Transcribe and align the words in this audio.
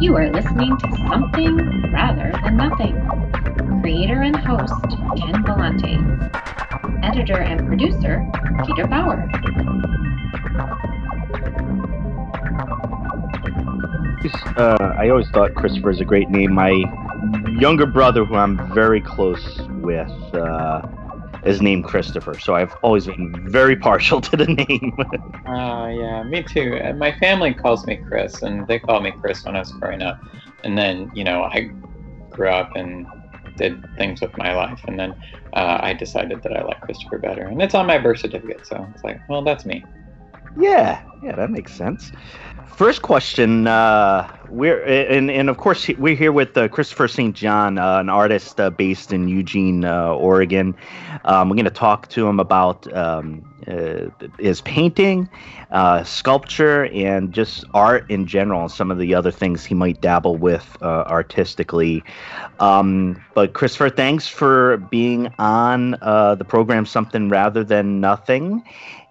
You 0.00 0.16
are 0.16 0.28
listening 0.30 0.76
to 0.76 0.96
Something 1.08 1.56
Rather 1.92 2.32
Than 2.42 2.56
Nothing. 2.56 2.94
Creator 3.80 4.22
and 4.22 4.36
host 4.36 4.74
Ken 5.16 5.44
Vellante. 5.44 7.04
Editor 7.04 7.40
and 7.40 7.66
producer 7.66 8.26
Peter 8.66 8.86
Bauer. 8.86 9.28
Uh, 14.56 14.94
I 14.98 15.08
always 15.10 15.28
thought 15.30 15.54
Christopher 15.54 15.90
is 15.90 16.00
a 16.00 16.04
great 16.04 16.28
name. 16.28 16.52
My 16.52 16.72
younger 17.58 17.86
brother, 17.86 18.24
who 18.24 18.34
I'm 18.34 18.72
very 18.74 19.00
close 19.00 19.60
with, 19.80 20.08
uh, 20.34 20.82
is 21.44 21.60
named 21.60 21.84
Christopher, 21.84 22.38
so 22.38 22.54
I've 22.54 22.74
always 22.82 23.06
been 23.06 23.50
very 23.50 23.76
partial 23.76 24.20
to 24.20 24.36
the 24.36 24.46
name. 24.46 24.96
uh, 25.46 25.88
yeah, 25.92 26.22
me 26.24 26.42
too. 26.42 26.78
And 26.82 26.98
my 26.98 27.12
family 27.18 27.52
calls 27.54 27.86
me 27.86 27.96
Chris, 27.96 28.42
and 28.42 28.66
they 28.66 28.78
called 28.78 29.02
me 29.02 29.12
Chris 29.12 29.44
when 29.44 29.56
I 29.56 29.60
was 29.60 29.72
growing 29.72 30.02
up. 30.02 30.18
And 30.64 30.78
then, 30.78 31.10
you 31.14 31.24
know, 31.24 31.42
I 31.42 31.70
grew 32.30 32.48
up 32.48 32.74
and 32.74 33.06
did 33.56 33.84
things 33.96 34.20
with 34.20 34.36
my 34.36 34.54
life, 34.54 34.80
and 34.86 34.98
then 34.98 35.14
uh, 35.52 35.78
I 35.80 35.92
decided 35.92 36.42
that 36.42 36.56
I 36.56 36.64
like 36.64 36.80
Christopher 36.80 37.18
better, 37.18 37.42
and 37.42 37.60
it's 37.62 37.74
on 37.74 37.86
my 37.86 37.98
birth 37.98 38.20
certificate. 38.20 38.66
So 38.66 38.86
it's 38.94 39.04
like, 39.04 39.20
well, 39.28 39.42
that's 39.42 39.64
me. 39.64 39.84
Yeah, 40.56 41.02
yeah, 41.22 41.34
that 41.36 41.50
makes 41.50 41.72
sense. 41.72 42.12
First 42.68 43.02
question. 43.02 43.68
Uh, 43.68 44.28
we're 44.48 44.82
and 44.84 45.30
and 45.30 45.48
of 45.48 45.58
course 45.58 45.88
we're 45.90 46.16
here 46.16 46.32
with 46.32 46.56
uh, 46.56 46.66
Christopher 46.66 47.06
St. 47.06 47.34
John, 47.34 47.78
uh, 47.78 47.98
an 47.98 48.08
artist 48.08 48.60
uh, 48.60 48.70
based 48.70 49.12
in 49.12 49.28
Eugene, 49.28 49.84
uh, 49.84 50.08
Oregon. 50.14 50.74
Um, 51.24 51.48
we're 51.48 51.54
going 51.54 51.64
to 51.66 51.70
talk 51.70 52.08
to 52.08 52.26
him 52.26 52.40
about 52.40 52.92
um, 52.92 53.48
uh, 53.68 54.06
his 54.38 54.60
painting, 54.62 55.28
sculpture, 56.04 56.86
and 56.86 57.32
just 57.32 57.64
art 57.74 58.10
in 58.10 58.26
general, 58.26 58.62
and 58.62 58.70
some 58.70 58.90
of 58.90 58.98
the 58.98 59.14
other 59.14 59.30
things 59.30 59.64
he 59.64 59.74
might 59.74 60.00
dabble 60.00 60.36
with 60.36 60.76
artistically. 60.82 62.02
Um, 62.58 63.22
but 63.34 63.52
Christopher, 63.52 63.90
thanks 63.90 64.26
for 64.26 64.78
being 64.78 65.32
on 65.38 65.92
the 65.92 66.44
program. 66.46 66.86
Something 66.86 67.28
rather 67.28 67.62
than 67.62 68.00
nothing. 68.00 68.64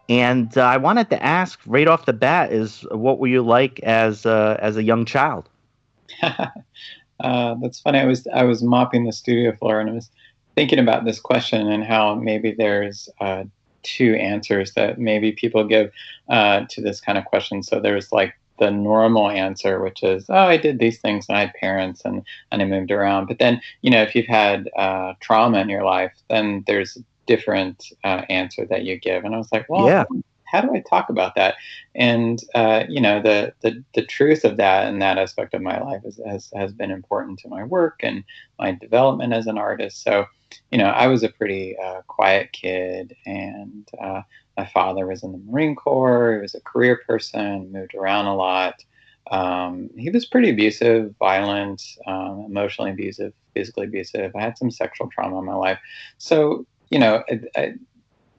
And 0.09 0.57
uh, 0.57 0.61
I 0.61 0.77
wanted 0.77 1.09
to 1.11 1.23
ask 1.23 1.59
right 1.65 1.87
off 1.87 2.05
the 2.05 2.13
bat: 2.13 2.51
is 2.51 2.85
what 2.91 3.19
were 3.19 3.27
you 3.27 3.41
like 3.41 3.79
as 3.81 4.25
uh, 4.25 4.57
as 4.59 4.77
a 4.77 4.83
young 4.83 5.05
child? 5.05 5.49
uh, 6.21 7.55
that's 7.61 7.79
funny. 7.79 7.99
I 7.99 8.05
was 8.05 8.27
I 8.33 8.43
was 8.43 8.61
mopping 8.61 9.05
the 9.05 9.13
studio 9.13 9.55
floor 9.55 9.79
and 9.79 9.89
I 9.89 9.93
was 9.93 10.09
thinking 10.55 10.79
about 10.79 11.05
this 11.05 11.19
question 11.19 11.71
and 11.71 11.83
how 11.83 12.15
maybe 12.15 12.51
there's 12.51 13.09
uh, 13.19 13.43
two 13.83 14.15
answers 14.15 14.73
that 14.73 14.99
maybe 14.99 15.31
people 15.31 15.63
give 15.63 15.91
uh, 16.29 16.65
to 16.69 16.81
this 16.81 16.99
kind 16.99 17.17
of 17.17 17.25
question. 17.25 17.63
So 17.63 17.79
there's 17.79 18.11
like 18.11 18.33
the 18.59 18.71
normal 18.71 19.29
answer, 19.29 19.81
which 19.81 20.03
is, 20.03 20.25
oh, 20.29 20.35
I 20.35 20.57
did 20.57 20.79
these 20.79 20.99
things 20.99 21.25
and 21.27 21.38
I 21.38 21.41
had 21.41 21.53
parents 21.55 22.01
and, 22.05 22.23
and 22.51 22.61
I 22.61 22.65
moved 22.65 22.91
around. 22.91 23.27
But 23.27 23.39
then, 23.39 23.61
you 23.81 23.91
know, 23.91 24.01
if 24.01 24.15
you've 24.15 24.27
had 24.27 24.69
uh, 24.77 25.13
trauma 25.19 25.59
in 25.59 25.69
your 25.69 25.83
life, 25.83 26.13
then 26.29 26.63
there's 26.67 26.97
different 27.25 27.85
uh, 28.03 28.23
answer 28.29 28.66
that 28.67 28.83
you 28.83 28.99
give. 28.99 29.23
And 29.23 29.33
I 29.35 29.38
was 29.38 29.52
like, 29.52 29.67
well, 29.69 29.88
yeah. 29.88 30.03
how 30.45 30.61
do 30.61 30.73
I 30.73 30.83
talk 30.89 31.09
about 31.09 31.35
that? 31.35 31.55
And 31.95 32.39
uh, 32.53 32.83
you 32.88 33.02
know, 33.02 33.21
the, 33.21 33.53
the 33.61 33.83
the 33.93 34.05
truth 34.05 34.43
of 34.43 34.57
that 34.57 34.88
and 34.88 35.02
that 35.02 35.17
aspect 35.17 35.53
of 35.53 35.61
my 35.61 35.79
life 35.79 36.01
is, 36.05 36.19
has 36.25 36.51
has 36.55 36.73
been 36.73 36.91
important 36.91 37.39
to 37.39 37.49
my 37.49 37.63
work 37.63 37.99
and 38.01 38.23
my 38.59 38.71
development 38.71 39.33
as 39.33 39.47
an 39.47 39.57
artist. 39.57 40.03
So, 40.03 40.25
you 40.71 40.77
know, 40.77 40.85
I 40.85 41.07
was 41.07 41.23
a 41.23 41.29
pretty 41.29 41.75
uh, 41.77 42.01
quiet 42.07 42.51
kid, 42.51 43.16
and 43.25 43.88
uh, 44.01 44.21
my 44.57 44.66
father 44.66 45.07
was 45.07 45.23
in 45.23 45.31
the 45.31 45.39
Marine 45.39 45.75
Corps. 45.75 46.35
He 46.35 46.41
was 46.41 46.55
a 46.55 46.61
career 46.61 47.01
person, 47.07 47.71
moved 47.71 47.95
around 47.95 48.27
a 48.27 48.35
lot. 48.35 48.83
Um, 49.31 49.89
he 49.97 50.09
was 50.09 50.25
pretty 50.25 50.49
abusive, 50.49 51.16
violent, 51.17 51.81
um, 52.05 52.45
emotionally 52.45 52.91
abusive, 52.91 53.33
physically 53.53 53.85
abusive. 53.85 54.35
I 54.35 54.41
had 54.41 54.57
some 54.57 54.69
sexual 54.69 55.09
trauma 55.09 55.39
in 55.39 55.45
my 55.45 55.55
life. 55.55 55.79
So 56.17 56.67
you 56.93 56.99
know, 56.99 57.23
it, 57.27 57.43
it 57.55 57.79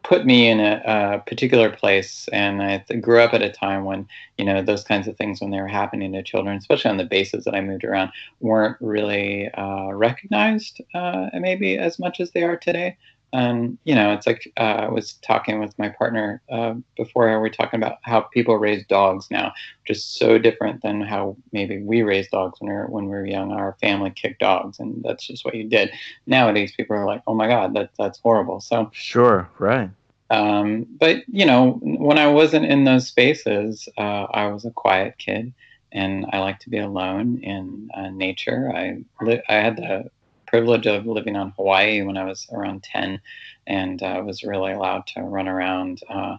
put 0.04 0.25
me 0.25 0.48
in 0.48 0.60
a, 0.60 0.82
a, 0.87 1.19
particular 1.26 1.70
place. 1.70 2.28
And 2.28 2.62
I 2.62 2.78
grew 3.00 3.20
up 3.20 3.34
at 3.34 3.42
a 3.42 3.50
time 3.50 3.84
when, 3.84 4.06
you 4.38 4.44
know, 4.44 4.62
those 4.62 4.84
kinds 4.84 5.09
of 5.09 5.16
things, 5.16 5.41
when 5.41 5.50
they 5.50 5.60
were 5.60 5.66
happening 5.66 6.12
to 6.12 6.22
children, 6.22 6.56
especially 6.56 6.91
on 6.91 6.98
the 6.98 7.04
bases 7.04 7.44
that 7.44 7.54
I 7.54 7.60
moved 7.62 7.84
around, 7.84 8.12
weren't 8.41 8.76
really 8.81 9.50
uh, 9.54 9.92
recognized 9.92 10.81
uh, 10.94 11.31
maybe 11.32 11.78
as 11.78 11.98
much 11.98 12.20
as 12.20 12.31
they 12.31 12.42
are 12.44 12.56
today. 12.56 12.97
And, 13.34 13.78
you 13.83 13.97
know, 13.97 14.12
it's 14.12 14.28
like 14.28 14.50
uh, 14.56 14.87
I 14.87 14.89
was 14.89 15.15
talking 15.15 15.59
with 15.59 15.77
my 15.77 15.89
partner 15.89 16.41
uh, 16.49 16.75
before 16.97 17.28
we 17.28 17.37
were 17.37 17.50
talking 17.50 17.83
about 17.83 17.99
how 18.03 18.21
people 18.21 18.56
raise 18.56 18.87
dogs 18.87 19.27
now, 19.28 19.53
just 19.84 20.17
so 20.19 20.39
different 20.39 20.83
than 20.83 21.00
how 21.00 21.37
maybe 21.50 21.83
we 21.83 22.03
raised 22.03 22.31
dogs 22.31 22.61
when 22.61 22.71
we 22.71 22.77
were, 22.77 22.87
when 22.87 23.06
we 23.06 23.11
were 23.11 23.27
young. 23.27 23.50
Our 23.50 23.77
family 23.81 24.11
kicked 24.11 24.39
dogs, 24.39 24.78
and 24.78 25.03
that's 25.03 25.27
just 25.27 25.45
what 25.45 25.56
you 25.56 25.65
did. 25.65 25.91
Nowadays, 26.28 26.77
people 26.77 26.95
are 26.95 27.06
like, 27.06 27.22
oh 27.27 27.34
my 27.34 27.49
God, 27.49 27.75
that, 27.75 27.91
that's 27.99 28.21
horrible. 28.21 28.61
So, 28.61 28.89
sure, 28.93 29.51
right. 29.59 29.91
Um, 30.31 30.87
but, 31.01 31.25
you 31.27 31.45
know, 31.45 31.81
when 31.83 32.19
I 32.19 32.28
wasn't 32.28 32.66
in 32.66 32.84
those 32.84 33.09
spaces, 33.09 33.89
uh, 33.99 34.27
I 34.33 34.47
was 34.47 34.65
a 34.65 34.71
quiet 34.71 35.19
kid 35.19 35.53
and 35.91 36.27
I 36.33 36.39
like 36.39 36.61
to 36.61 36.71
be 36.71 36.78
alone 36.78 37.41
in 37.43 37.89
uh, 37.95 38.11
nature. 38.11 38.71
I 38.72 39.03
li- 39.21 39.43
I 39.49 39.55
had 39.55 39.77
the 39.77 40.05
privilege 40.54 40.87
of 40.87 41.04
living 41.04 41.34
on 41.34 41.53
Hawaii 41.56 42.03
when 42.03 42.16
I 42.16 42.22
was 42.22 42.47
around 42.53 42.84
10 42.84 43.20
and 43.66 44.00
uh, 44.00 44.22
was 44.25 44.44
really 44.44 44.70
allowed 44.70 45.04
to 45.09 45.22
run 45.22 45.48
around 45.48 46.00
uh, 46.09 46.37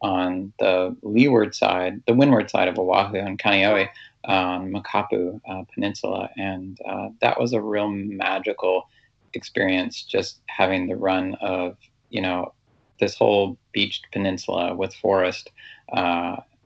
on 0.00 0.54
the 0.58 0.96
leeward 1.02 1.54
side, 1.54 2.00
the 2.06 2.14
windward 2.14 2.48
side 2.48 2.68
of 2.68 2.78
Oahu 2.78 3.18
and 3.18 3.38
Kaneohe 3.38 3.90
on 4.24 4.72
Mokapu 4.72 5.38
uh, 5.46 5.64
Peninsula. 5.74 6.30
And 6.38 6.78
uh, 6.88 7.10
that 7.20 7.38
was 7.38 7.52
a 7.52 7.60
real 7.60 7.88
magical 7.90 8.88
experience 9.34 10.02
just 10.02 10.38
having 10.46 10.86
the 10.86 10.96
run 10.96 11.34
of, 11.42 11.76
you 12.08 12.22
know, 12.22 12.54
this 13.00 13.16
whole 13.16 13.58
beached 13.72 14.06
peninsula 14.12 14.74
with 14.74 14.94
forest 14.94 15.50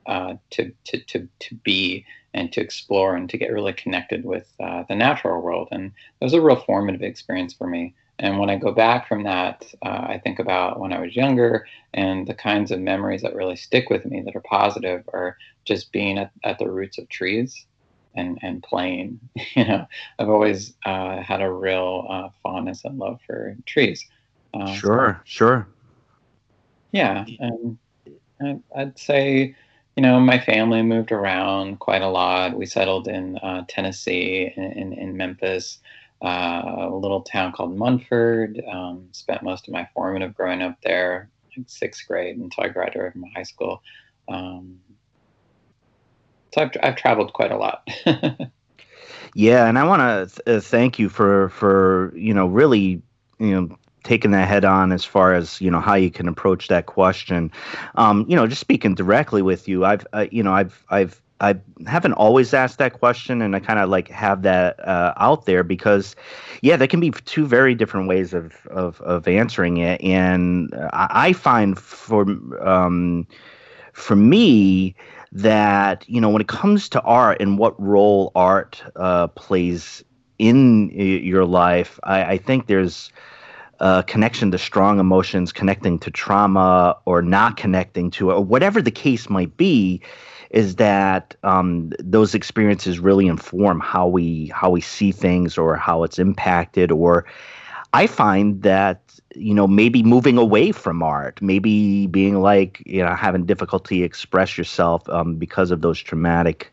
uh, 0.07 0.23
uh, 0.33 0.37
to, 0.51 0.73
to, 0.85 0.99
to, 1.05 1.29
to 1.41 1.55
be 1.57 2.05
and 2.35 2.53
to 2.53 2.61
explore 2.61 3.15
and 3.17 3.29
to 3.31 3.39
get 3.39 3.53
really 3.53 3.73
connected 3.73 4.25
with 4.25 4.53
uh, 4.61 4.85
the 4.89 4.95
natural 4.95 5.41
world. 5.43 5.69
And 5.71 5.91
that 5.91 6.27
was 6.27 6.33
a 6.33 6.41
real 6.41 6.57
formative 6.57 7.03
experience 7.03 7.53
for 7.53 7.67
me. 7.67 7.95
And 8.19 8.39
when 8.39 8.51
I 8.51 8.57
go 8.57 8.73
back 8.73 9.09
from 9.09 9.25
that, 9.25 9.65
uh, 9.85 10.07
I 10.09 10.21
think 10.23 10.39
about 10.39 10.79
when 10.79 10.93
I 10.93 11.01
was 11.01 11.17
younger 11.17 11.67
and 11.93 12.27
the 12.27 12.35
kinds 12.35 12.71
of 12.71 12.81
memories 12.81 13.23
that 13.23 13.35
really 13.35 13.57
stick 13.57 13.91
with 13.91 14.05
me 14.07 14.23
that 14.23 14.37
are 14.37 14.41
positive 14.41 15.03
are 15.13 15.37
just 15.65 15.93
being 15.93 16.19
at, 16.19 16.31
at 16.45 16.59
the 16.59 16.71
roots 16.71 16.99
of 16.99 17.09
trees 17.09 17.67
and, 18.15 18.39
and 18.43 18.63
playing. 18.63 19.19
You 19.55 19.67
know, 19.67 19.87
I've 20.19 20.31
always 20.31 20.75
uh, 20.87 21.21
had 21.21 21.43
a 21.43 21.53
real 21.53 22.07
uh, 22.09 22.29
fondness 22.43 22.85
and 22.85 22.99
love 22.99 23.21
for 23.27 23.55
trees. 23.67 24.07
Uh, 24.55 24.73
sure, 24.73 25.21
so, 25.25 25.29
sure. 25.31 25.69
Yeah. 26.93 27.27
And 27.39 28.63
I'd 28.75 28.99
say 28.99 29.55
you 29.97 30.03
know, 30.03 30.19
my 30.21 30.39
family 30.39 30.83
moved 30.83 31.13
around 31.13 31.79
quite 31.79 32.03
a 32.03 32.09
lot. 32.09 32.57
We 32.57 32.67
settled 32.67 33.09
in 33.09 33.37
uh, 33.39 33.65
Tennessee, 33.69 34.53
in, 34.57 34.93
in, 34.95 35.17
Memphis, 35.17 35.79
uh, 36.25 36.63
a 36.65 36.97
little 36.97 37.23
town 37.23 37.53
called 37.53 37.77
Munford. 37.77 38.63
Um, 38.71 39.09
spent 39.13 39.43
most 39.43 39.69
of 39.69 39.75
my 39.75 39.87
formative 39.95 40.35
growing 40.35 40.63
up 40.63 40.79
there, 40.83 41.31
like 41.57 41.69
sixth 41.69 42.07
grade 42.09 42.39
until 42.39 42.65
I 42.65 42.69
graduated 42.69 43.13
from 43.13 43.25
high 43.35 43.43
school. 43.43 43.83
Um, 44.29 44.79
so 46.55 46.63
I've, 46.63 46.71
I've 46.83 46.97
traveled 46.97 47.35
quite 47.35 47.53
a 47.53 47.57
lot. 47.57 47.87
yeah, 49.35 49.67
and 49.67 49.79
I 49.79 49.85
want 49.85 50.01
to 50.01 50.43
th- 50.45 50.57
uh, 50.57 50.61
thank 50.61 50.99
you 50.99 51.11
for 51.11 51.51
for 51.51 52.13
you 52.17 52.33
know 52.33 52.47
really 52.47 53.03
you 53.39 53.51
know 53.51 53.77
taking 54.05 54.31
that 54.33 54.49
head 54.49 54.65
on 54.65 54.93
as 54.93 55.05
far 55.05 55.35
as 55.35 55.61
you 55.61 55.71
know 55.71 55.81
how 55.81 55.95
you 55.95 56.11
can 56.11 56.29
approach 56.29 56.69
that 56.69 56.87
question. 56.87 57.51
Um, 57.95 58.25
you 58.29 58.37
know, 58.37 58.47
just 58.47 58.61
speaking 58.61 58.95
directly 58.95 59.43
with 59.43 59.69
you, 59.69 59.85
I've 59.85 60.07
uh, 60.13 60.27
you 60.31 60.43
know 60.43 60.53
I've 60.53 60.85
I've 60.91 61.23
I 61.43 61.57
haven't 61.89 62.13
always 62.13 62.55
asked 62.55 62.79
that 62.79 62.93
question, 62.93 63.43
and 63.43 63.57
I 63.57 63.59
kind 63.59 63.81
of 63.81 63.89
like 63.89 64.09
have 64.09 64.43
that 64.43 64.79
uh, 64.87 65.13
out 65.17 65.45
there 65.45 65.65
because, 65.65 66.15
yeah, 66.63 66.77
there 66.77 66.87
can 66.87 67.01
be 67.01 67.11
two 67.11 67.47
very 67.47 67.75
different 67.75 68.09
ways 68.09 68.33
of 68.33 68.65
of, 68.67 69.01
of 69.01 69.27
answering 69.27 69.79
it, 69.79 70.01
and 70.03 70.73
I 70.93 71.33
find 71.33 71.77
for 71.77 72.23
um, 72.65 73.27
for 73.93 74.15
me 74.15 74.95
that 75.33 76.09
you 76.09 76.21
know 76.21 76.31
when 76.31 76.41
it 76.41 76.49
comes 76.49 76.89
to 76.91 77.01
art 77.03 77.41
and 77.41 77.59
what 77.59 77.81
role 77.81 78.31
art 78.37 78.81
uh, 78.95 79.27
plays 79.29 80.05
in 80.39 80.91
your 80.91 81.45
life, 81.45 81.99
I, 82.05 82.25
I 82.25 82.39
think 82.39 82.67
there's 82.69 83.11
uh, 83.83 84.01
connection 84.03 84.53
to 84.53 84.59
strong 84.59 85.01
emotions, 85.01 85.53
connecting 85.53 85.99
to 85.99 86.11
trauma, 86.11 86.97
or 87.05 87.21
not 87.21 87.57
connecting 87.57 88.13
to 88.13 88.31
it, 88.31 88.35
or 88.35 88.45
whatever 88.45 88.81
the 88.81 88.93
case 88.93 89.29
might 89.29 89.57
be, 89.57 90.01
is 90.51 90.77
that 90.77 91.35
um, 91.43 91.93
those 91.99 92.33
experiences 92.33 93.01
really 93.01 93.27
inform 93.27 93.81
how 93.81 94.07
we 94.07 94.53
how 94.55 94.71
we 94.71 94.81
see 94.81 95.11
things 95.11 95.59
or 95.59 95.77
how 95.77 96.05
it's 96.05 96.21
impacted. 96.21 96.93
Or 96.93 97.27
I 97.93 98.07
find 98.07 98.63
that 98.63 99.03
you 99.35 99.53
know 99.53 99.67
maybe 99.67 100.05
moving 100.05 100.39
away 100.39 100.71
from 100.71 101.03
art, 101.03 101.43
maybe 101.43 102.07
being 102.07 102.41
like 102.41 102.81
you 102.87 103.03
know 103.03 103.17
having 103.17 103.47
difficulty 103.47 104.05
express 104.05 104.57
yourself 104.57 105.09
um, 105.09 105.35
because 105.35 105.73
of 105.73 105.83
those 105.83 105.99
traumatic 105.99 106.73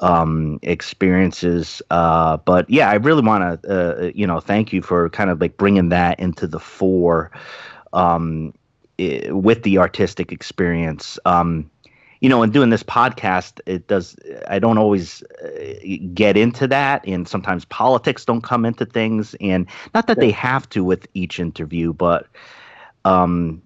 um, 0.00 0.58
experiences. 0.62 1.82
Uh, 1.90 2.36
but 2.38 2.68
yeah, 2.70 2.90
I 2.90 2.94
really 2.94 3.22
want 3.22 3.62
to, 3.62 3.70
uh, 3.70 4.10
you 4.14 4.26
know, 4.26 4.40
thank 4.40 4.72
you 4.72 4.82
for 4.82 5.08
kind 5.10 5.30
of 5.30 5.40
like 5.40 5.56
bringing 5.56 5.88
that 5.90 6.20
into 6.20 6.46
the 6.46 6.60
fore 6.60 7.30
um, 7.92 8.54
with 8.98 9.62
the 9.62 9.78
artistic 9.78 10.32
experience. 10.32 11.18
Um, 11.24 11.70
you 12.20 12.28
know, 12.28 12.42
in 12.42 12.50
doing 12.50 12.70
this 12.70 12.82
podcast, 12.82 13.60
it 13.64 13.86
does. 13.86 14.16
I 14.48 14.58
don't 14.58 14.76
always 14.78 15.22
uh, 15.22 15.96
get 16.14 16.36
into 16.36 16.66
that, 16.66 17.06
and 17.06 17.28
sometimes 17.28 17.64
politics 17.66 18.24
don't 18.24 18.40
come 18.40 18.64
into 18.64 18.84
things, 18.84 19.36
and 19.40 19.68
not 19.94 20.08
that 20.08 20.18
they 20.18 20.32
have 20.32 20.68
to 20.70 20.82
with 20.82 21.06
each 21.14 21.38
interview, 21.38 21.92
but 21.92 22.26
um, 23.04 23.62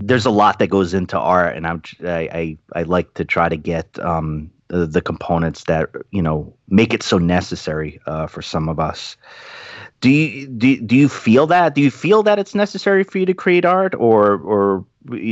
there's 0.00 0.26
a 0.26 0.30
lot 0.30 0.58
that 0.58 0.66
goes 0.68 0.92
into 0.92 1.16
art, 1.16 1.56
and 1.56 1.68
I'm 1.68 1.82
I 2.02 2.58
I, 2.74 2.80
I 2.80 2.82
like 2.82 3.14
to 3.14 3.24
try 3.24 3.48
to 3.48 3.56
get 3.56 3.96
um, 4.00 4.50
the, 4.68 4.86
the 4.86 5.00
components 5.00 5.64
that 5.64 5.90
you 6.10 6.22
know 6.22 6.52
make 6.68 6.94
it 6.94 7.02
so 7.02 7.18
necessary 7.18 8.00
uh, 8.06 8.26
for 8.26 8.42
some 8.42 8.68
of 8.68 8.78
us. 8.78 9.16
Do 10.00 10.10
you 10.10 10.46
do, 10.46 10.80
do 10.80 10.96
you 10.96 11.08
feel 11.08 11.46
that? 11.48 11.74
Do 11.74 11.80
you 11.80 11.90
feel 11.90 12.22
that 12.22 12.38
it's 12.38 12.54
necessary 12.54 13.02
for 13.02 13.18
you 13.18 13.26
to 13.26 13.34
create 13.34 13.64
art, 13.64 13.94
or 13.94 14.40
or 14.40 14.84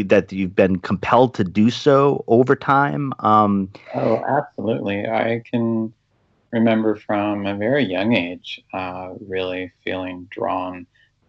that 0.05 0.33
you've 0.33 0.57
been 0.57 0.79
compelled 0.79 1.35
to 1.35 1.45
do 1.45 1.71
so 1.71 2.25
over 2.27 2.57
time? 2.57 3.13
Um, 3.21 3.71
oh, 3.95 4.25
absolutely. 4.27 5.07
I 5.07 5.43
can 5.49 5.93
remember 6.51 6.97
from 6.97 7.47
a 7.47 7.57
very 7.57 7.85
young 7.85 8.15
age 8.15 8.61
uh, 8.73 9.11
really 9.21 9.73
feeling 9.85 10.27
drawn 10.31 10.87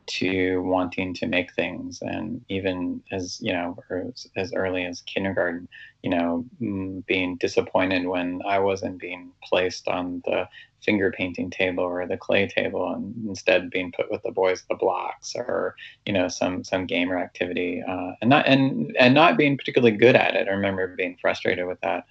to 0.07 0.61
wanting 0.61 1.13
to 1.15 1.27
make 1.27 1.53
things. 1.53 1.99
And 2.01 2.43
even 2.49 3.01
as 3.11 3.39
you 3.41 3.53
know 3.53 3.77
as, 3.91 4.27
as 4.35 4.53
early 4.53 4.85
as 4.85 5.01
kindergarten 5.01 5.67
you 6.03 6.09
know 6.09 6.45
mm, 6.61 7.05
being 7.05 7.35
disappointed 7.37 8.05
when 8.05 8.41
i 8.47 8.59
wasn't 8.59 8.99
being 8.99 9.31
placed 9.43 9.87
on 9.87 10.21
the 10.25 10.47
finger 10.81 11.11
painting 11.11 11.49
table 11.49 11.83
or 11.83 12.05
the 12.07 12.17
clay 12.17 12.47
table 12.47 12.93
and 12.93 13.13
instead 13.27 13.69
being 13.69 13.91
put 13.91 14.09
with 14.11 14.21
the 14.23 14.31
boys 14.31 14.63
the 14.69 14.75
blocks 14.75 15.33
or 15.35 15.75
you 16.05 16.13
know 16.13 16.27
some 16.27 16.63
some 16.63 16.85
gamer 16.85 17.17
activity 17.17 17.83
uh, 17.87 18.11
and 18.21 18.29
not 18.29 18.45
and 18.47 18.95
and 18.99 19.13
not 19.13 19.37
being 19.37 19.57
particularly 19.57 19.95
good 19.95 20.15
at 20.15 20.35
it. 20.35 20.47
I 20.47 20.51
remember 20.51 20.95
being 20.95 21.17
frustrated 21.19 21.65
with 21.67 21.81
that 21.81 22.05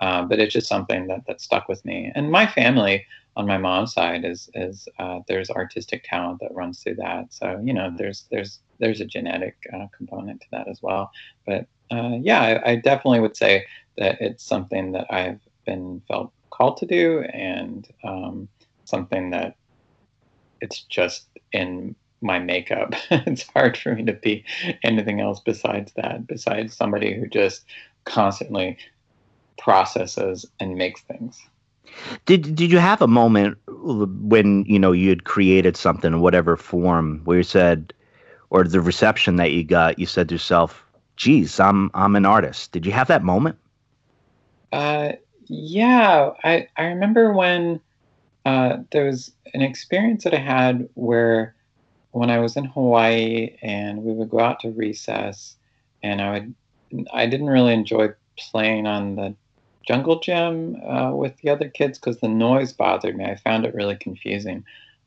uh, 0.00 0.22
but 0.22 0.38
it's 0.38 0.54
just 0.54 0.68
something 0.68 1.06
that 1.08 1.26
that 1.26 1.40
stuck 1.40 1.68
with 1.68 1.84
me. 1.84 2.10
And 2.14 2.30
my 2.30 2.46
family 2.46 3.04
on 3.36 3.46
my 3.46 3.58
mom's 3.58 3.94
side 3.94 4.24
is 4.24 4.50
is 4.54 4.88
uh, 4.98 5.20
there's 5.28 5.50
artistic 5.50 6.04
talent 6.04 6.40
that 6.40 6.54
runs 6.54 6.82
through 6.82 6.96
that. 6.96 7.32
So 7.32 7.60
you 7.64 7.72
know 7.72 7.92
there's 7.96 8.26
there's 8.30 8.60
there's 8.78 9.00
a 9.00 9.06
genetic 9.06 9.56
uh, 9.72 9.86
component 9.96 10.40
to 10.42 10.46
that 10.52 10.68
as 10.68 10.82
well. 10.82 11.10
But 11.46 11.66
uh, 11.90 12.18
yeah, 12.20 12.40
I, 12.40 12.72
I, 12.72 12.76
definitely 12.76 13.20
would 13.20 13.36
say 13.36 13.66
that 13.98 14.20
it's 14.20 14.42
something 14.42 14.92
that 14.92 15.06
I've 15.12 15.40
been 15.66 16.00
felt 16.08 16.32
called 16.50 16.78
to 16.78 16.86
do, 16.86 17.20
and 17.20 17.86
um, 18.02 18.48
something 18.84 19.30
that 19.30 19.56
it's 20.60 20.82
just 20.82 21.26
in 21.52 21.94
my 22.22 22.38
makeup. 22.38 22.94
it's 23.10 23.46
hard 23.54 23.76
for 23.76 23.94
me 23.94 24.04
to 24.04 24.12
be 24.12 24.44
anything 24.84 25.20
else 25.20 25.40
besides 25.40 25.92
that. 25.96 26.26
Besides 26.26 26.74
somebody 26.74 27.14
who 27.14 27.26
just 27.26 27.64
constantly 28.04 28.78
processes 29.58 30.46
and 30.60 30.76
makes 30.76 31.02
things. 31.02 31.40
Did 32.26 32.54
did 32.54 32.70
you 32.70 32.78
have 32.78 33.02
a 33.02 33.08
moment 33.08 33.58
when 33.66 34.64
you 34.66 34.78
know 34.78 34.92
you 34.92 35.08
had 35.08 35.24
created 35.24 35.76
something 35.76 36.12
in 36.12 36.20
whatever 36.20 36.56
form 36.56 37.20
where 37.24 37.38
you 37.38 37.42
said, 37.42 37.92
or 38.50 38.64
the 38.64 38.80
reception 38.80 39.36
that 39.36 39.52
you 39.52 39.64
got, 39.64 39.98
you 39.98 40.06
said 40.06 40.28
to 40.28 40.34
yourself, 40.36 40.84
"Geez, 41.16 41.58
I'm 41.58 41.90
I'm 41.94 42.16
an 42.16 42.24
artist." 42.24 42.72
Did 42.72 42.86
you 42.86 42.92
have 42.92 43.08
that 43.08 43.24
moment? 43.24 43.58
Uh, 44.72 45.12
yeah, 45.46 46.30
I 46.44 46.68
I 46.76 46.84
remember 46.84 47.32
when 47.32 47.80
uh, 48.44 48.78
there 48.90 49.04
was 49.04 49.32
an 49.54 49.62
experience 49.62 50.24
that 50.24 50.34
I 50.34 50.38
had 50.38 50.88
where 50.94 51.54
when 52.12 52.30
I 52.30 52.38
was 52.38 52.56
in 52.56 52.64
Hawaii 52.66 53.56
and 53.62 54.02
we 54.02 54.12
would 54.12 54.30
go 54.30 54.40
out 54.40 54.60
to 54.60 54.70
recess, 54.70 55.56
and 56.02 56.20
I 56.20 56.30
would 56.32 56.54
I 57.12 57.26
didn't 57.26 57.48
really 57.48 57.74
enjoy 57.74 58.10
playing 58.38 58.86
on 58.86 59.16
the 59.16 59.34
jungle 59.86 60.20
gym 60.20 60.76
uh, 60.82 61.10
with 61.12 61.36
the 61.38 61.50
other 61.50 61.68
kids 61.68 61.98
because 61.98 62.18
the 62.20 62.28
noise 62.28 62.72
bothered 62.72 63.16
me. 63.16 63.24
I 63.24 63.36
found 63.36 63.64
it 63.64 63.74
really 63.74 63.96
confusing, 63.96 64.64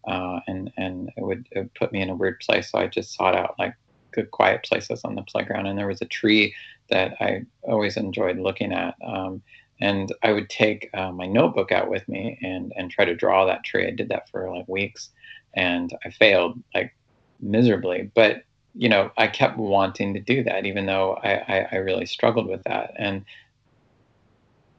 uh, 0.08 0.40
and 0.48 0.72
and 0.78 1.12
it 1.18 1.24
would, 1.24 1.48
it 1.52 1.60
would, 1.60 1.74
put 1.74 1.92
me 1.92 2.02
in 2.02 2.10
a 2.10 2.16
weird 2.16 2.40
place. 2.40 2.72
So 2.72 2.80
I 2.80 2.88
just 2.88 3.14
sought 3.16 3.36
out 3.36 3.56
like 3.60 3.76
good 4.12 4.32
quiet 4.32 4.64
places 4.64 5.02
on 5.04 5.16
the 5.16 5.22
playground. 5.24 5.68
And 5.68 5.78
there 5.78 5.88
was 5.88 6.02
a 6.02 6.06
tree 6.06 6.56
that 6.90 7.16
I 7.20 7.44
always 7.64 7.98
enjoyed 7.98 8.40
looking 8.40 8.72
at. 8.72 8.96
Um, 9.06 9.42
and 9.82 10.14
I 10.24 10.32
would 10.32 10.50
take 10.50 10.90
uh, 10.94 11.12
my 11.12 11.26
notebook 11.26 11.72
out 11.72 11.90
with 11.90 12.08
me 12.08 12.40
and 12.42 12.72
and 12.78 12.90
try 12.90 13.06
to 13.06 13.16
draw 13.16 13.46
that 13.46 13.64
tree. 13.64 13.88
I 13.88 13.92
did 13.92 14.10
that 14.10 14.30
for 14.30 14.50
like 14.50 14.68
weeks, 14.68 15.10
and 15.54 15.92
I 16.06 16.10
failed 16.10 16.62
like 16.74 16.96
miserably. 17.42 18.10
But 18.16 18.44
you 18.74 18.90
know, 18.90 19.12
I 19.18 19.28
kept 19.28 19.58
wanting 19.58 20.14
to 20.14 20.20
do 20.20 20.44
that, 20.44 20.66
even 20.66 20.86
though 20.86 21.14
I, 21.24 21.34
I, 21.34 21.68
I 21.72 21.76
really 21.78 22.06
struggled 22.06 22.48
with 22.48 22.64
that. 22.64 22.94
And 22.98 23.24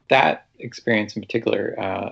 that 0.09 0.47
experience 0.59 1.17
in 1.17 1.23
particular 1.23 1.75
uh, 1.79 2.11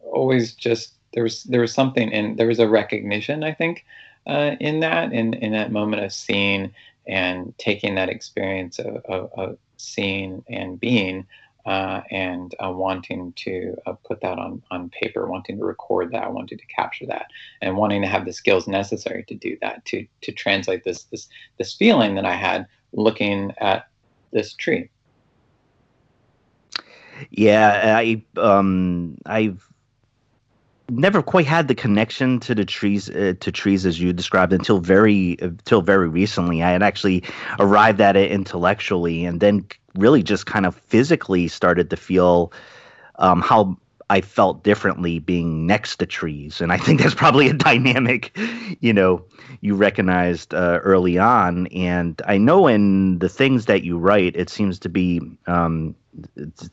always 0.00 0.54
just 0.54 0.94
there 1.12 1.22
was 1.22 1.44
there 1.44 1.60
was 1.60 1.72
something 1.72 2.12
and 2.12 2.38
there 2.38 2.48
was 2.48 2.58
a 2.58 2.68
recognition 2.68 3.44
I 3.44 3.52
think 3.52 3.84
uh, 4.26 4.56
in 4.60 4.80
that 4.80 5.12
in 5.12 5.34
in 5.34 5.52
that 5.52 5.72
moment 5.72 6.04
of 6.04 6.12
seeing 6.12 6.72
and 7.06 7.52
taking 7.58 7.94
that 7.96 8.08
experience 8.08 8.78
of, 8.78 8.96
of, 9.06 9.30
of 9.36 9.58
seeing 9.76 10.42
and 10.48 10.80
being 10.80 11.26
uh, 11.66 12.02
and 12.10 12.54
uh, 12.62 12.70
wanting 12.70 13.32
to 13.36 13.74
uh, 13.86 13.94
put 14.06 14.20
that 14.20 14.38
on, 14.38 14.62
on 14.70 14.90
paper, 14.90 15.26
wanting 15.26 15.56
to 15.56 15.64
record 15.64 16.12
that, 16.12 16.32
wanting 16.32 16.58
to 16.58 16.66
capture 16.66 17.06
that, 17.06 17.26
and 17.62 17.76
wanting 17.76 18.02
to 18.02 18.08
have 18.08 18.26
the 18.26 18.32
skills 18.32 18.66
necessary 18.66 19.24
to 19.24 19.34
do 19.34 19.56
that, 19.62 19.84
to 19.86 20.06
to 20.20 20.32
translate 20.32 20.84
this 20.84 21.04
this 21.04 21.28
this 21.58 21.72
feeling 21.72 22.14
that 22.16 22.26
I 22.26 22.36
had 22.36 22.66
looking 22.92 23.52
at 23.58 23.88
this 24.30 24.52
tree. 24.54 24.90
Yeah, 27.30 27.96
I 27.98 28.22
um 28.36 29.18
I've 29.26 29.68
never 30.90 31.22
quite 31.22 31.46
had 31.46 31.68
the 31.68 31.74
connection 31.74 32.40
to 32.40 32.54
the 32.54 32.64
trees 32.64 33.08
uh, 33.08 33.34
to 33.40 33.52
trees 33.52 33.86
as 33.86 34.00
you 34.00 34.12
described 34.12 34.52
until 34.52 34.80
very 34.80 35.36
until 35.40 35.82
very 35.82 36.08
recently. 36.08 36.62
I 36.62 36.70
had 36.70 36.82
actually 36.82 37.24
arrived 37.58 38.00
at 38.00 38.16
it 38.16 38.30
intellectually 38.30 39.24
and 39.24 39.40
then 39.40 39.66
really 39.94 40.22
just 40.22 40.46
kind 40.46 40.66
of 40.66 40.74
physically 40.76 41.48
started 41.48 41.90
to 41.90 41.96
feel 41.96 42.52
um, 43.16 43.40
how 43.40 43.76
I 44.10 44.20
felt 44.20 44.64
differently 44.64 45.18
being 45.18 45.66
next 45.66 45.96
to 45.96 46.06
trees, 46.06 46.60
and 46.60 46.72
I 46.72 46.76
think 46.76 47.00
that's 47.00 47.14
probably 47.14 47.48
a 47.48 47.52
dynamic, 47.70 48.36
you 48.80 48.92
know, 48.92 49.24
you 49.60 49.74
recognized 49.74 50.52
uh, 50.52 50.80
early 50.82 51.18
on. 51.18 51.66
And 51.68 52.20
I 52.26 52.36
know 52.36 52.66
in 52.66 53.18
the 53.18 53.28
things 53.28 53.66
that 53.66 53.82
you 53.82 53.96
write, 53.96 54.36
it 54.36 54.50
seems 54.50 54.78
to 54.80 54.88
be 54.88 55.20
um, 55.46 55.94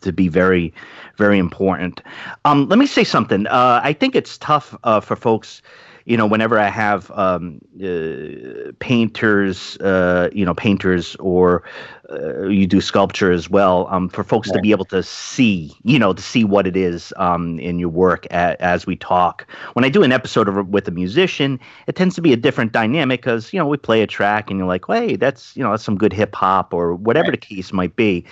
to 0.02 0.12
be 0.12 0.28
very, 0.28 0.74
very 1.18 1.38
important. 1.38 2.02
Um, 2.46 2.68
let 2.70 2.80
me 2.80 2.88
say 2.88 3.04
something. 3.04 3.48
Uh, 3.48 3.82
I 3.84 3.94
think 3.94 4.16
it's 4.16 4.38
tough 4.38 4.76
uh, 4.84 5.00
for 5.00 5.16
folks 5.16 5.62
you 6.06 6.18
know, 6.18 6.26
whenever 6.26 6.58
I 6.58 6.70
have 6.70 7.12
um, 7.12 7.60
uh, 7.82 8.72
painters, 8.80 9.78
uh, 9.78 10.30
you 10.34 10.46
know, 10.46 10.54
painters 10.54 11.16
or 11.18 11.64
uh, 12.10 12.48
you 12.48 12.68
do 12.68 12.82
sculpture 12.82 13.32
as 13.32 13.50
well, 13.50 13.88
um, 13.90 14.10
for 14.10 14.24
folks 14.24 14.52
to 14.52 14.60
be 14.60 14.72
able 14.72 14.86
to 14.86 15.04
see, 15.04 15.74
you 15.84 16.00
know, 16.00 16.14
to 16.14 16.22
see 16.22 16.44
what 16.44 16.68
it 16.68 16.76
is 16.76 17.14
um, 17.18 17.60
in 17.60 17.80
your 17.80 17.90
work 17.90 18.26
a, 18.28 18.62
as 18.62 18.86
we 18.86 18.96
talk. 18.96 19.50
When 19.74 19.86
I 19.86 19.90
do 19.90 20.04
an 20.04 20.12
episode 20.12 20.50
of, 20.50 20.68
with 20.68 20.88
a 20.88 20.92
musician, 20.92 21.60
it 21.88 21.96
tends 21.96 22.16
to 22.16 22.22
be 22.22 22.34
a 22.34 22.38
different 22.38 22.72
dynamic 22.72 23.22
because, 23.22 23.54
you 23.54 23.60
know, 23.60 23.68
we 23.68 23.78
play 23.78 24.02
a 24.02 24.08
track 24.08 24.50
and 24.50 24.58
you're 24.58 24.68
like, 24.68 24.86
hey, 24.88 25.16
that's, 25.16 25.56
you 25.56 25.64
know, 25.64 25.72
that's 25.72 25.84
some 25.84 25.98
good 25.98 26.14
hip 26.14 26.36
hop 26.36 26.74
or 26.74 26.96
whatever 26.96 27.30
right. 27.30 27.40
the 27.40 27.56
case 27.56 27.72
might 27.72 27.96
be. 27.96 28.26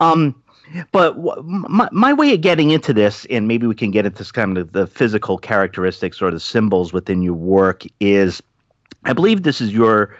Um, 0.00 0.41
but 0.92 1.18
my, 1.44 1.88
my 1.92 2.12
way 2.12 2.34
of 2.34 2.40
getting 2.40 2.70
into 2.70 2.92
this, 2.92 3.26
and 3.30 3.48
maybe 3.48 3.66
we 3.66 3.74
can 3.74 3.90
get 3.90 4.06
into 4.06 4.24
kind 4.32 4.58
of 4.58 4.72
the 4.72 4.86
physical 4.86 5.38
characteristics 5.38 6.22
or 6.22 6.30
the 6.30 6.40
symbols 6.40 6.92
within 6.92 7.22
your 7.22 7.34
work, 7.34 7.84
is 8.00 8.42
I 9.04 9.12
believe 9.12 9.42
this 9.42 9.60
is 9.60 9.72
your 9.72 10.16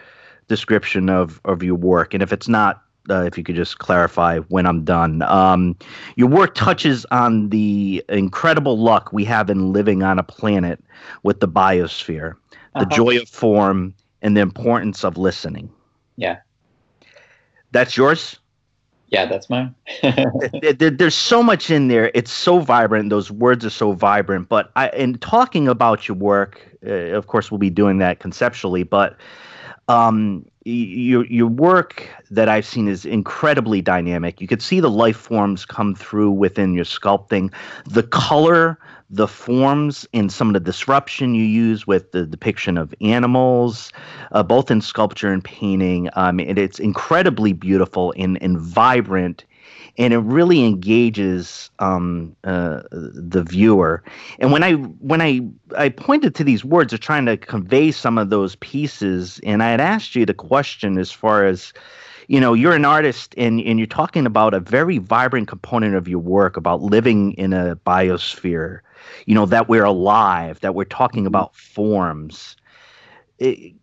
description 0.47 1.09
of, 1.09 1.39
of 1.45 1.63
your 1.63 1.75
work. 1.75 2.13
And 2.13 2.21
if 2.21 2.33
it's 2.33 2.47
not, 2.47 2.83
uh, 3.09 3.23
if 3.23 3.37
you 3.37 3.43
could 3.43 3.55
just 3.55 3.79
clarify 3.79 4.39
when 4.39 4.65
I'm 4.65 4.83
done. 4.83 5.21
Um, 5.23 5.75
your 6.15 6.29
work 6.29 6.55
touches 6.55 7.05
on 7.11 7.49
the 7.49 8.03
incredible 8.09 8.77
luck 8.77 9.11
we 9.11 9.25
have 9.25 9.49
in 9.49 9.73
living 9.73 10.03
on 10.03 10.19
a 10.19 10.23
planet 10.23 10.83
with 11.23 11.39
the 11.39 11.47
biosphere, 11.47 12.35
the 12.75 12.81
uh-huh. 12.81 12.95
joy 12.95 13.17
of 13.17 13.27
form, 13.27 13.93
and 14.21 14.37
the 14.37 14.41
importance 14.41 15.03
of 15.03 15.17
listening. 15.17 15.69
Yeah. 16.15 16.37
That's 17.71 17.97
yours? 17.97 18.39
Yeah, 19.13 19.27
that's 19.27 19.47
mine. 19.47 19.75
there, 20.01 20.89
there's 20.89 21.13
so 21.13 21.43
much 21.43 21.69
in 21.69 21.87
there. 21.87 22.09
It's 22.15 22.31
so 22.31 22.57
vibrant. 22.57 23.11
Those 23.11 23.29
words 23.29 23.63
are 23.63 23.69
so 23.69 23.91
vibrant. 23.91 24.49
But 24.49 24.71
I, 24.75 24.89
in 24.89 25.19
talking 25.19 25.67
about 25.67 26.07
your 26.07 26.17
work, 26.17 26.67
uh, 26.83 27.15
of 27.15 27.27
course, 27.27 27.51
we'll 27.51 27.59
be 27.59 27.69
doing 27.69 27.99
that 27.99 28.19
conceptually. 28.19 28.81
But 28.81 29.15
um, 29.87 30.43
your 30.65 31.27
your 31.27 31.45
work 31.45 32.09
that 32.31 32.49
I've 32.49 32.65
seen 32.65 32.87
is 32.87 33.05
incredibly 33.05 33.83
dynamic. 33.83 34.41
You 34.41 34.47
could 34.47 34.63
see 34.63 34.79
the 34.79 34.89
life 34.89 35.17
forms 35.17 35.63
come 35.63 35.93
through 35.93 36.31
within 36.31 36.73
your 36.73 36.85
sculpting, 36.85 37.53
the 37.85 38.01
color, 38.01 38.79
the 39.09 39.27
forms, 39.27 40.07
and 40.13 40.31
some 40.31 40.47
of 40.47 40.53
the 40.53 40.59
disruption 40.59 41.35
you 41.35 41.43
use 41.43 41.85
with 41.85 42.11
the 42.11 42.25
depiction 42.25 42.77
of 42.77 42.93
animals, 43.01 43.91
uh, 44.31 44.43
both 44.43 44.71
in 44.71 44.81
sculpture 44.81 45.31
and 45.31 45.43
painting. 45.43 46.09
Um, 46.13 46.39
and 46.39 46.57
it's 46.57 46.79
incredibly 46.79 47.53
beautiful 47.53 48.13
and, 48.17 48.41
and 48.41 48.59
vibrant 48.59 49.45
and 49.97 50.13
it 50.13 50.19
really 50.19 50.65
engages 50.65 51.69
um, 51.79 52.35
uh, 52.43 52.81
the 52.91 53.43
viewer. 53.43 54.03
And 54.39 54.51
when 54.51 54.63
I 54.63 54.73
when 54.73 55.21
I 55.21 55.41
I 55.77 55.89
pointed 55.89 56.35
to 56.35 56.43
these 56.43 56.65
words 56.65 56.93
of 56.93 56.99
trying 56.99 57.25
to 57.27 57.37
convey 57.37 57.91
some 57.91 58.17
of 58.17 58.29
those 58.29 58.55
pieces, 58.57 59.39
and 59.43 59.61
I 59.61 59.69
had 59.69 59.81
asked 59.81 60.15
you 60.15 60.25
the 60.25 60.33
question 60.33 60.97
as 60.97 61.11
far 61.11 61.45
as 61.45 61.73
you 62.27 62.39
know 62.39 62.53
you're 62.53 62.73
an 62.73 62.85
artist 62.85 63.35
and, 63.37 63.59
and 63.61 63.79
you're 63.79 63.85
talking 63.85 64.25
about 64.25 64.53
a 64.53 64.59
very 64.59 64.97
vibrant 64.97 65.47
component 65.47 65.95
of 65.95 66.07
your 66.07 66.19
work 66.19 66.57
about 66.57 66.81
living 66.81 67.33
in 67.33 67.53
a 67.53 67.75
biosphere 67.75 68.79
you 69.25 69.35
know 69.35 69.45
that 69.45 69.69
we're 69.69 69.83
alive 69.83 70.59
that 70.61 70.75
we're 70.75 70.85
talking 70.85 71.25
about 71.25 71.55
forms. 71.55 72.55
It, 73.39 73.73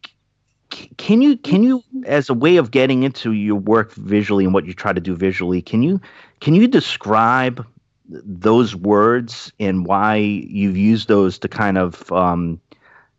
can 0.97 1.21
you 1.21 1.37
can 1.37 1.63
you 1.63 1.83
as 2.07 2.29
a 2.29 2.35
way 2.35 2.57
of 2.57 2.71
getting 2.71 3.03
into 3.03 3.33
your 3.33 3.57
work 3.57 3.93
visually 3.95 4.45
and 4.45 4.55
what 4.55 4.67
you 4.67 4.73
try 4.73 4.93
to 4.93 5.01
do 5.01 5.17
visually 5.17 5.61
can 5.61 5.83
you 5.83 6.01
can 6.41 6.55
you 6.55 6.69
describe 6.69 7.67
those 8.09 8.75
words 8.75 9.53
and 9.61 9.87
why 9.87 10.17
you've 10.17 10.77
used 10.77 11.09
those 11.09 11.39
to 11.39 11.49
kind 11.49 11.79
of 11.79 12.11
um, 12.13 12.61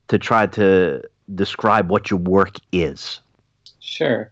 to 0.08 0.18
try 0.20 0.46
to 0.46 1.02
describe 1.34 1.90
what 1.90 2.10
your 2.10 2.20
work 2.20 2.56
is? 2.74 3.22
Sure. 3.80 4.32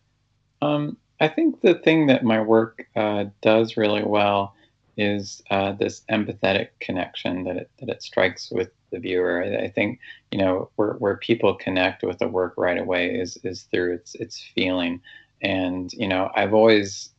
Um, 0.61 0.97
i 1.21 1.27
think 1.27 1.61
the 1.61 1.75
thing 1.75 2.07
that 2.07 2.23
my 2.23 2.41
work 2.41 2.85
uh, 2.95 3.25
does 3.41 3.77
really 3.77 4.03
well 4.03 4.55
is 4.99 5.41
uh, 5.49 5.71
this 5.71 6.01
empathetic 6.11 6.69
connection 6.81 7.45
that 7.45 7.55
it, 7.55 7.71
that 7.79 7.89
it 7.89 8.03
strikes 8.03 8.51
with 8.51 8.69
the 8.91 8.99
viewer. 8.99 9.43
I, 9.43 9.65
I, 9.65 9.69
think 9.69 9.99
you 10.31 10.39
know 10.39 10.69
where, 10.75 10.93
where 10.93 11.17
people 11.17 11.55
connect 11.55 12.03
with 12.03 12.19
the 12.19 12.27
work 12.27 12.53
right 12.57 12.77
away 12.77 13.15
is 13.15 13.37
is 13.43 13.63
through 13.63 13.93
its 13.93 14.15
its 14.15 14.43
feeling, 14.53 15.01
and 15.41 15.91
you 15.93 16.07
know 16.07 16.29
I've 16.35 16.53
always 16.53 17.11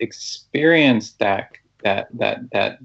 experienced 0.00 1.18
that 1.20 1.52
that 1.84 2.08
that 2.14 2.50
that 2.52 2.78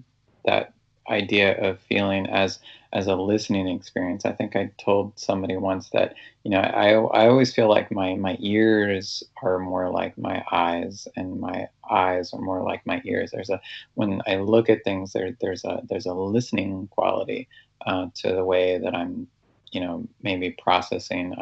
that 0.45 0.73
idea 1.11 1.57
of 1.61 1.79
feeling 1.79 2.27
as 2.27 2.59
as 2.93 3.07
a 3.07 3.15
listening 3.15 3.67
experience. 3.69 4.25
I 4.25 4.33
think 4.33 4.55
I 4.55 4.71
told 4.83 5.17
somebody 5.17 5.57
once 5.57 5.89
that 5.91 6.15
you 6.43 6.51
know 6.51 6.59
I 6.59 6.89
I 6.91 7.27
always 7.27 7.53
feel 7.53 7.69
like 7.69 7.91
my 7.91 8.15
my 8.15 8.37
ears 8.39 9.23
are 9.43 9.59
more 9.59 9.89
like 9.91 10.17
my 10.17 10.43
eyes 10.51 11.07
and 11.15 11.39
my 11.39 11.67
eyes 11.89 12.33
are 12.33 12.41
more 12.41 12.63
like 12.63 12.85
my 12.85 13.01
ears. 13.05 13.31
There's 13.31 13.49
a 13.49 13.61
when 13.95 14.21
I 14.27 14.37
look 14.37 14.69
at 14.69 14.83
things 14.83 15.13
there 15.13 15.35
there's 15.41 15.63
a 15.65 15.81
there's 15.89 16.05
a 16.07 16.13
listening 16.13 16.87
quality 16.91 17.47
uh, 17.85 18.07
to 18.15 18.33
the 18.33 18.45
way 18.45 18.77
that 18.79 18.95
I'm 18.95 19.27
you 19.71 19.81
know 19.81 20.07
maybe 20.21 20.51
processing 20.51 21.33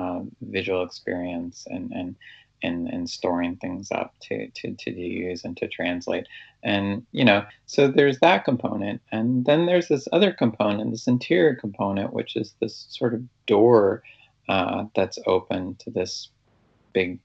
visual 0.41 0.83
experience 0.83 1.65
and 1.67 1.91
and 1.91 2.15
and, 2.63 2.87
and 2.87 3.09
storing 3.09 3.55
things 3.57 3.91
up 3.91 4.13
to, 4.21 4.49
to, 4.49 4.73
to 4.73 4.91
use 4.91 5.43
and 5.43 5.55
to 5.57 5.67
translate. 5.67 6.27
And, 6.63 7.05
you 7.11 7.23
know, 7.23 7.45
so 7.65 7.87
there's 7.87 8.19
that 8.19 8.45
component. 8.45 9.01
And 9.11 9.45
then 9.45 9.65
there's 9.65 9.87
this 9.87 10.07
other 10.11 10.31
component, 10.31 10.91
this 10.91 11.07
interior 11.07 11.55
component, 11.55 12.13
which 12.13 12.35
is 12.35 12.53
this 12.59 12.85
sort 12.89 13.13
of 13.13 13.23
door 13.45 14.03
uh, 14.49 14.85
that's 14.95 15.19
open 15.25 15.75
to 15.75 15.89
this 15.89 16.29
big 16.93 17.19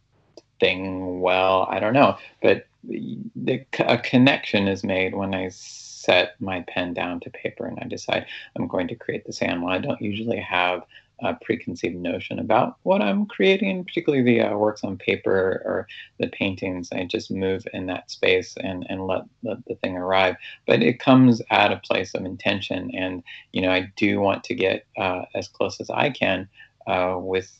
thing. 0.61 1.21
Well, 1.21 1.67
I 1.71 1.81
don't 1.81 1.95
know, 1.95 2.17
but 2.43 2.67
the, 2.85 3.65
a 3.81 3.99
connection 3.99 4.69
is 4.69 4.85
made 4.85 5.15
when 5.15 5.35
I 5.35 5.49
set 5.49 6.41
my 6.41 6.61
pen 6.69 6.93
down 6.93 7.21
to 7.21 7.31
paper 7.31 7.67
and 7.67 7.79
I 7.81 7.87
decide 7.87 8.27
I'm 8.57 8.69
going 8.69 8.89
to 8.89 8.95
create 8.95 9.25
this 9.25 9.41
animal. 9.41 9.69
I 9.69 9.79
don't 9.79 10.01
usually 10.01 10.41
have 10.41 10.83
a 11.21 11.35
preconceived 11.35 11.97
notion 11.97 12.39
about 12.39 12.77
what 12.83 13.01
I'm 13.01 13.27
creating, 13.27 13.85
particularly 13.85 14.25
the 14.25 14.41
uh, 14.41 14.57
works 14.57 14.85
on 14.85 14.99
paper 14.99 15.63
or 15.65 15.87
the 16.19 16.29
paintings. 16.29 16.91
I 16.93 17.05
just 17.05 17.31
move 17.31 17.67
in 17.73 17.87
that 17.87 18.11
space 18.11 18.55
and, 18.57 18.87
and 18.89 19.07
let, 19.07 19.23
let 19.43 19.65
the 19.67 19.77
thing 19.77 19.97
arrive. 19.97 20.37
But 20.67 20.83
it 20.83 20.99
comes 20.99 21.41
at 21.51 21.73
a 21.73 21.77
place 21.77 22.15
of 22.15 22.25
intention. 22.25 22.91
And, 22.95 23.23
you 23.53 23.63
know, 23.63 23.71
I 23.71 23.93
do 23.97 24.21
want 24.21 24.45
to 24.45 24.55
get 24.55 24.87
uh, 24.97 25.25
as 25.35 25.49
close 25.49 25.81
as 25.81 25.91
I 25.91 26.11
can 26.11 26.49
uh, 26.87 27.17
with 27.19 27.53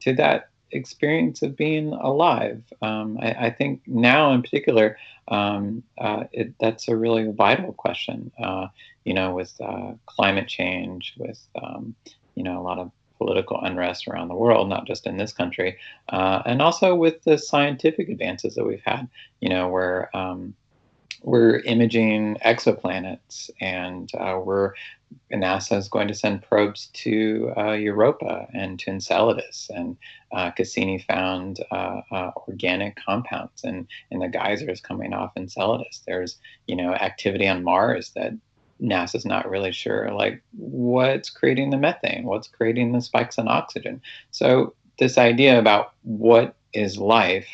to 0.00 0.14
that 0.14 0.50
experience 0.72 1.42
of 1.42 1.56
being 1.56 1.92
alive. 1.92 2.62
Um, 2.80 3.18
I, 3.20 3.46
I, 3.46 3.50
think 3.50 3.82
now 3.86 4.32
in 4.32 4.42
particular, 4.42 4.96
um, 5.28 5.82
uh, 5.98 6.24
it, 6.32 6.54
that's 6.58 6.88
a 6.88 6.96
really 6.96 7.30
vital 7.30 7.72
question. 7.72 8.32
Uh, 8.42 8.68
you 9.04 9.14
know, 9.14 9.34
with 9.34 9.52
uh, 9.60 9.92
climate 10.06 10.48
change, 10.48 11.14
with 11.18 11.40
um, 11.62 11.94
you 12.34 12.42
know 12.42 12.60
a 12.60 12.62
lot 12.62 12.78
of 12.78 12.90
political 13.18 13.60
unrest 13.62 14.08
around 14.08 14.28
the 14.28 14.34
world, 14.34 14.68
not 14.68 14.86
just 14.86 15.06
in 15.06 15.16
this 15.16 15.32
country, 15.32 15.78
uh, 16.08 16.42
and 16.44 16.60
also 16.60 16.94
with 16.94 17.22
the 17.24 17.38
scientific 17.38 18.08
advances 18.08 18.54
that 18.54 18.64
we've 18.64 18.82
had. 18.84 19.08
You 19.40 19.48
know, 19.48 19.68
where 19.68 20.14
um, 20.16 20.54
we're 21.22 21.60
imaging 21.60 22.36
exoplanets, 22.44 23.50
and 23.60 24.10
uh, 24.18 24.40
we're 24.44 24.74
NASA 25.32 25.76
is 25.76 25.88
going 25.88 26.08
to 26.08 26.14
send 26.14 26.42
probes 26.42 26.88
to 26.94 27.52
uh, 27.56 27.72
Europa 27.72 28.46
and 28.52 28.78
to 28.80 28.90
Enceladus, 28.90 29.70
and 29.74 29.96
uh, 30.32 30.50
Cassini 30.50 30.98
found 30.98 31.60
uh, 31.70 32.00
uh, 32.10 32.30
organic 32.48 32.96
compounds 32.96 33.62
in, 33.64 33.86
in 34.10 34.20
the 34.20 34.28
geysers 34.28 34.80
coming 34.80 35.12
off 35.12 35.32
Enceladus. 35.36 36.02
There's 36.06 36.38
you 36.66 36.76
know 36.76 36.94
activity 36.94 37.46
on 37.48 37.64
Mars 37.64 38.10
that 38.14 38.32
NASA's 38.82 39.24
not 39.24 39.48
really 39.48 39.72
sure, 39.72 40.10
like 40.12 40.42
what's 40.56 41.30
creating 41.30 41.70
the 41.70 41.76
methane, 41.76 42.24
what's 42.24 42.48
creating 42.48 42.92
the 42.92 43.00
spikes 43.00 43.38
in 43.38 43.48
oxygen. 43.48 44.02
So 44.30 44.74
this 44.98 45.18
idea 45.18 45.58
about 45.58 45.94
what 46.02 46.56
is 46.72 46.98
life, 46.98 47.48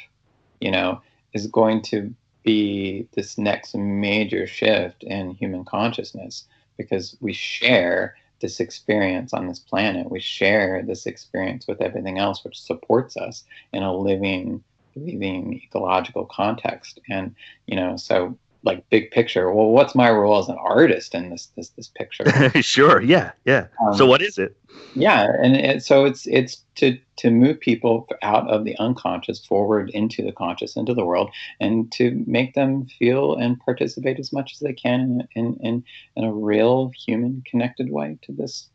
you 0.61 0.71
know, 0.71 1.03
is 1.35 1.47
going 1.47 1.83
to 1.83 2.13
be 2.43 3.07
this 3.15 3.37
next 3.37 3.75
major 3.75 4.47
shift 4.47 5.03
in 5.03 5.33
human 5.33 5.65
consciousness 5.65 6.47
because 6.77 7.17
we 7.21 7.33
share 7.33 8.17
this 8.41 8.61
experience 8.61 9.33
on 9.35 9.49
this 9.49 9.59
planet. 9.59 10.11
We 10.11 10.21
share 10.21 10.83
this 10.83 11.07
experience 11.07 11.67
with 11.67 11.83
everything 11.83 12.19
else, 12.19 12.45
which 12.45 12.61
supports 12.61 13.17
us 13.17 13.45
in 13.73 13.83
a 13.83 13.95
living, 13.95 14.63
breathing 14.97 15.61
ecological 15.65 16.25
context. 16.25 17.01
And, 17.11 17.35
you 17.67 17.77
know, 17.77 17.97
so 17.97 18.39
like 18.63 18.89
big 18.91 19.11
picture. 19.11 19.53
Well 19.53 19.71
what's 19.71 19.95
my 19.95 20.11
role 20.11 20.39
as 20.39 20.49
an 20.49 20.57
artist 20.59 21.15
in 21.15 21.31
this 21.31 21.47
this 21.57 21.71
this 21.71 21.89
picture? 21.89 22.25
Sure 22.63 23.01
yeah 23.01 23.33
yeah. 23.45 23.67
Um, 23.87 23.95
so 23.95 24.07
what 24.07 24.23
is 24.23 24.39
it? 24.39 24.57
Yeah 24.95 25.29
and 25.43 25.57
it, 25.57 25.85
so 25.85 26.05
it's 26.05 26.27
it's 26.27 26.63
to 26.77 26.99
to 27.17 27.31
move 27.31 27.61
people 27.61 28.09
out 28.23 28.49
of 28.49 28.65
the 28.65 28.77
unconscious 28.79 29.45
forward 29.45 29.91
into 29.91 30.23
the 30.23 30.33
conscious 30.33 30.77
into 30.77 30.95
the 30.95 31.05
world 31.05 31.31
and 31.61 31.91
to 31.93 32.23
make 32.27 32.55
them 32.55 32.87
feel 32.99 33.35
and 33.35 33.61
participate 33.61 34.19
as 34.19 34.33
much 34.33 34.53
as 34.53 34.59
they 34.61 34.73
can 34.73 35.27
in 35.35 35.57
in, 35.61 35.85
in 36.17 36.25
a 36.25 36.33
real 36.33 36.91
human 37.07 37.43
connected 37.47 37.91
way 37.91 38.19
to 38.23 38.33
this 38.33 38.69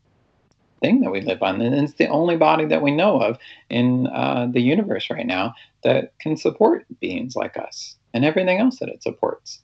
thing 0.84 1.00
that 1.00 1.10
we 1.10 1.22
live 1.22 1.42
on. 1.42 1.62
And 1.62 1.74
it's 1.74 1.94
the 1.94 2.08
only 2.08 2.36
body 2.36 2.66
that 2.66 2.82
we 2.82 2.90
know 2.90 3.18
of 3.18 3.38
in 3.70 4.06
uh, 4.08 4.48
the 4.52 4.60
universe 4.60 5.08
right 5.08 5.26
now 5.26 5.54
that 5.82 6.12
can 6.18 6.36
support 6.36 6.84
beings 7.00 7.34
like 7.34 7.56
us 7.56 7.96
and 8.12 8.24
everything 8.24 8.58
else 8.58 8.78
that 8.80 8.90
it 8.90 9.02
supports 9.02 9.60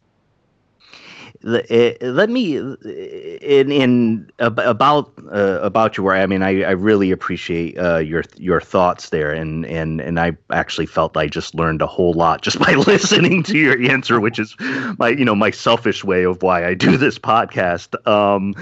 Eh, 1.44 1.94
let 2.00 2.28
me 2.30 2.56
in 2.58 3.72
in 3.72 4.30
about 4.38 5.12
uh, 5.32 5.58
about 5.62 5.96
your 5.96 6.06
work. 6.06 6.18
I 6.18 6.26
mean, 6.26 6.42
I, 6.42 6.62
I 6.62 6.70
really 6.72 7.10
appreciate 7.10 7.78
uh, 7.78 7.98
your 7.98 8.24
your 8.36 8.60
thoughts 8.60 9.08
there, 9.10 9.32
and 9.32 9.64
and 9.66 10.00
and 10.00 10.20
I 10.20 10.36
actually 10.50 10.86
felt 10.86 11.16
I 11.16 11.26
just 11.26 11.54
learned 11.54 11.82
a 11.82 11.86
whole 11.86 12.12
lot 12.12 12.42
just 12.42 12.58
by 12.58 12.74
listening 12.86 13.42
to 13.44 13.58
your 13.58 13.80
answer, 13.90 14.20
which 14.20 14.38
is 14.38 14.56
my 14.98 15.08
you 15.08 15.24
know 15.24 15.34
my 15.34 15.50
selfish 15.50 16.04
way 16.04 16.24
of 16.24 16.42
why 16.42 16.66
I 16.66 16.74
do 16.74 16.96
this 16.96 17.18
podcast. 17.18 17.94
Um, 18.06 18.54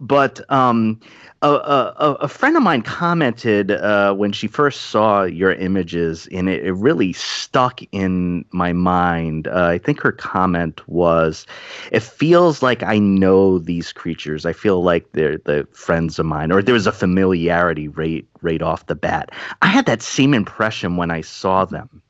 but 0.00 0.40
um, 0.50 1.00
a, 1.48 1.94
a, 1.98 2.12
a, 2.20 2.28
friend 2.28 2.56
of 2.56 2.62
mine 2.62 2.82
commented 2.82 3.70
uh, 3.70 4.14
when 4.14 4.32
she 4.32 4.46
first 4.46 4.82
saw 4.82 5.22
your 5.22 5.52
images, 5.52 6.26
and 6.32 6.48
it, 6.48 6.64
it 6.64 6.72
really 6.72 7.12
stuck 7.12 7.80
in 7.92 8.44
my 8.50 8.72
mind. 8.72 9.48
Uh, 9.48 9.66
I 9.66 9.78
think 9.78 10.00
her 10.00 10.12
comment 10.12 10.86
was, 10.88 11.46
"It 11.92 12.02
feels 12.02 12.62
like 12.62 12.82
I 12.82 12.98
know 12.98 13.58
these 13.58 13.92
creatures. 13.92 14.46
I 14.46 14.52
feel 14.52 14.82
like 14.82 15.12
they're 15.12 15.38
the 15.38 15.68
friends 15.72 16.18
of 16.18 16.26
mine, 16.26 16.50
or 16.50 16.62
there 16.62 16.74
was 16.74 16.86
a 16.86 16.92
familiarity 16.92 17.88
right 17.88 18.26
right 18.40 18.62
off 18.62 18.86
the 18.86 18.94
bat." 18.94 19.30
I 19.62 19.66
had 19.66 19.86
that 19.86 20.02
same 20.02 20.34
impression 20.34 20.96
when 20.96 21.10
I 21.10 21.20
saw 21.20 21.64
them 21.64 22.02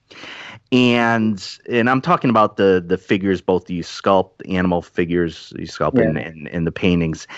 and 0.72 1.58
and 1.68 1.88
I'm 1.88 2.00
talking 2.00 2.30
about 2.30 2.56
the 2.56 2.82
the 2.84 2.98
figures, 2.98 3.40
both 3.40 3.66
the 3.66 3.80
sculpt 3.80 4.40
animal 4.48 4.82
figures, 4.82 5.52
you 5.56 5.66
sculpt 5.66 5.98
yeah. 5.98 6.04
and, 6.04 6.18
and, 6.18 6.48
and 6.48 6.66
the 6.66 6.72
paintings. 6.72 7.28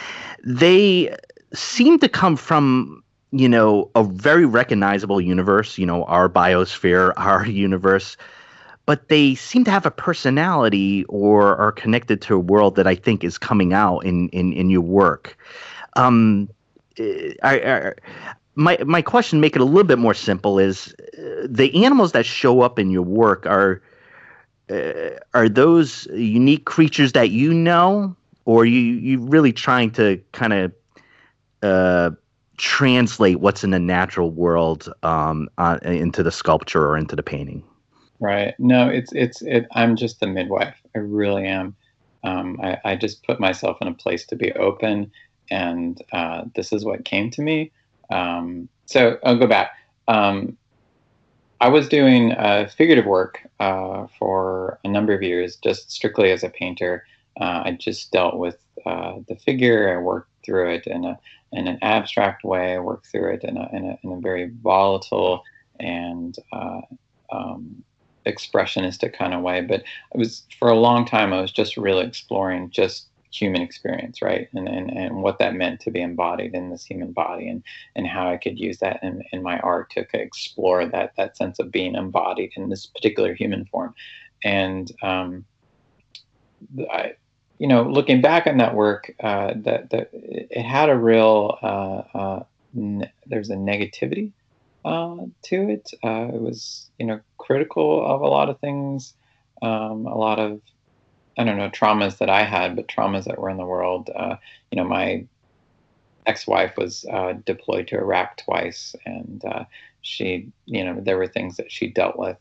They 0.43 1.15
seem 1.53 1.99
to 2.01 2.09
come 2.09 2.37
from 2.37 3.03
you 3.33 3.49
know, 3.49 3.91
a 3.95 4.05
very 4.05 4.47
recognizable 4.47 5.21
universe, 5.21 5.79
you 5.79 5.87
know, 5.87 6.05
our 6.05 6.29
biosphere, 6.29 7.13
our 7.17 7.47
universe, 7.47 8.17
but 8.87 9.09
they 9.09 9.35
seem 9.35 9.65
to 9.65 9.71
have 9.71 9.85
a 9.85 9.91
personality 9.91 11.05
or 11.05 11.57
are 11.57 11.73
connected 11.73 12.23
to 12.23 12.37
a 12.37 12.39
world 12.39 12.77
that 12.77 12.87
I 12.87 12.95
think 12.95 13.25
is 13.25 13.37
coming 13.37 13.73
out 13.73 14.01
in 14.01 14.29
in, 14.31 14.53
in 14.53 14.71
your 14.71 14.81
work. 14.81 15.37
Um, 15.95 16.49
I, 16.99 17.35
I, 17.43 17.93
my 18.55 18.79
my 18.87 19.03
question, 19.03 19.41
make 19.41 19.57
it 19.57 19.61
a 19.61 19.65
little 19.65 19.85
bit 19.85 19.99
more 19.99 20.15
simple, 20.15 20.59
is 20.59 20.95
uh, 21.19 21.47
the 21.49 21.85
animals 21.85 22.13
that 22.13 22.25
show 22.25 22.61
up 22.61 22.79
in 22.79 22.91
your 22.91 23.03
work 23.03 23.45
are 23.45 23.83
uh, 24.71 25.19
are 25.35 25.49
those 25.49 26.07
unique 26.13 26.65
creatures 26.65 27.13
that 27.13 27.31
you 27.31 27.53
know, 27.53 28.15
or 28.45 28.65
you 28.65 28.81
you 28.81 29.19
really 29.19 29.53
trying 29.53 29.91
to 29.93 30.23
kind 30.31 30.53
of 30.53 30.73
uh, 31.63 32.11
translate 32.57 33.41
what's 33.41 33.65
in 33.65 33.71
the 33.71 33.79
natural 33.79 34.31
world 34.31 34.93
um, 35.03 35.49
uh, 35.59 35.79
into 35.83 36.23
the 36.23 36.33
sculpture 36.33 36.87
or 36.87 36.97
into 36.97 37.17
the 37.17 37.23
painting? 37.23 37.63
Right. 38.19 38.55
No, 38.59 38.89
it's 38.89 39.13
it's 39.13 39.43
it. 39.43 39.67
I'm 39.73 39.95
just 39.95 40.21
the 40.21 40.27
midwife. 40.27 40.77
I 40.95 41.01
really 41.01 41.45
am. 41.47 41.77
Um, 42.25 42.59
I, 42.63 42.79
I 42.85 42.97
just 42.97 43.23
put 43.25 43.39
myself 43.39 43.77
in 43.81 43.89
a 43.89 43.95
place 43.95 44.25
to 44.27 44.37
be 44.37 44.53
open, 44.53 45.13
and 45.51 46.01
uh, 46.13 46.45
this 46.55 46.73
is 46.73 46.85
what 46.85 47.05
came 47.05 47.31
to 47.33 47.43
me. 47.43 47.73
Um, 48.11 48.69
so 48.87 49.19
I'll 49.25 49.39
go 49.39 49.47
back. 49.47 49.73
Um, 50.09 50.57
I 51.61 51.69
was 51.69 51.89
doing 51.89 52.33
uh, 52.33 52.69
figurative 52.75 53.07
work 53.07 53.41
uh, 53.61 54.07
for 54.19 54.79
a 54.85 54.89
number 54.89 55.15
of 55.15 55.23
years, 55.23 55.57
just 55.57 55.91
strictly 55.91 56.31
as 56.31 56.43
a 56.43 56.51
painter. 56.51 57.05
Uh, 57.41 57.63
I 57.65 57.77
just 57.79 58.13
dealt 58.13 58.37
with 58.37 58.57
uh, 58.85 59.15
the 59.29 59.37
figure. 59.37 59.95
I 59.95 60.01
worked 60.01 60.31
through 60.45 60.71
it 60.71 60.87
in 60.87 61.05
a 61.05 61.19
in 61.53 61.67
an 61.67 61.79
abstract 61.83 62.45
way. 62.45 62.79
work 62.79 63.05
through 63.07 63.35
it 63.35 63.45
in 63.45 63.57
a 63.57 63.69
in 63.73 63.85
a, 63.91 63.99
in 64.03 64.13
a 64.13 64.21
very 64.21 64.51
volatile 64.63 65.43
and 65.79 66.37
uh, 66.53 66.81
um, 67.31 67.83
expressionistic 68.27 69.17
kind 69.17 69.35
of 69.35 69.43
way. 69.43 69.61
But 69.61 69.83
it 70.13 70.19
was 70.19 70.43
for 70.59 70.69
a 70.69 70.79
long 70.79 71.05
time. 71.05 71.33
I 71.33 71.41
was 71.41 71.53
just 71.53 71.77
really 71.77 72.05
exploring 72.07 72.71
just 72.71 73.09
human 73.31 73.61
experience, 73.61 74.23
right? 74.23 74.49
And, 74.55 74.69
and, 74.69 74.91
and 74.91 75.23
what 75.23 75.39
that 75.39 75.55
meant 75.55 75.81
to 75.81 75.91
be 75.91 76.01
embodied 76.01 76.55
in 76.55 76.71
this 76.71 76.85
human 76.85 77.13
body 77.13 77.49
and, 77.49 77.63
and 77.95 78.07
how 78.07 78.31
I 78.31 78.39
could 78.39 78.59
use 78.59 78.79
that 78.79 79.01
in, 79.03 79.23
in 79.33 79.43
my 79.43 79.59
art 79.59 79.91
to 79.91 80.07
explore 80.15 80.87
that, 80.87 81.13
that 81.17 81.37
sense 81.37 81.59
of 81.59 81.71
being 81.71 81.95
embodied 81.95 82.53
in 82.57 82.71
this 82.71 82.87
particular 82.87 83.35
human 83.35 83.67
form. 83.67 83.95
And, 84.43 84.91
um, 85.03 85.45
I, 86.91 87.13
you 87.59 87.67
know, 87.67 87.83
looking 87.85 88.21
back 88.21 88.47
on 88.47 88.59
that 88.59 88.75
work, 88.75 89.15
uh, 89.23 89.55
that, 89.57 89.91
that 89.91 90.11
it 90.13 90.63
had 90.63 90.91
a 90.91 90.97
real, 90.97 91.59
uh, 91.63 92.19
uh, 92.19 92.45
ne- 92.75 93.13
there's 93.27 93.51
a 93.51 93.57
negativity 93.57 94.33
uh, 94.85 95.17
to 95.43 95.71
it. 95.71 95.91
Uh, 96.05 96.29
it 96.35 96.41
was, 96.41 96.91
you 96.99 97.07
know, 97.07 97.21
critical 97.39 98.07
of 98.07 98.21
a 98.21 98.27
lot 98.27 98.51
of 98.51 98.61
things, 98.61 99.15
um, 99.63 100.07
a 100.07 100.17
lot 100.17 100.39
of, 100.39 100.61
I 101.39 101.45
don't 101.45 101.57
know, 101.57 101.71
traumas 101.71 102.19
that 102.19 102.29
I 102.29 102.45
had, 102.45 102.77
but 102.77 102.89
traumas 102.89 103.25
that 103.25 103.39
were 103.39 103.51
in 103.51 103.57
the 103.57 103.65
world. 103.65 104.11
Uh, 104.15 104.37
you 104.71 104.77
know, 104.77 104.85
my 104.85 105.27
ex-wife 106.27 106.77
was 106.77 107.07
deployed 107.45 107.89
to 107.89 107.97
Iraq 107.97 108.37
twice, 108.39 108.95
and 109.07 109.43
she, 110.03 110.49
you 110.67 110.85
know, 110.85 111.01
there 111.01 111.17
were 111.17 111.27
things 111.27 111.57
that 111.57 111.71
she 111.71 111.89
dealt 111.89 112.19
with 112.19 112.39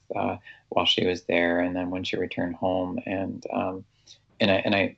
while 0.70 0.86
she 0.86 1.06
was 1.06 1.24
there, 1.24 1.60
and 1.60 1.76
then 1.76 1.90
when 1.90 2.04
she 2.04 2.18
returned 2.18 2.56
home, 2.56 3.00
and 3.06 3.46
um, 3.54 3.86
and 4.40 4.52
I 4.52 4.56
and 4.56 4.76
I. 4.76 4.98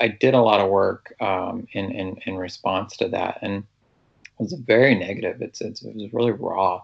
I 0.00 0.08
did 0.08 0.34
a 0.34 0.40
lot 0.40 0.60
of 0.60 0.70
work 0.70 1.14
um, 1.20 1.66
in, 1.72 1.90
in 1.92 2.16
in 2.26 2.36
response 2.36 2.96
to 2.98 3.08
that, 3.08 3.38
and 3.42 3.64
it 4.24 4.42
was 4.42 4.52
very 4.52 4.94
negative. 4.94 5.40
It's, 5.40 5.60
it's 5.60 5.82
it 5.82 5.94
was 5.94 6.12
really 6.12 6.32
raw, 6.32 6.82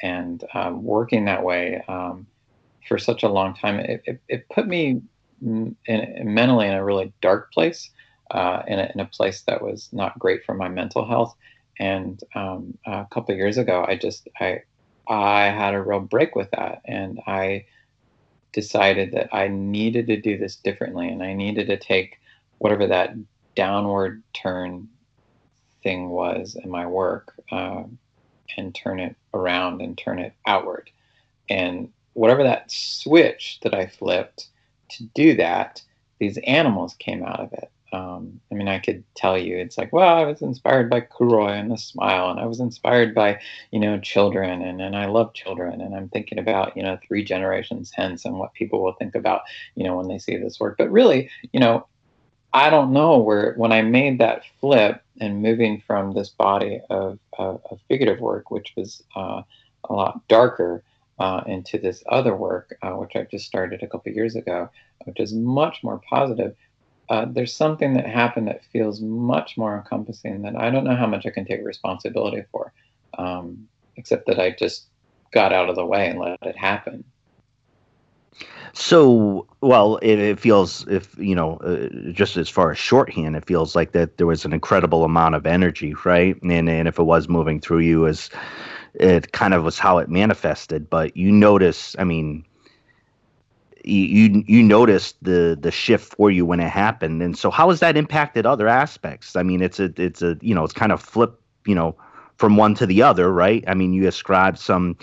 and 0.00 0.44
um, 0.54 0.84
working 0.84 1.24
that 1.24 1.42
way 1.42 1.82
um, 1.88 2.26
for 2.88 2.98
such 2.98 3.22
a 3.22 3.28
long 3.28 3.54
time, 3.54 3.80
it, 3.80 4.02
it, 4.06 4.20
it 4.28 4.48
put 4.48 4.66
me 4.66 5.02
in, 5.40 5.76
in, 5.86 6.34
mentally 6.34 6.66
in 6.66 6.74
a 6.74 6.84
really 6.84 7.12
dark 7.20 7.52
place, 7.52 7.90
uh, 8.30 8.62
in, 8.66 8.78
a, 8.78 8.90
in 8.94 9.00
a 9.00 9.06
place 9.06 9.42
that 9.42 9.62
was 9.62 9.88
not 9.92 10.18
great 10.18 10.44
for 10.44 10.54
my 10.54 10.68
mental 10.68 11.06
health. 11.06 11.34
And 11.78 12.22
um, 12.34 12.78
a 12.86 13.06
couple 13.10 13.34
years 13.34 13.58
ago, 13.58 13.84
I 13.86 13.96
just 13.96 14.28
I 14.38 14.62
I 15.08 15.46
had 15.46 15.74
a 15.74 15.82
real 15.82 16.00
break 16.00 16.36
with 16.36 16.50
that, 16.52 16.82
and 16.84 17.20
I 17.26 17.64
decided 18.52 19.12
that 19.12 19.34
I 19.34 19.48
needed 19.48 20.06
to 20.08 20.20
do 20.20 20.38
this 20.38 20.56
differently, 20.56 21.08
and 21.08 21.22
I 21.22 21.34
needed 21.34 21.66
to 21.68 21.76
take 21.76 22.18
whatever 22.58 22.86
that 22.86 23.14
downward 23.54 24.22
turn 24.32 24.88
thing 25.82 26.10
was 26.10 26.56
in 26.62 26.70
my 26.70 26.86
work 26.86 27.34
uh, 27.50 27.82
and 28.56 28.74
turn 28.74 29.00
it 29.00 29.16
around 29.34 29.80
and 29.80 29.96
turn 29.98 30.18
it 30.18 30.32
outward. 30.46 30.90
And 31.48 31.92
whatever 32.12 32.42
that 32.44 32.70
switch 32.70 33.58
that 33.62 33.74
I 33.74 33.86
flipped 33.86 34.48
to 34.90 35.04
do 35.14 35.36
that, 35.36 35.82
these 36.18 36.38
animals 36.46 36.94
came 36.98 37.24
out 37.24 37.40
of 37.40 37.52
it. 37.52 37.70
Um, 37.92 38.40
I 38.50 38.54
mean, 38.54 38.68
I 38.68 38.78
could 38.78 39.04
tell 39.14 39.36
you, 39.36 39.56
it's 39.58 39.76
like, 39.76 39.92
well, 39.92 40.16
I 40.16 40.24
was 40.24 40.40
inspired 40.40 40.88
by 40.88 41.02
kouroi 41.02 41.58
and 41.60 41.70
the 41.70 41.76
smile, 41.76 42.30
and 42.30 42.40
I 42.40 42.46
was 42.46 42.60
inspired 42.60 43.14
by, 43.14 43.40
you 43.70 43.78
know, 43.78 43.98
children, 44.00 44.62
and, 44.62 44.80
and 44.80 44.96
I 44.96 45.06
love 45.06 45.34
children, 45.34 45.80
and 45.80 45.94
I'm 45.94 46.08
thinking 46.08 46.38
about, 46.38 46.76
you 46.76 46.82
know, 46.82 46.98
three 47.06 47.22
generations 47.22 47.92
hence 47.94 48.24
and 48.24 48.38
what 48.38 48.54
people 48.54 48.82
will 48.82 48.94
think 48.94 49.14
about, 49.14 49.42
you 49.74 49.84
know, 49.84 49.96
when 49.96 50.08
they 50.08 50.18
see 50.18 50.36
this 50.36 50.58
work. 50.58 50.76
But 50.78 50.90
really, 50.90 51.30
you 51.52 51.60
know, 51.60 51.86
I 52.54 52.70
don't 52.70 52.92
know 52.92 53.18
where 53.18 53.54
when 53.54 53.72
I 53.72 53.82
made 53.82 54.18
that 54.20 54.42
flip 54.60 55.02
and 55.20 55.42
moving 55.42 55.82
from 55.86 56.12
this 56.12 56.30
body 56.30 56.80
of, 56.90 57.18
of, 57.38 57.60
of 57.70 57.78
figurative 57.88 58.20
work, 58.20 58.50
which 58.50 58.72
was 58.76 59.02
uh, 59.16 59.42
a 59.84 59.92
lot 59.92 60.26
darker, 60.28 60.82
uh, 61.18 61.42
into 61.46 61.78
this 61.78 62.02
other 62.08 62.34
work, 62.34 62.76
uh, 62.82 62.92
which 62.92 63.12
I 63.14 63.22
just 63.30 63.46
started 63.46 63.82
a 63.82 63.86
couple 63.86 64.12
years 64.12 64.34
ago, 64.34 64.68
which 65.04 65.20
is 65.20 65.32
much 65.32 65.82
more 65.84 66.00
positive. 66.08 66.56
Uh, 67.12 67.26
there's 67.28 67.54
something 67.54 67.92
that 67.92 68.06
happened 68.06 68.48
that 68.48 68.64
feels 68.64 69.02
much 69.02 69.58
more 69.58 69.76
encompassing 69.76 70.40
that 70.40 70.56
I 70.56 70.70
don't 70.70 70.84
know 70.84 70.96
how 70.96 71.06
much 71.06 71.26
I 71.26 71.30
can 71.30 71.44
take 71.44 71.62
responsibility 71.62 72.42
for, 72.50 72.72
um, 73.18 73.68
except 73.96 74.26
that 74.28 74.40
I 74.40 74.52
just 74.58 74.86
got 75.30 75.52
out 75.52 75.68
of 75.68 75.76
the 75.76 75.84
way 75.84 76.08
and 76.08 76.18
let 76.18 76.38
it 76.40 76.56
happen. 76.56 77.04
So, 78.72 79.46
well, 79.60 79.98
it, 79.98 80.18
it, 80.20 80.40
feels 80.40 80.88
if 80.88 81.14
you 81.18 81.34
know, 81.34 81.58
uh, 81.58 82.12
just 82.12 82.38
as 82.38 82.48
far 82.48 82.70
as 82.70 82.78
shorthand, 82.78 83.36
it 83.36 83.44
feels 83.44 83.76
like 83.76 83.92
that 83.92 84.16
there 84.16 84.26
was 84.26 84.46
an 84.46 84.54
incredible 84.54 85.04
amount 85.04 85.34
of 85.34 85.44
energy, 85.44 85.94
right? 86.06 86.40
And 86.42 86.66
and 86.70 86.88
if 86.88 86.98
it 86.98 87.02
was 87.02 87.28
moving 87.28 87.60
through 87.60 87.80
you, 87.80 88.06
as 88.06 88.30
it 88.94 89.32
kind 89.32 89.52
of 89.52 89.64
was 89.64 89.78
how 89.78 89.98
it 89.98 90.08
manifested. 90.08 90.88
But 90.88 91.14
you 91.14 91.30
notice, 91.30 91.94
I 91.98 92.04
mean, 92.04 92.46
you 93.84 94.44
you, 94.46 94.62
noticed 94.62 95.16
the 95.22 95.58
the 95.60 95.70
shift 95.70 96.14
for 96.14 96.30
you 96.30 96.46
when 96.46 96.60
it 96.60 96.68
happened, 96.68 97.22
and 97.22 97.36
so 97.36 97.50
how 97.50 97.70
has 97.70 97.80
that 97.80 97.96
impacted 97.96 98.46
other 98.46 98.68
aspects? 98.68 99.36
I 99.36 99.42
mean, 99.42 99.62
it's 99.62 99.80
a 99.80 99.92
it's 99.96 100.22
a 100.22 100.36
you 100.40 100.54
know, 100.54 100.64
it's 100.64 100.72
kind 100.72 100.92
of 100.92 101.00
flip, 101.00 101.40
you 101.66 101.74
know, 101.74 101.96
from 102.36 102.56
one 102.56 102.74
to 102.76 102.86
the 102.86 103.02
other, 103.02 103.32
right? 103.32 103.64
I 103.66 103.74
mean, 103.74 103.92
you 103.92 104.06
ascribe 104.06 104.58
some 104.58 104.96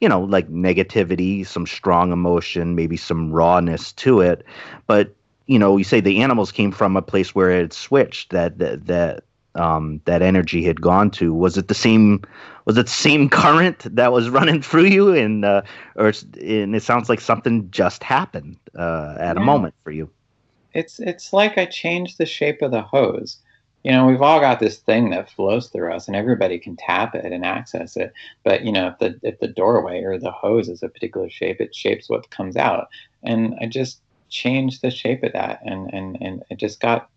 you 0.00 0.08
know, 0.08 0.20
like 0.20 0.48
negativity, 0.50 1.46
some 1.46 1.66
strong 1.66 2.12
emotion, 2.12 2.74
maybe 2.74 2.96
some 2.96 3.32
rawness 3.32 3.92
to 3.92 4.20
it. 4.20 4.44
But 4.86 5.14
you 5.46 5.58
know, 5.58 5.76
you 5.76 5.84
say 5.84 6.00
the 6.00 6.22
animals 6.22 6.52
came 6.52 6.72
from 6.72 6.96
a 6.96 7.02
place 7.02 7.34
where 7.34 7.50
it 7.50 7.72
switched 7.72 8.30
that 8.30 8.58
that 8.58 8.86
that 8.86 9.24
um, 9.54 10.00
that 10.04 10.22
energy 10.22 10.64
had 10.64 10.80
gone 10.80 11.10
to. 11.12 11.32
Was 11.32 11.56
it 11.56 11.68
the 11.68 11.74
same? 11.74 12.22
Was 12.64 12.78
it 12.78 12.86
the 12.86 12.92
same 12.92 13.28
current 13.42 13.94
that 13.94 14.12
was 14.12 14.28
running 14.28 14.62
through 14.62 14.86
you? 14.86 15.14
And 15.14 15.44
uh, 15.44 15.62
or 15.96 16.12
and 16.40 16.74
it 16.74 16.82
sounds 16.82 17.08
like 17.08 17.20
something 17.20 17.70
just 17.70 18.02
happened 18.02 18.56
uh, 18.76 19.16
at 19.18 19.36
yeah. 19.36 19.42
a 19.42 19.44
moment 19.44 19.74
for 19.84 19.90
you. 19.90 20.10
It's 20.72 20.98
it's 20.98 21.32
like 21.32 21.58
I 21.58 21.66
changed 21.66 22.18
the 22.18 22.26
shape 22.26 22.62
of 22.62 22.70
the 22.70 22.82
hose 22.82 23.38
you 23.84 23.92
know 23.92 24.06
we've 24.06 24.22
all 24.22 24.40
got 24.40 24.58
this 24.58 24.78
thing 24.78 25.10
that 25.10 25.30
flows 25.30 25.68
through 25.68 25.92
us 25.92 26.08
and 26.08 26.16
everybody 26.16 26.58
can 26.58 26.74
tap 26.74 27.14
it 27.14 27.32
and 27.32 27.44
access 27.44 27.96
it 27.96 28.12
but 28.42 28.64
you 28.64 28.72
know 28.72 28.88
if 28.88 28.98
the 28.98 29.20
if 29.22 29.38
the 29.38 29.46
doorway 29.46 30.02
or 30.02 30.18
the 30.18 30.32
hose 30.32 30.68
is 30.68 30.82
a 30.82 30.88
particular 30.88 31.30
shape 31.30 31.60
it 31.60 31.74
shapes 31.74 32.08
what 32.08 32.30
comes 32.30 32.56
out 32.56 32.88
and 33.22 33.54
i 33.60 33.66
just 33.66 34.00
changed 34.30 34.82
the 34.82 34.90
shape 34.90 35.22
of 35.22 35.32
that 35.32 35.60
and 35.64 35.92
and 35.92 36.18
and 36.20 36.42
it 36.50 36.56
just 36.56 36.80
got 36.80 37.08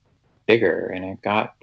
bigger 0.46 0.86
and 0.88 1.04
it 1.04 1.22
got 1.22 1.56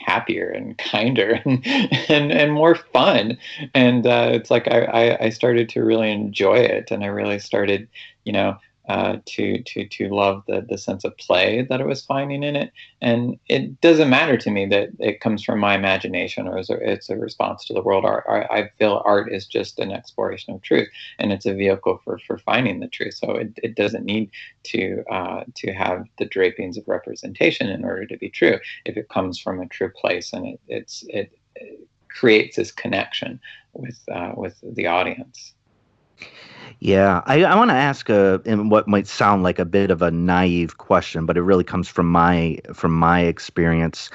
happier 0.00 0.48
and 0.48 0.76
kinder 0.78 1.40
and 1.44 1.66
and, 2.08 2.32
and 2.32 2.52
more 2.52 2.74
fun. 2.74 3.38
And 3.74 4.06
uh, 4.06 4.30
it's 4.32 4.50
like 4.50 4.68
I, 4.68 4.80
I 4.84 5.24
i 5.26 5.28
started 5.30 5.68
to 5.70 5.84
really 5.84 6.10
enjoy 6.10 6.56
it. 6.56 6.90
And 6.90 7.04
i 7.04 7.06
really 7.06 7.38
started 7.38 7.88
you 8.24 8.32
know 8.32 8.56
uh, 8.88 9.18
to 9.26 9.62
to 9.62 9.86
to 9.86 10.08
love 10.08 10.42
the 10.48 10.66
the 10.68 10.78
sense 10.78 11.04
of 11.04 11.16
play 11.18 11.66
that 11.68 11.80
I 11.80 11.84
was 11.84 12.04
finding 12.04 12.42
in 12.42 12.56
it. 12.56 12.72
And 13.00 13.38
it 13.48 13.80
doesn't 13.80 14.10
matter 14.10 14.36
to 14.36 14.50
me 14.50 14.66
that 14.66 14.90
it 14.98 15.20
comes 15.20 15.44
from 15.44 15.60
my 15.60 15.74
imagination 15.74 16.48
or 16.48 16.58
it's 16.58 17.10
a 17.10 17.16
response 17.16 17.64
to 17.66 17.74
the 17.74 17.82
world. 17.82 18.04
Art, 18.04 18.24
I 18.28 18.70
feel 18.78 19.02
art 19.04 19.32
is 19.32 19.46
just 19.46 19.78
an 19.78 19.92
exploration 19.92 20.54
of 20.54 20.62
truth, 20.62 20.88
and 21.18 21.32
it's 21.32 21.46
a 21.46 21.54
vehicle 21.54 22.00
for 22.04 22.18
for 22.26 22.38
finding 22.38 22.80
the 22.80 22.88
truth. 22.88 23.14
So 23.14 23.32
it, 23.32 23.52
it 23.62 23.74
doesn't 23.76 24.04
need 24.04 24.30
to 24.64 25.04
uh, 25.10 25.44
to 25.56 25.72
have 25.72 26.04
the 26.18 26.26
drapings 26.26 26.76
of 26.76 26.88
representation 26.88 27.68
in 27.68 27.84
order 27.84 28.06
to 28.06 28.16
be 28.16 28.30
true. 28.30 28.58
If 28.84 28.96
it 28.96 29.08
comes 29.08 29.38
from 29.38 29.60
a 29.60 29.68
true 29.68 29.90
place 29.90 30.32
and 30.32 30.46
it, 30.46 30.60
it's 30.68 31.04
it 31.08 31.32
creates 32.08 32.56
this 32.56 32.72
connection 32.72 33.40
with 33.72 33.98
uh, 34.12 34.32
with 34.36 34.56
the 34.62 34.86
audience. 34.86 35.54
Yeah, 36.82 37.20
I, 37.26 37.44
I 37.44 37.56
want 37.56 37.70
to 37.70 37.74
ask 37.74 38.08
a 38.08 38.38
what 38.46 38.88
might 38.88 39.06
sound 39.06 39.42
like 39.42 39.58
a 39.58 39.66
bit 39.66 39.90
of 39.90 40.00
a 40.00 40.10
naive 40.10 40.78
question, 40.78 41.26
but 41.26 41.36
it 41.36 41.42
really 41.42 41.62
comes 41.62 41.88
from 41.88 42.06
my 42.06 42.58
from 42.72 42.92
my 42.92 43.20
experience. 43.20 44.08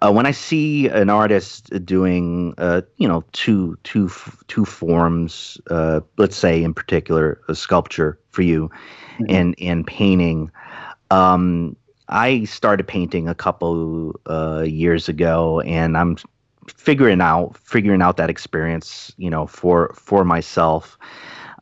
Uh, 0.00 0.12
when 0.12 0.24
I 0.24 0.30
see 0.30 0.86
an 0.86 1.10
artist 1.10 1.70
doing, 1.84 2.54
uh, 2.56 2.82
you 2.98 3.08
know, 3.08 3.24
two 3.32 3.76
two 3.82 4.08
two 4.46 4.64
forms, 4.64 5.60
uh, 5.70 6.02
let's 6.16 6.36
say 6.36 6.62
in 6.62 6.72
particular 6.72 7.40
a 7.48 7.54
sculpture 7.56 8.16
for 8.30 8.42
you, 8.42 8.70
mm-hmm. 9.18 9.24
and 9.28 9.54
and 9.60 9.84
painting. 9.84 10.52
Um, 11.10 11.74
I 12.08 12.44
started 12.44 12.86
painting 12.86 13.28
a 13.28 13.34
couple 13.34 14.20
uh, 14.26 14.62
years 14.64 15.08
ago, 15.08 15.60
and 15.62 15.96
I'm 15.96 16.16
figuring 16.68 17.20
out 17.20 17.56
figuring 17.56 18.02
out 18.02 18.18
that 18.18 18.30
experience, 18.30 19.12
you 19.16 19.30
know, 19.30 19.48
for 19.48 19.92
for 19.94 20.24
myself. 20.24 20.96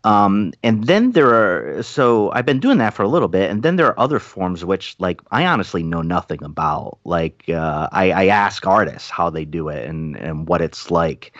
Um, 0.04 0.52
and 0.62 0.84
then 0.84 1.12
there 1.12 1.32
are 1.32 1.82
so 1.82 2.32
I've 2.32 2.46
been 2.46 2.58
doing 2.58 2.78
that 2.78 2.94
for 2.94 3.02
a 3.02 3.08
little 3.08 3.28
bit, 3.28 3.50
and 3.50 3.62
then 3.62 3.76
there 3.76 3.86
are 3.86 3.98
other 3.98 4.18
forms 4.18 4.64
which 4.64 4.96
like 4.98 5.20
I 5.30 5.46
honestly 5.46 5.82
know 5.82 6.02
nothing 6.02 6.42
about. 6.42 6.98
Like 7.04 7.44
uh, 7.48 7.88
I, 7.92 8.10
I 8.10 8.26
ask 8.26 8.66
artists 8.66 9.10
how 9.10 9.30
they 9.30 9.44
do 9.44 9.68
it 9.68 9.88
and 9.88 10.16
and 10.16 10.48
what 10.48 10.60
it's 10.60 10.90
like. 10.90 11.36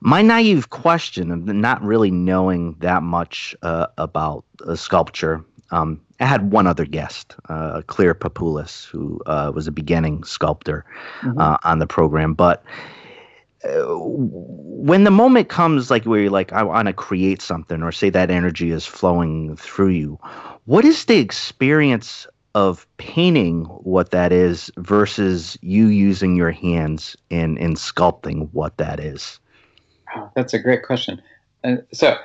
My 0.00 0.20
naive 0.20 0.70
question 0.70 1.30
of 1.30 1.44
not 1.46 1.82
really 1.82 2.10
knowing 2.10 2.74
that 2.80 3.02
much 3.02 3.54
uh, 3.62 3.86
about 3.96 4.44
a 4.66 4.76
sculpture. 4.76 5.44
Um, 5.70 6.00
I 6.20 6.26
had 6.26 6.52
one 6.52 6.66
other 6.66 6.84
guest, 6.84 7.34
uh, 7.48 7.80
Claire 7.86 8.14
Papoulis, 8.14 8.84
who 8.84 9.20
uh, 9.26 9.50
was 9.54 9.66
a 9.66 9.72
beginning 9.72 10.22
sculptor 10.24 10.84
mm-hmm. 11.22 11.38
uh, 11.38 11.56
on 11.64 11.78
the 11.78 11.86
program. 11.86 12.34
But 12.34 12.62
when 13.66 15.04
the 15.04 15.10
moment 15.10 15.48
comes 15.48 15.90
like 15.90 16.04
where 16.04 16.20
you're 16.20 16.30
like 16.30 16.52
i 16.52 16.62
want 16.62 16.86
to 16.86 16.92
create 16.92 17.40
something 17.40 17.82
or 17.82 17.90
say 17.90 18.10
that 18.10 18.30
energy 18.30 18.70
is 18.70 18.84
flowing 18.84 19.56
through 19.56 19.88
you 19.88 20.18
what 20.66 20.84
is 20.84 21.06
the 21.06 21.18
experience 21.18 22.26
of 22.54 22.86
painting 22.98 23.64
what 23.64 24.10
that 24.12 24.32
is 24.32 24.70
versus 24.76 25.58
you 25.60 25.88
using 25.88 26.36
your 26.36 26.52
hands 26.52 27.16
in 27.30 27.56
in 27.58 27.74
sculpting 27.74 28.48
what 28.52 28.76
that 28.76 29.00
is? 29.00 29.40
Oh, 30.14 30.30
that's 30.36 30.54
a 30.54 30.58
great 30.58 30.84
question. 30.84 31.20
Uh, 31.64 31.76
so 31.92 32.16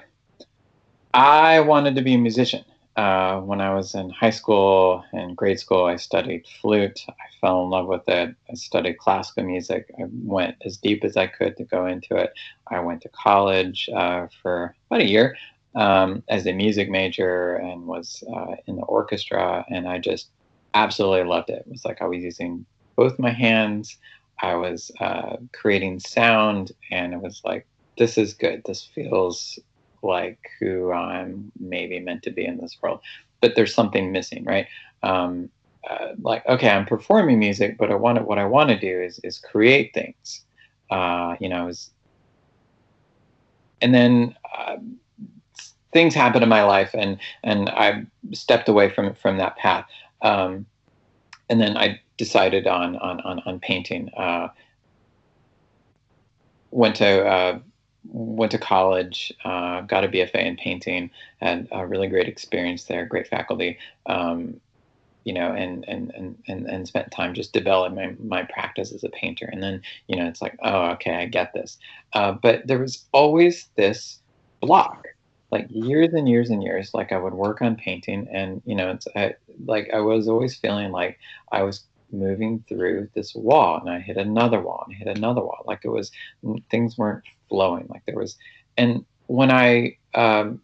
i 1.14 1.60
wanted 1.60 1.96
to 1.96 2.02
be 2.02 2.14
a 2.14 2.18
musician 2.18 2.64
uh, 3.00 3.40
when 3.40 3.62
I 3.62 3.74
was 3.74 3.96
in 3.96 4.10
high 4.10 4.30
school 4.30 5.06
and 5.14 5.38
grade 5.38 5.58
school, 5.58 5.86
I 5.86 5.96
studied 5.96 6.46
flute. 6.60 7.00
I 7.08 7.28
fell 7.40 7.64
in 7.64 7.70
love 7.70 7.88
with 7.88 8.04
it. 8.10 8.36
I 8.52 8.54
studied 8.56 8.98
classical 8.98 9.46
music. 9.46 9.90
I 9.98 10.04
went 10.12 10.58
as 10.66 10.76
deep 10.76 11.06
as 11.06 11.16
I 11.16 11.28
could 11.28 11.56
to 11.58 11.64
go 11.64 11.86
into 11.86 12.18
it. 12.18 12.34
I 12.68 12.82
went 12.82 13.02
to 13.04 13.10
college 13.10 13.90
uh, 13.96 14.28
for 14.42 14.76
about 14.92 15.00
a 15.00 15.10
year 15.10 15.38
um, 15.76 16.24
as 16.28 16.46
a 16.46 16.52
music 16.52 16.90
major 16.90 17.56
and 17.56 17.88
was 17.88 18.22
uh, 18.36 18.56
in 18.68 18.76
the 18.76 18.82
orchestra. 18.84 19.66
And 19.70 19.88
I 19.88 20.00
just 20.00 20.30
absolutely 20.74 21.24
loved 21.24 21.50
it. 21.50 21.64
It 21.66 21.72
was 21.72 21.86
like 21.86 22.02
I 22.02 22.06
was 22.06 22.22
using 22.22 22.66
both 22.98 23.18
my 23.18 23.32
hands. 23.32 23.96
I 24.42 24.56
was 24.56 24.92
uh, 25.00 25.38
creating 25.54 26.02
sound, 26.02 26.74
and 26.92 27.14
it 27.14 27.22
was 27.22 27.42
like, 27.46 27.66
this 27.98 28.18
is 28.18 28.34
good. 28.34 28.62
This 28.66 28.90
feels 28.94 29.58
like 30.02 30.40
who 30.60 30.92
I'm 30.92 31.52
maybe 31.60 32.00
meant 32.00 32.24
to 32.24 32.32
be 32.32 32.46
in 32.46 32.58
this 32.58 32.78
world. 32.82 33.02
But 33.42 33.56
there's 33.56 33.74
something 33.74 34.12
missing, 34.12 34.44
right? 34.44 34.68
Um, 35.04 35.50
uh, 35.90 36.10
like, 36.22 36.46
okay, 36.46 36.70
I'm 36.70 36.86
performing 36.86 37.40
music, 37.40 37.78
but 37.78 37.92
I 37.92 37.96
want 37.96 38.26
what 38.28 38.38
I 38.38 38.46
want 38.46 38.70
to 38.70 38.80
do 38.80 39.02
is 39.02 39.20
is 39.24 39.40
create 39.40 39.94
things. 39.94 40.44
Uh, 40.90 41.36
you 41.40 41.48
know, 41.48 41.68
is, 41.68 41.92
and 43.82 43.94
then 43.94 44.36
uh, 44.58 44.78
things 45.94 46.14
happen 46.14 46.44
in 46.44 46.50
my 46.50 46.64
life, 46.64 46.92
and 46.94 47.18
and 47.44 47.70
I 47.70 48.06
stepped 48.34 48.68
away 48.68 48.90
from 48.90 49.14
from 49.16 49.38
that 49.38 49.58
path. 49.58 49.86
Um, 50.22 50.66
and 51.50 51.62
then 51.62 51.78
I 51.78 52.02
decided 52.18 52.68
on 52.68 52.98
on 52.98 53.22
on, 53.22 53.40
on 53.46 53.60
painting. 53.60 54.10
Uh, 54.18 54.50
went 56.72 56.96
to 56.98 57.26
uh, 57.26 57.60
went 58.12 58.52
to 58.52 58.58
college, 58.58 59.32
uh, 59.46 59.82
got 59.82 60.04
a 60.04 60.08
BFA 60.08 60.46
in 60.46 60.58
painting, 60.58 61.12
and 61.42 61.68
a 61.72 61.86
really 61.86 62.08
great 62.08 62.28
experience 62.28 62.86
there, 62.86 63.06
great 63.06 63.28
faculty, 63.28 63.78
um, 64.08 64.60
you 65.24 65.34
know, 65.34 65.52
and, 65.52 65.86
and, 65.88 66.12
and, 66.16 66.38
and, 66.48 66.66
and 66.66 66.88
spent 66.88 67.12
time 67.12 67.34
just 67.34 67.54
developing 67.54 67.96
my, 67.96 68.16
my 68.42 68.44
practice 68.52 68.92
as 68.92 69.04
a 69.04 69.10
painter. 69.10 69.48
And 69.52 69.62
then, 69.62 69.82
you 70.08 70.16
know, 70.16 70.26
it's 70.26 70.42
like, 70.42 70.58
oh, 70.64 70.92
okay, 70.92 71.16
I 71.16 71.26
get 71.26 71.54
this. 71.54 71.78
Uh, 72.14 72.32
but 72.32 72.66
there 72.66 72.80
was 72.80 73.06
always 73.12 73.70
this 73.76 74.20
block, 74.62 75.08
like 75.52 75.68
years 75.70 76.14
and 76.14 76.28
years 76.28 76.50
and 76.50 76.64
years, 76.64 76.94
like 76.94 77.12
I 77.12 77.18
would 77.18 77.34
work 77.34 77.62
on 77.62 77.76
painting 77.76 78.28
and, 78.32 78.62
you 78.66 78.76
know, 78.76 78.92
it's 78.92 79.08
I, 79.16 79.36
like 79.66 79.90
I 79.94 80.00
was 80.00 80.28
always 80.28 80.56
feeling 80.56 80.92
like 80.92 81.20
I 81.52 81.64
was 81.64 81.84
moving 82.12 82.64
through 82.68 83.10
this 83.14 83.36
wall 83.36 83.80
and 83.80 83.90
I 83.90 84.00
hit 84.00 84.18
another 84.18 84.62
wall 84.62 84.84
and 84.88 84.96
hit 84.96 85.16
another 85.16 85.42
wall. 85.42 85.64
Like 85.66 85.82
it 85.84 85.90
was, 85.90 86.12
things 86.72 86.98
weren't 86.98 87.24
flowing. 87.50 87.88
Like 87.90 88.04
there 88.06 88.16
was, 88.16 88.38
and 88.78 89.06
when 89.28 89.52
I 89.52 89.98
um, 90.16 90.62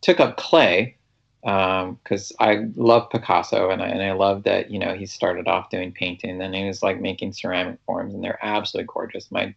took 0.00 0.20
up 0.20 0.36
clay, 0.36 0.96
because 1.42 2.32
um, 2.32 2.36
I 2.40 2.66
love 2.74 3.10
Picasso 3.10 3.68
and 3.68 3.82
I, 3.82 3.88
and 3.88 4.02
I 4.02 4.12
love 4.12 4.44
that, 4.44 4.70
you 4.70 4.78
know, 4.78 4.94
he 4.94 5.04
started 5.04 5.46
off 5.46 5.68
doing 5.68 5.92
painting 5.92 6.40
and 6.40 6.54
he 6.54 6.64
was 6.64 6.82
like 6.82 7.02
making 7.02 7.34
ceramic 7.34 7.78
forms 7.84 8.14
and 8.14 8.24
they're 8.24 8.38
absolutely 8.42 8.88
gorgeous. 8.90 9.30
My, 9.30 9.54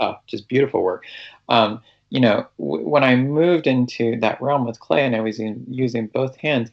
oh, 0.00 0.16
just 0.26 0.48
beautiful 0.48 0.82
work. 0.82 1.04
Um, 1.48 1.80
you 2.10 2.18
know, 2.18 2.44
w- 2.58 2.88
when 2.88 3.04
I 3.04 3.14
moved 3.14 3.68
into 3.68 4.18
that 4.18 4.42
realm 4.42 4.66
with 4.66 4.80
clay 4.80 5.06
and 5.06 5.14
I 5.14 5.20
was 5.20 5.38
in, 5.38 5.64
using 5.68 6.08
both 6.08 6.36
hands, 6.36 6.70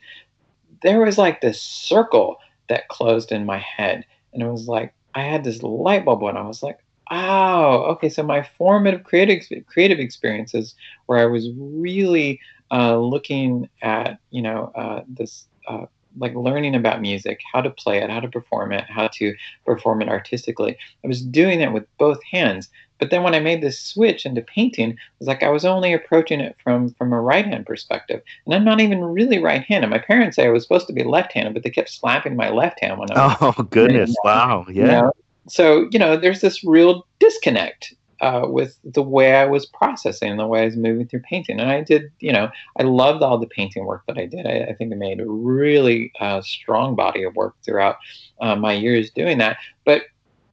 there 0.82 1.02
was 1.02 1.20
like 1.20 1.42
this 1.42 1.62
circle 1.62 2.38
that 2.70 2.88
closed 2.88 3.32
in 3.32 3.46
my 3.46 3.60
head. 3.60 4.04
And 4.34 4.42
it 4.42 4.48
was 4.48 4.68
like, 4.68 4.94
I 5.14 5.22
had 5.22 5.44
this 5.44 5.62
light 5.62 6.06
bulb 6.06 6.24
and 6.24 6.40
I 6.40 6.42
was 6.42 6.64
like, 6.64 6.80
oh, 7.12 7.84
okay. 7.92 8.10
So 8.10 8.24
my 8.24 8.48
formative 8.58 9.04
creative, 9.04 9.66
creative 9.66 10.00
experiences 10.00 10.76
where 11.06 11.20
I 11.20 11.26
was 11.26 11.50
really 11.58 12.40
uh, 12.72 12.98
looking 12.98 13.70
at, 13.82 14.20
you 14.32 14.42
know, 14.42 14.72
uh, 14.76 15.02
this, 15.08 15.46
uh, 15.68 15.86
like 16.18 16.34
learning 16.34 16.76
about 16.76 17.02
music, 17.02 17.42
how 17.52 17.62
to 17.62 17.70
play 17.70 17.98
it, 18.02 18.10
how 18.10 18.20
to 18.20 18.30
perform 18.30 18.72
it, 18.72 18.86
how 18.90 19.08
to 19.08 19.36
perform 19.66 20.02
it 20.02 20.10
artistically. 20.10 20.78
I 21.04 21.08
was 21.08 21.22
doing 21.22 21.62
it 21.62 21.74
with 21.74 21.86
both 21.98 22.24
hands. 22.24 22.70
But 23.00 23.10
then 23.10 23.24
when 23.24 23.36
I 23.36 23.40
made 23.40 23.62
this 23.62 23.80
switch 23.80 24.26
into 24.26 24.42
painting, 24.42 24.92
it 24.92 24.98
was 25.20 25.28
like 25.28 25.44
I 25.44 25.50
was 25.50 25.66
only 25.66 25.92
approaching 25.92 26.40
it 26.40 26.56
from 26.64 26.92
from 26.92 27.12
a 27.12 27.20
right 27.20 27.46
hand 27.46 27.66
perspective, 27.66 28.22
and 28.46 28.56
I'm 28.56 28.64
not 28.64 28.80
even 28.80 29.04
really 29.04 29.38
right 29.38 29.64
handed. 29.64 29.90
My 29.90 30.00
parents 30.00 30.38
say 30.38 30.46
I 30.46 30.50
was 30.50 30.64
supposed 30.64 30.88
to 30.88 30.94
be 30.94 31.04
left 31.04 31.34
handed, 31.34 31.54
but 31.54 31.64
they 31.64 31.70
kept 31.70 31.90
slapping 31.90 32.38
my 32.38 32.50
left 32.50 32.80
hand 32.80 32.98
when 32.98 33.12
I 33.12 33.28
was. 33.28 33.38
Oh 33.42 33.64
goodness! 33.64 34.16
Wow! 34.24 34.66
Yeah. 34.70 34.74
You 34.74 34.92
know? 34.92 35.12
So 35.48 35.88
you 35.92 36.00
know, 36.00 36.18
there's 36.18 36.42
this 36.42 36.64
real 36.64 37.06
disconnect 37.20 37.94
uh, 38.22 38.46
with 38.48 38.78
the 38.84 39.02
way 39.02 39.36
I 39.36 39.46
was 39.46 39.66
processing, 39.66 40.32
and 40.32 40.40
the 40.40 40.48
way 40.48 40.62
I 40.62 40.66
was 40.66 40.78
moving 40.78 41.08
through 41.08 41.22
painting. 41.22 41.60
And 41.60 41.70
I 41.70 41.82
did, 41.82 42.12
you 42.20 42.32
know, 42.32 42.50
I 42.80 42.84
loved 42.84 43.22
all 43.22 43.38
the 43.38 43.48
painting 43.48 43.86
work 43.86 44.04
that 44.08 44.18
I 44.18 44.26
did. 44.26 44.48
I, 44.48 44.70
I 44.70 44.74
think 44.74 44.94
I 44.94 44.96
made 44.96 45.20
a 45.20 45.30
really 45.30 46.12
uh, 46.20 46.42
strong 46.42 46.96
body 46.96 47.24
of 47.24 47.36
work 47.36 47.56
throughout 47.64 47.98
uh, 48.42 48.56
my 48.56 48.74
years 48.74 49.12
doing 49.12 49.38
that. 49.40 49.58
But 49.86 50.04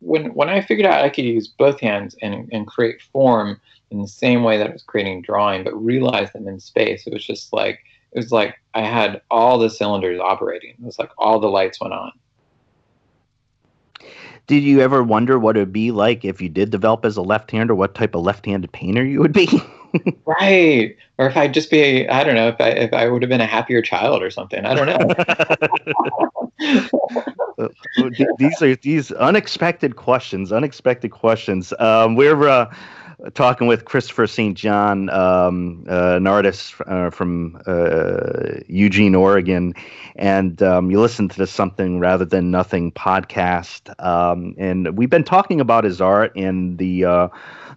when 0.01 0.35
when 0.35 0.49
I 0.49 0.61
figured 0.61 0.87
out 0.87 1.05
I 1.05 1.09
could 1.09 1.25
use 1.25 1.49
both 1.49 1.81
hands 1.81 2.17
and, 2.21 2.49
and 2.53 2.67
create 2.67 3.01
form 3.13 3.61
in 3.91 4.01
the 4.01 4.09
same 4.09 4.43
way 4.43 4.59
that 4.59 4.69
I 4.69 4.73
was 4.73 4.83
creating 4.83 5.23
drawing, 5.23 5.65
but 5.65 5.75
realize 5.75 6.33
them 6.33 6.49
in 6.49 6.59
space, 6.59 7.07
it 7.07 7.13
was 7.13 7.25
just 7.25 7.53
like 7.53 7.79
it 8.13 8.19
was 8.19 8.33
like 8.33 8.57
I 8.75 8.83
had 8.83 9.23
all 9.31 9.59
the 9.59 9.71
cylinders 9.71 10.21
operating. 10.21 10.71
It 10.71 10.85
was 10.85 10.99
like 10.99 11.11
all 11.19 11.39
the 11.39 11.49
lights 11.49 11.81
went 11.81 11.95
on. 11.95 12.13
Did 14.47 14.63
you 14.63 14.81
ever 14.81 15.03
wonder 15.03 15.39
what 15.39 15.57
it 15.57 15.61
would 15.61 15.73
be 15.73 15.91
like 15.91 16.25
if 16.25 16.41
you 16.41 16.49
did 16.49 16.71
develop 16.71 17.05
as 17.05 17.17
a 17.17 17.23
left-hander? 17.23 17.75
What 17.75 17.95
type 17.95 18.15
of 18.15 18.23
left-handed 18.23 18.73
painter 18.73 19.05
you 19.05 19.21
would 19.21 19.33
be? 19.33 19.49
right, 20.25 20.97
or 21.19 21.27
if 21.29 21.37
I'd 21.37 21.55
just 21.55 21.71
be, 21.71 22.09
I 22.09 22.25
don't 22.25 22.35
know, 22.35 22.49
if 22.49 22.61
I 22.61 22.69
if 22.71 22.93
I 22.93 23.09
would 23.09 23.23
have 23.23 23.29
been 23.29 23.41
a 23.41 23.47
happier 23.47 23.83
child 23.83 24.23
or 24.23 24.31
something. 24.31 24.65
I 24.65 24.75
don't 24.75 24.87
know. 24.87 24.99
these 28.39 28.63
are 28.63 28.75
these 28.77 29.13
unexpected 29.13 29.97
questions. 29.97 30.51
Unexpected 30.53 31.11
questions. 31.11 31.73
Um, 31.79 32.17
we're. 32.17 32.49
Uh, 32.49 32.75
talking 33.31 33.67
with 33.67 33.85
Christopher 33.85 34.27
St. 34.27 34.57
John, 34.57 35.09
um, 35.11 35.87
uh, 35.89 36.17
an 36.17 36.27
artist 36.27 36.75
uh, 36.87 37.11
from 37.11 37.61
uh, 37.67 38.61
Eugene, 38.67 39.15
Oregon, 39.15 39.75
and 40.17 40.61
um, 40.63 40.91
you 40.91 41.01
listen 41.01 41.29
to 41.29 41.39
the 41.39 41.47
Something 41.47 42.01
Rather 42.01 42.25
Than 42.25 42.51
Nothing 42.51 42.93
podcast. 42.93 43.95
Um, 44.05 44.55
and 44.59 44.97
we've 44.97 45.11
been 45.11 45.25
talking 45.25 45.61
about 45.61 45.85
his 45.85 46.01
art 46.01 46.35
and 46.37 46.79
the 46.79 47.05
uh, 47.05 47.29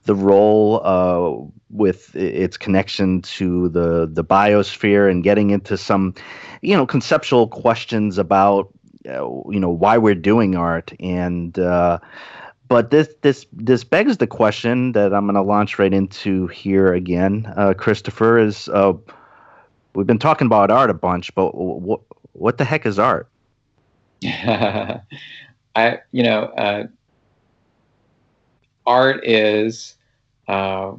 the 0.04 0.16
role 0.16 0.82
uh, 0.84 1.52
with 1.70 2.16
its 2.16 2.58
connection 2.58 3.22
to 3.22 3.70
the 3.70 4.10
the 4.12 4.24
biosphere 4.24 5.10
and 5.10 5.24
getting 5.24 5.52
into 5.52 5.78
some, 5.78 6.16
you 6.62 6.76
know, 6.76 6.86
conceptual 6.86 7.48
questions 7.48 8.18
about, 8.18 8.74
uh, 9.08 9.28
you 9.50 9.60
know, 9.60 9.70
why 9.70 9.98
we're 9.98 10.16
doing 10.16 10.56
art 10.56 10.92
and 11.00 11.60
but 12.68 12.90
this 12.90 13.10
this 13.22 13.46
this 13.54 13.84
begs 13.84 14.18
the 14.18 14.28
question 14.28 14.94
that 14.94 15.14
I'm 15.14 15.26
going 15.26 15.36
to 15.36 15.42
launch 15.42 15.78
right 15.78 15.94
into 15.94 16.48
here 16.48 16.94
again, 16.94 17.52
uh, 17.56 17.74
Christopher. 17.74 18.40
Is 18.40 18.70
uh, 18.70 18.94
we've 19.94 20.08
been 20.08 20.20
talking 20.20 20.48
about 20.48 20.72
art 20.72 20.90
a 20.90 20.94
bunch, 20.94 21.34
but 21.36 21.54
what 21.54 22.02
what 22.34 22.58
the 22.58 22.66
heck 22.66 22.86
is 22.86 22.98
art? 22.98 23.28
I 24.24 25.02
you 26.12 26.24
know 26.24 26.44
uh, 26.46 26.88
art 28.86 29.26
is 29.26 29.96
uh, 30.48 30.94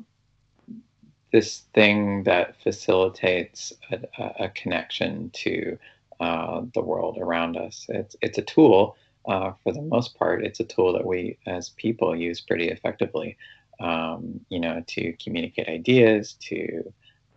this 1.33 1.63
thing 1.75 2.23
that 2.25 2.61
facilitates 2.63 3.73
a, 3.91 4.45
a 4.45 4.49
connection 4.51 5.31
to 5.31 5.79
uh, 6.21 6.63
the 6.75 6.81
world 6.81 7.19
around 7.19 7.57
us. 7.57 7.87
It's 7.89 8.15
it's 8.23 8.39
a 8.39 8.43
tool 8.43 8.97
uh, 9.27 9.53
for 9.63 9.73
the 9.73 9.83
most 9.83 10.17
part, 10.17 10.45
it's 10.45 10.61
a 10.61 10.65
tool 10.65 10.93
that 10.93 11.05
we 11.05 11.39
as 11.47 11.71
people 11.71 12.15
use 12.15 12.41
pretty 12.41 12.69
effectively, 12.69 13.37
um, 13.81 14.41
you 14.49 14.61
know, 14.61 14.83
to 14.87 15.13
communicate 15.23 15.69
ideas, 15.69 16.35
to 16.35 16.93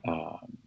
um, 0.08 0.58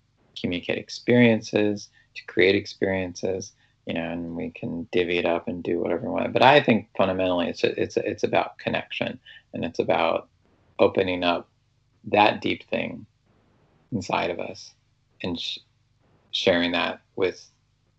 communicate 0.41 0.79
experiences, 0.79 1.89
to 2.15 2.25
create 2.27 2.55
experiences, 2.55 3.53
you 3.87 3.95
know, 3.95 4.11
and 4.11 4.37
we 4.37 4.51
can 4.51 4.89
divvy 4.93 5.19
it 5.19 5.27
up 5.27 5.49
and 5.49 5.63
do 5.63 5.79
whatever 5.81 6.03
we 6.03 6.13
want. 6.13 6.33
But 6.33 6.43
I 6.43 6.61
think 6.61 6.89
fundamentally, 6.97 7.49
it's 7.49 7.65
it's 7.65 7.97
it's 7.97 8.25
about 8.25 8.59
connection, 8.59 9.19
and 9.55 9.65
it's 9.65 9.79
about 9.79 10.29
opening 10.79 11.23
up 11.23 11.49
that 12.05 12.41
deep 12.41 12.69
thing 12.69 13.07
inside 13.93 14.31
of 14.31 14.41
us 14.41 14.73
and 15.23 15.39
sh- 15.39 15.59
sharing 16.33 16.73
that 16.73 17.01
with 17.15 17.49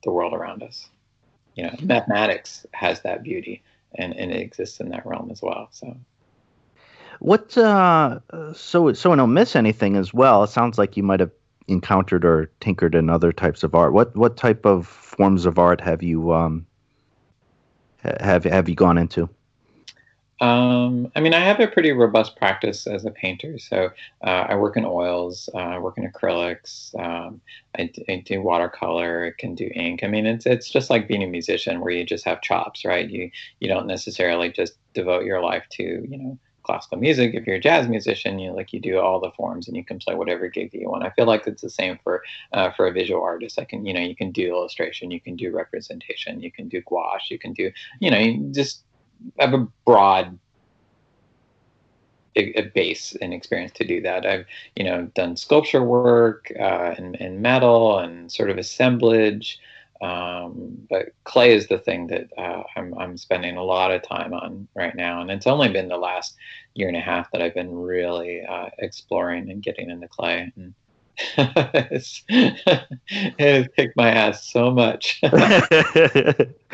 the 0.04 0.12
world 0.12 0.34
around 0.34 0.64
us 0.64 0.90
you 1.56 1.64
know 1.64 1.76
mathematics 1.82 2.66
has 2.74 3.02
that 3.02 3.24
beauty 3.24 3.62
and, 3.96 4.14
and 4.14 4.32
it 4.32 4.42
exists 4.42 4.80
in 4.80 4.90
that 4.90 5.06
realm 5.06 5.30
as 5.32 5.42
well 5.42 5.68
so. 5.72 5.96
What 7.20 7.58
uh 7.58 8.20
so 8.54 8.92
so 8.94 9.14
I 9.14 9.16
don't 9.16 9.34
miss 9.34 9.56
anything 9.56 9.96
as 9.96 10.14
well. 10.14 10.44
It 10.44 10.50
sounds 10.50 10.78
like 10.78 10.98
you 10.98 11.04
might 11.04 11.22
have 11.22 11.32
encountered 11.68 12.26
or 12.26 12.52
tinkered 12.60 12.96
in 12.96 13.10
other 13.10 13.32
types 13.32 13.64
of 13.64 13.74
art. 13.76 13.94
What 13.94 14.16
what 14.16 14.36
type 14.36 14.66
of 14.66 14.88
forms 14.88 15.46
of 15.46 15.58
art 15.58 15.80
have 15.80 16.04
you 16.04 16.34
um 16.34 16.66
have 18.04 18.44
have 18.44 18.68
you 18.68 18.76
gone 18.76 18.98
into 18.98 19.30
um, 20.42 21.12
I 21.16 21.20
mean, 21.20 21.34
I 21.34 21.40
have 21.40 21.60
a 21.60 21.68
pretty 21.68 21.92
robust 21.92 22.36
practice 22.36 22.88
as 22.88 23.06
a 23.06 23.12
painter. 23.12 23.60
So 23.60 23.92
uh, 24.24 24.46
I 24.50 24.56
work 24.56 24.76
in 24.76 24.86
oils, 24.86 25.48
uh, 25.54 25.58
I 25.58 25.80
work 25.80 25.98
in 25.98 26.10
acrylics, 26.10 26.94
um, 27.00 27.40
I, 27.78 27.90
do 28.26 28.42
watercolor, 28.42 29.28
I 29.28 29.40
can 29.40 29.56
do 29.56 29.70
ink. 29.74 30.04
I 30.04 30.08
mean, 30.08 30.26
it's 30.26 30.46
it's 30.46 30.70
just 30.70 30.90
like 30.90 31.08
being 31.08 31.24
a 31.24 31.28
musician 31.28 31.80
where 31.80 31.92
you 31.92 32.04
just 32.04 32.26
have 32.26 32.42
chops, 32.42 32.84
right? 32.84 33.10
You 33.10 33.30
you 33.60 33.68
don't 33.68 33.88
necessarily 33.88 34.52
just 34.52 34.74
devote 34.94 35.26
your 35.26 35.42
life 35.42 35.66
to 35.74 35.84
you 35.84 36.18
know 36.18 36.38
classical 36.64 36.98
music. 36.98 37.36
If 37.36 37.46
you're 37.46 37.58
a 37.58 37.62
jazz 37.62 37.88
musician, 37.88 38.40
you 38.40 38.54
like 38.54 38.74
you 38.74 38.80
do 38.80 39.00
all 39.00 39.20
the 39.20 39.32
forms 39.32 39.68
and 39.68 39.78
you 39.78 39.86
can 39.86 40.00
play 40.00 40.16
whatever 40.16 40.48
gig 40.48 40.74
you 40.74 40.90
want. 40.90 41.06
I 41.06 41.12
feel 41.12 41.26
like 41.26 41.46
it's 41.46 41.62
the 41.62 41.70
same 41.70 42.00
for 42.04 42.24
uh, 42.54 42.72
for 42.72 42.88
a 42.88 42.92
visual 42.92 43.22
artist. 43.22 43.60
I 43.60 43.66
can 43.66 43.86
you 43.86 43.94
know 43.94 44.02
you 44.02 44.16
can 44.16 44.32
do 44.32 44.50
illustration, 44.50 45.12
you 45.12 45.22
can 45.22 45.36
do 45.36 45.52
representation, 45.56 46.42
you 46.42 46.52
can 46.52 46.68
do 46.70 46.82
gouache, 46.82 47.30
you 47.30 47.40
can 47.40 47.54
do 47.54 47.72
you 48.00 48.10
know 48.10 48.52
just 48.52 48.84
have 49.40 49.54
a 49.54 49.68
broad 49.86 50.38
a 52.36 52.64
base 52.74 53.16
and 53.22 53.34
experience 53.34 53.72
to 53.74 53.86
do 53.86 54.02
that. 54.02 54.26
I've 54.26 54.46
you 54.76 54.84
know 54.84 55.04
done 55.16 55.36
sculpture 55.38 55.84
work 55.84 56.52
uh, 56.60 56.96
and, 56.98 57.20
and 57.22 57.42
metal 57.42 58.00
and 58.00 58.32
sort 58.32 58.50
of 58.50 58.58
assemblage, 58.58 59.60
um, 60.02 60.78
but 60.90 61.14
clay 61.24 61.56
is 61.56 61.68
the 61.68 61.78
thing 61.78 62.08
that 62.08 62.28
uh, 62.38 62.64
I'm 62.76 62.98
I'm 62.98 63.18
spending 63.18 63.58
a 63.58 63.64
lot 63.64 63.92
of 63.92 64.02
time 64.02 64.34
on 64.34 64.68
right 64.76 64.96
now, 64.96 65.22
and 65.22 65.32
it's 65.32 65.48
only 65.48 65.70
been 65.70 65.88
the 65.88 65.98
last 65.98 66.36
year 66.74 66.88
and 66.88 66.98
a 66.98 67.02
half 67.02 67.32
that 67.32 67.42
I've 67.42 67.54
been 67.54 67.74
really 67.74 68.44
uh, 68.44 68.70
exploring 68.80 69.50
and 69.52 69.62
getting 69.62 69.90
into 69.90 70.08
clay. 70.08 70.52
And 70.56 70.74
it 71.38 72.04
kicked 73.76 73.96
my 73.96 74.10
ass 74.10 74.52
so 74.52 74.72
much. 74.72 75.22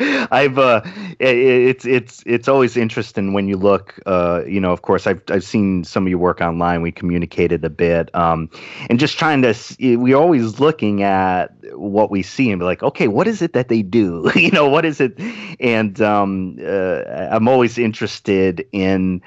I've 0.00 0.58
uh, 0.58 0.80
it's 1.18 1.84
it's 1.84 2.22
it's 2.24 2.48
always 2.48 2.76
interesting 2.76 3.34
when 3.34 3.48
you 3.48 3.56
look. 3.56 4.00
Uh, 4.06 4.42
you 4.46 4.60
know, 4.60 4.72
of 4.72 4.82
course, 4.82 5.06
I've 5.06 5.22
I've 5.28 5.44
seen 5.44 5.84
some 5.84 6.06
of 6.06 6.10
your 6.10 6.18
work 6.18 6.40
online. 6.40 6.80
We 6.80 6.90
communicated 6.90 7.64
a 7.64 7.70
bit, 7.70 8.14
um, 8.14 8.48
and 8.88 8.98
just 8.98 9.18
trying 9.18 9.42
to. 9.42 9.54
We're 9.78 10.16
always 10.16 10.58
looking 10.58 11.02
at 11.02 11.48
what 11.74 12.10
we 12.10 12.22
see 12.22 12.50
and 12.50 12.58
be 12.58 12.64
like, 12.64 12.82
okay, 12.82 13.08
what 13.08 13.28
is 13.28 13.42
it 13.42 13.52
that 13.52 13.68
they 13.68 13.82
do? 13.82 14.30
you 14.34 14.50
know, 14.50 14.68
what 14.68 14.84
is 14.84 15.00
it? 15.00 15.20
And 15.60 16.00
um, 16.00 16.58
uh, 16.64 17.02
I'm 17.30 17.46
always 17.46 17.76
interested 17.76 18.66
in 18.72 19.20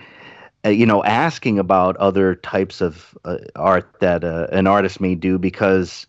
you 0.70 0.86
know, 0.86 1.04
asking 1.04 1.60
about 1.60 1.98
other 1.98 2.36
types 2.36 2.82
of 2.82 3.18
uh, 3.26 3.38
art 3.56 3.90
that 4.00 4.24
uh, 4.24 4.48
an 4.52 4.68
artist 4.68 5.02
may 5.02 5.16
do 5.16 5.38
because 5.38 6.08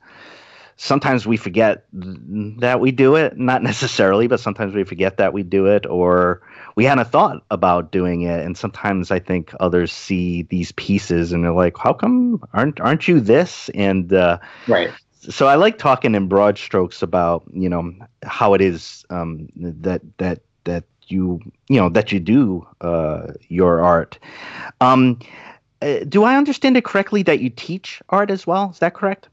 sometimes 0.76 1.26
we 1.26 1.36
forget 1.36 1.84
that 1.92 2.80
we 2.80 2.90
do 2.90 3.16
it, 3.16 3.36
not 3.36 3.62
necessarily, 3.70 4.26
but 4.26 4.40
sometimes 4.40 4.74
we 4.74 4.84
forget 4.84 5.16
that 5.16 5.32
we 5.32 5.42
do 5.42 5.66
it 5.66 5.86
or 5.86 6.42
we 6.76 6.84
hadn't 6.84 7.08
thought 7.08 7.44
about 7.50 7.92
doing 7.92 8.22
it. 8.22 8.44
And 8.44 8.56
sometimes 8.56 9.10
I 9.10 9.18
think 9.18 9.52
others 9.60 9.92
see 9.92 10.42
these 10.42 10.72
pieces 10.72 11.32
and 11.32 11.44
they're 11.44 11.52
like, 11.52 11.76
how 11.76 11.92
come 11.92 12.42
aren't, 12.52 12.80
aren't 12.80 13.08
you 13.08 13.20
this? 13.20 13.68
And, 13.74 14.12
uh, 14.12 14.38
right. 14.68 14.90
So 15.30 15.46
I 15.46 15.54
like 15.54 15.78
talking 15.78 16.14
in 16.14 16.28
broad 16.28 16.58
strokes 16.58 17.00
about, 17.00 17.44
you 17.52 17.68
know, 17.68 17.94
how 18.24 18.52
it 18.52 18.60
is 18.60 19.06
um, 19.08 19.48
that, 19.56 20.02
that, 20.18 20.40
that 20.64 20.84
you 21.08 21.40
you 21.68 21.80
know 21.80 21.88
that 21.88 22.12
you 22.12 22.20
do 22.20 22.66
uh, 22.80 23.32
your 23.48 23.80
art. 23.80 24.18
Um, 24.80 25.18
uh, 25.82 26.00
do 26.08 26.24
I 26.24 26.36
understand 26.36 26.76
it 26.76 26.84
correctly 26.84 27.22
that 27.24 27.40
you 27.40 27.50
teach 27.50 28.00
art 28.08 28.30
as 28.30 28.46
well? 28.46 28.70
Is 28.70 28.78
that 28.78 28.94
correct? 28.94 29.28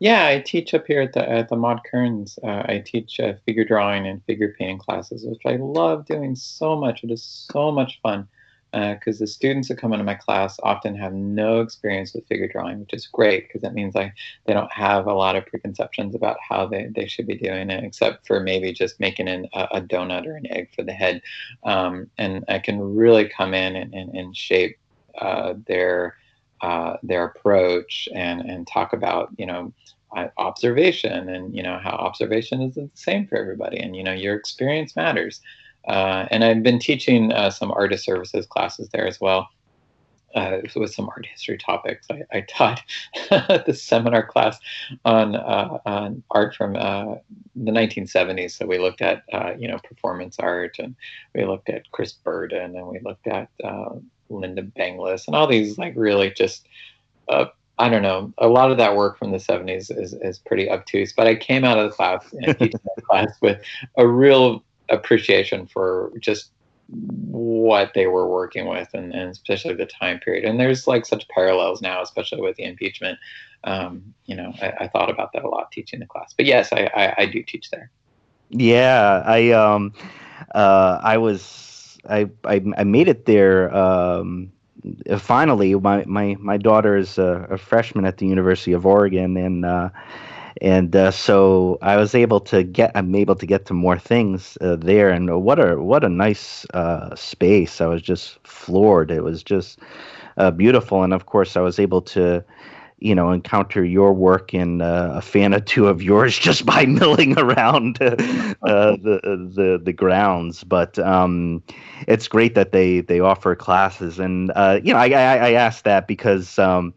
Yeah, 0.00 0.26
I 0.26 0.40
teach 0.40 0.74
up 0.74 0.86
here 0.86 1.00
at 1.00 1.12
the 1.12 1.28
at 1.28 1.48
the 1.48 1.56
Maude 1.56 1.80
Kerns. 1.90 2.38
Uh, 2.42 2.62
I 2.66 2.82
teach 2.84 3.20
uh, 3.20 3.34
figure 3.46 3.64
drawing 3.64 4.06
and 4.06 4.22
figure 4.24 4.54
painting 4.58 4.78
classes, 4.78 5.24
which 5.24 5.42
I 5.46 5.56
love 5.56 6.04
doing 6.06 6.34
so 6.34 6.76
much. 6.76 7.04
It 7.04 7.10
is 7.10 7.22
so 7.50 7.70
much 7.70 8.00
fun 8.02 8.28
because 8.74 9.18
uh, 9.18 9.20
the 9.20 9.26
students 9.26 9.68
that 9.68 9.78
come 9.78 9.92
into 9.92 10.04
my 10.04 10.14
class 10.14 10.58
often 10.64 10.96
have 10.96 11.12
no 11.12 11.60
experience 11.60 12.12
with 12.12 12.26
figure 12.26 12.48
drawing, 12.48 12.80
which 12.80 12.92
is 12.92 13.06
great 13.06 13.46
because 13.46 13.62
that 13.62 13.72
means 13.72 13.94
like 13.94 14.12
they 14.46 14.52
don't 14.52 14.72
have 14.72 15.06
a 15.06 15.12
lot 15.12 15.36
of 15.36 15.46
preconceptions 15.46 16.14
about 16.14 16.38
how 16.46 16.66
they, 16.66 16.88
they 16.90 17.06
should 17.06 17.26
be 17.26 17.36
doing 17.36 17.70
it, 17.70 17.84
except 17.84 18.26
for 18.26 18.40
maybe 18.40 18.72
just 18.72 18.98
making 18.98 19.28
an, 19.28 19.46
a, 19.52 19.68
a 19.72 19.80
donut 19.80 20.26
or 20.26 20.36
an 20.36 20.50
egg 20.50 20.70
for 20.74 20.82
the 20.82 20.92
head. 20.92 21.22
Um, 21.62 22.10
and 22.18 22.44
I 22.48 22.58
can 22.58 22.80
really 22.80 23.28
come 23.28 23.54
in 23.54 23.76
and, 23.76 23.94
and, 23.94 24.12
and 24.12 24.36
shape 24.36 24.76
uh, 25.18 25.54
their 25.68 26.16
uh, 26.60 26.96
their 27.02 27.24
approach 27.24 28.08
and 28.14 28.40
and 28.40 28.66
talk 28.66 28.92
about 28.92 29.30
you 29.36 29.46
know 29.46 29.72
observation 30.38 31.28
and 31.28 31.54
you 31.54 31.62
know 31.62 31.78
how 31.82 31.90
observation 31.90 32.62
isn't 32.62 32.92
the 32.94 33.00
same 33.00 33.26
for 33.26 33.36
everybody 33.36 33.78
and 33.78 33.96
you 33.96 34.02
know 34.02 34.12
your 34.12 34.36
experience 34.36 34.94
matters 34.94 35.40
uh, 35.88 36.26
and 36.30 36.44
I've 36.44 36.62
been 36.62 36.78
teaching 36.78 37.32
uh, 37.32 37.50
some 37.50 37.70
artist 37.72 38.04
services 38.04 38.46
classes 38.46 38.88
there 38.92 39.06
as 39.06 39.20
well. 39.20 39.48
Uh, 40.34 40.60
with 40.74 40.92
some 40.92 41.08
art 41.10 41.24
history 41.24 41.56
topics. 41.56 42.08
I, 42.10 42.24
I 42.32 42.40
taught 42.40 42.82
the 43.30 43.72
seminar 43.72 44.26
class 44.26 44.58
on, 45.04 45.36
uh, 45.36 45.78
on 45.86 46.24
art 46.32 46.56
from 46.56 46.74
uh, 46.74 47.14
the 47.54 47.70
1970s. 47.70 48.50
So 48.50 48.66
we 48.66 48.78
looked 48.78 49.00
at, 49.00 49.22
uh, 49.32 49.52
you 49.56 49.68
know, 49.68 49.78
performance 49.84 50.40
art 50.40 50.80
and 50.80 50.96
we 51.36 51.44
looked 51.44 51.68
at 51.68 51.88
Chris 51.92 52.14
Burden 52.14 52.74
and 52.74 52.88
we 52.88 52.98
looked 52.98 53.28
at 53.28 53.48
Lynda 53.62 54.72
Benglis 54.72 55.28
and 55.28 55.36
all 55.36 55.46
these 55.46 55.78
like 55.78 55.92
really 55.94 56.32
just, 56.32 56.66
I 57.28 57.88
don't 57.88 58.02
know, 58.02 58.32
a 58.38 58.48
lot 58.48 58.72
of 58.72 58.78
that 58.78 58.96
work 58.96 59.18
from 59.18 59.30
the 59.30 59.38
70s 59.38 59.96
is, 59.96 60.14
is 60.14 60.38
pretty 60.38 60.68
obtuse. 60.68 61.12
But 61.12 61.28
I 61.28 61.36
came 61.36 61.64
out 61.64 61.78
of 61.78 61.90
the 61.90 61.94
class 61.94 62.24
and 62.32 62.46
teaching 62.58 62.80
that 62.96 63.04
class 63.04 63.36
with 63.40 63.62
a 63.96 64.06
real 64.06 64.64
appreciation 64.88 65.66
for 65.66 66.12
just 66.20 66.50
what 66.88 67.92
they 67.94 68.06
were 68.06 68.28
working 68.28 68.68
with 68.68 68.88
and, 68.94 69.12
and 69.14 69.30
especially 69.30 69.74
the 69.74 69.86
time 69.86 70.20
period. 70.20 70.44
And 70.44 70.60
there's 70.60 70.86
like 70.86 71.06
such 71.06 71.26
parallels 71.28 71.80
now 71.80 72.02
especially 72.02 72.42
with 72.42 72.56
the 72.56 72.64
impeachment. 72.64 73.18
Um, 73.64 74.14
you 74.26 74.36
know 74.36 74.52
I, 74.60 74.72
I, 74.80 74.88
thought 74.88 75.08
about 75.08 75.32
that 75.32 75.42
a 75.42 75.48
lot 75.48 75.72
teaching 75.72 76.00
the 76.00 76.06
class. 76.06 76.34
But 76.36 76.44
yes 76.44 76.70
I, 76.72 76.90
I, 76.94 77.14
I 77.22 77.26
do 77.26 77.42
teach 77.42 77.70
there. 77.70 77.90
Yeah 78.50 79.22
i 79.24 79.50
um 79.52 79.94
uh 80.54 81.00
i 81.02 81.16
was 81.16 81.98
i 82.08 82.28
i, 82.44 82.62
I 82.76 82.84
made 82.84 83.08
it 83.08 83.24
there 83.24 83.74
um 83.74 84.52
finally. 85.18 85.74
My 85.74 86.04
my 86.06 86.36
my 86.38 86.56
daughter 86.56 86.96
is 86.96 87.18
a, 87.18 87.46
a 87.50 87.58
freshman 87.58 88.04
at 88.04 88.18
the 88.18 88.26
university 88.26 88.72
of 88.72 88.86
oregon 88.86 89.36
and 89.36 89.64
uh 89.64 89.90
and 90.62 90.94
uh, 90.94 91.10
so 91.10 91.78
I 91.82 91.96
was 91.96 92.14
able 92.14 92.40
to 92.40 92.62
get 92.64 92.92
I'm 92.94 93.14
able 93.14 93.34
to 93.36 93.46
get 93.46 93.66
to 93.66 93.74
more 93.74 93.98
things 93.98 94.56
uh, 94.60 94.76
there, 94.76 95.10
and 95.10 95.42
what 95.42 95.58
a 95.58 95.76
what 95.82 96.04
a 96.04 96.08
nice 96.08 96.66
uh, 96.74 97.14
space! 97.16 97.80
I 97.80 97.86
was 97.86 98.02
just 98.02 98.38
floored. 98.46 99.10
It 99.10 99.22
was 99.22 99.42
just 99.42 99.78
uh, 100.36 100.50
beautiful, 100.50 101.02
and 101.02 101.12
of 101.14 101.26
course 101.26 101.56
I 101.56 101.60
was 101.60 101.78
able 101.78 102.02
to 102.02 102.44
you 102.98 103.14
know 103.14 103.30
encounter 103.32 103.84
your 103.84 104.12
work 104.14 104.54
and 104.54 104.82
uh, 104.82 105.12
a 105.14 105.22
fan 105.22 105.54
or 105.54 105.60
two 105.60 105.88
of 105.88 106.02
yours 106.02 106.38
just 106.48 106.66
by 106.66 106.86
milling 106.86 107.38
around 107.38 107.98
uh, 108.02 108.16
the 108.62 109.20
the 109.54 109.80
the 109.82 109.92
grounds. 109.92 110.64
But 110.64 110.98
um, 110.98 111.62
it's 112.08 112.28
great 112.28 112.54
that 112.54 112.72
they 112.72 113.00
they 113.00 113.20
offer 113.20 113.54
classes, 113.56 114.18
and 114.18 114.52
uh, 114.56 114.80
you 114.82 114.92
know 114.92 115.00
I, 115.00 115.08
I 115.08 115.36
I 115.48 115.52
asked 115.52 115.84
that 115.84 116.08
because 116.08 116.58
um, 116.58 116.94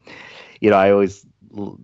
you 0.61 0.71
know 0.71 0.77
I 0.77 0.91
always 0.91 1.26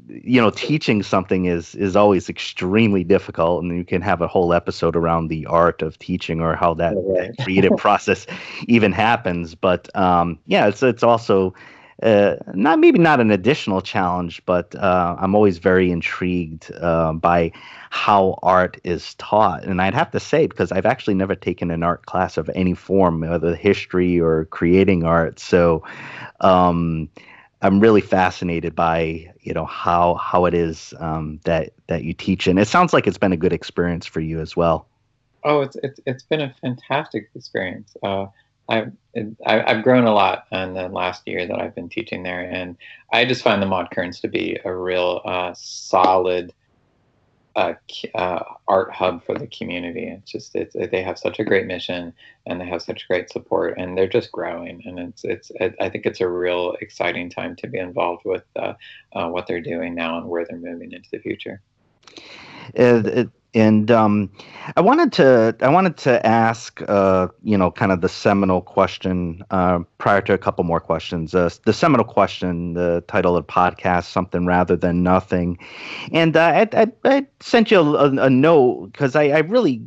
you 0.07 0.39
know 0.39 0.51
teaching 0.51 1.01
something 1.01 1.45
is 1.45 1.75
is 1.75 1.95
always 1.95 2.29
extremely 2.29 3.03
difficult 3.03 3.63
and 3.63 3.75
you 3.75 3.83
can 3.83 4.01
have 4.01 4.21
a 4.21 4.27
whole 4.27 4.53
episode 4.53 4.95
around 4.95 5.27
the 5.27 5.45
art 5.47 5.81
of 5.81 5.97
teaching 5.99 6.41
or 6.41 6.55
how 6.55 6.73
that, 6.73 6.93
that 6.93 7.36
creative 7.43 7.75
process 7.77 8.27
even 8.67 8.91
happens. 8.91 9.55
But 9.55 9.93
um, 9.95 10.39
yeah 10.45 10.67
it's 10.67 10.83
it's 10.83 11.03
also 11.03 11.53
uh, 12.01 12.36
not 12.53 12.79
maybe 12.79 12.99
not 12.99 13.19
an 13.19 13.31
additional 13.31 13.79
challenge 13.79 14.43
but 14.45 14.75
uh, 14.75 15.15
i'm 15.19 15.36
always 15.36 15.59
very 15.59 15.89
intrigued 15.91 16.71
uh, 16.81 17.13
by 17.13 17.51
how 17.91 18.38
art 18.43 18.79
is 18.83 19.13
taught. 19.15 19.63
And 19.63 19.81
i'd 19.81 19.93
have 19.93 20.12
to 20.12 20.19
say 20.19 20.47
because 20.47 20.71
i've 20.71 20.86
actually 20.86 21.13
never 21.13 21.36
taken 21.36 21.71
an 21.71 21.83
art 21.83 22.05
class 22.05 22.38
of 22.38 22.49
any 22.55 22.73
form 22.73 23.21
whether 23.21 23.55
history 23.55 24.19
or 24.19 24.45
creating 24.45 25.03
art. 25.03 25.39
So 25.39 25.83
um, 26.41 27.09
I'm 27.63 27.80
really 27.80 28.02
fascinated 28.02 28.76
by 28.76 29.34
you 29.41 29.54
know 29.54 29.65
how 29.65 30.15
how 30.15 30.45
it 30.45 30.54
is 30.54 30.93
um, 30.99 31.39
that 31.45 31.71
that 31.88 32.04
you 32.04 32.13
teach, 32.13 32.45
and 32.45 32.60
it 32.60 32.67
sounds 32.67 32.93
like 32.93 33.08
it's 33.08 33.17
been 33.17 33.32
a 33.32 33.38
good 33.38 33.54
experience 33.54 34.06
for 34.06 34.19
you 34.19 34.41
as 34.41 34.56
well. 34.56 34.88
Oh, 35.45 35.62
it's 35.62 35.78
it's, 35.82 35.99
it's 36.06 36.23
been 36.23 36.41
a 36.41 36.54
fantastic 36.62 37.30
experience. 37.36 37.95
Uh, 38.04 38.26
I've 38.69 38.91
I've 39.45 39.84
grown 39.84 40.04
a 40.04 40.13
lot 40.13 40.45
in 40.52 40.73
the 40.73 40.89
last 40.89 41.26
year 41.26 41.47
that 41.47 41.60
I've 41.60 41.73
been 41.73 41.89
teaching 41.89 42.21
there, 42.21 42.41
and 42.41 42.76
I 43.13 43.23
just 43.26 43.43
find 43.43 43.62
the 43.62 43.65
Maude 43.65 43.91
Kerns 43.91 44.19
to 44.21 44.28
be 44.28 44.60
a 44.65 44.76
real 44.76 45.21
uh, 45.23 45.54
solid 45.56 46.54
uh, 47.55 47.73
uh, 48.15 48.43
art 48.67 48.91
hub 48.91 49.23
for 49.25 49.37
the 49.37 49.47
community. 49.47 50.07
It's 50.07 50.31
just 50.31 50.55
it's 50.55 50.75
they 50.75 51.03
have 51.03 51.19
such 51.19 51.39
a 51.39 51.43
great 51.43 51.67
mission 51.67 52.13
and 52.45 52.59
they 52.59 52.65
have 52.65 52.81
such 52.81 53.07
great 53.07 53.29
support 53.29 53.77
and 53.77 53.97
they're 53.97 54.07
just 54.07 54.31
growing 54.31 54.81
and 54.85 54.99
it's 54.99 55.23
it's 55.23 55.51
I 55.79 55.89
think 55.89 56.05
it's 56.05 56.21
a 56.21 56.27
real 56.27 56.75
exciting 56.81 57.29
time 57.29 57.55
to 57.57 57.67
be 57.67 57.77
involved 57.77 58.23
with 58.25 58.43
uh, 58.55 58.73
uh 59.13 59.27
what 59.29 59.47
they're 59.47 59.61
doing 59.61 59.93
now 59.93 60.17
and 60.17 60.27
where 60.27 60.45
they're 60.45 60.57
moving 60.57 60.91
into 60.91 61.09
the 61.11 61.19
future. 61.19 61.61
It, 62.73 63.05
it, 63.05 63.29
and 63.53 63.91
um, 63.91 64.31
I 64.75 64.81
wanted 64.81 65.11
to 65.13 65.55
I 65.61 65.69
wanted 65.69 65.97
to 65.97 66.25
ask 66.25 66.81
uh, 66.87 67.27
you 67.43 67.57
know 67.57 67.71
kind 67.71 67.91
of 67.91 68.01
the 68.01 68.09
seminal 68.09 68.61
question 68.61 69.43
uh, 69.51 69.79
prior 69.97 70.21
to 70.21 70.33
a 70.33 70.37
couple 70.37 70.63
more 70.63 70.79
questions. 70.79 71.35
Uh, 71.35 71.49
the 71.65 71.73
seminal 71.73 72.05
question, 72.05 72.73
the 72.73 73.03
title 73.07 73.37
of 73.37 73.45
the 73.45 73.51
podcast, 73.51 74.05
something 74.05 74.45
rather 74.45 74.75
than 74.75 75.03
nothing, 75.03 75.57
and 76.11 76.35
uh, 76.35 76.67
I, 76.73 76.81
I, 76.81 76.91
I, 77.05 77.27
sent 77.39 77.71
you 77.71 77.79
a, 77.79 78.09
a 78.09 78.29
note 78.29 78.91
because 78.91 79.15
I, 79.15 79.25
I, 79.25 79.39
really 79.39 79.81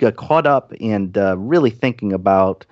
got 0.00 0.16
caught 0.16 0.46
up 0.46 0.72
in 0.74 1.12
uh, 1.16 1.36
really 1.36 1.70
thinking 1.70 2.12
about 2.12 2.66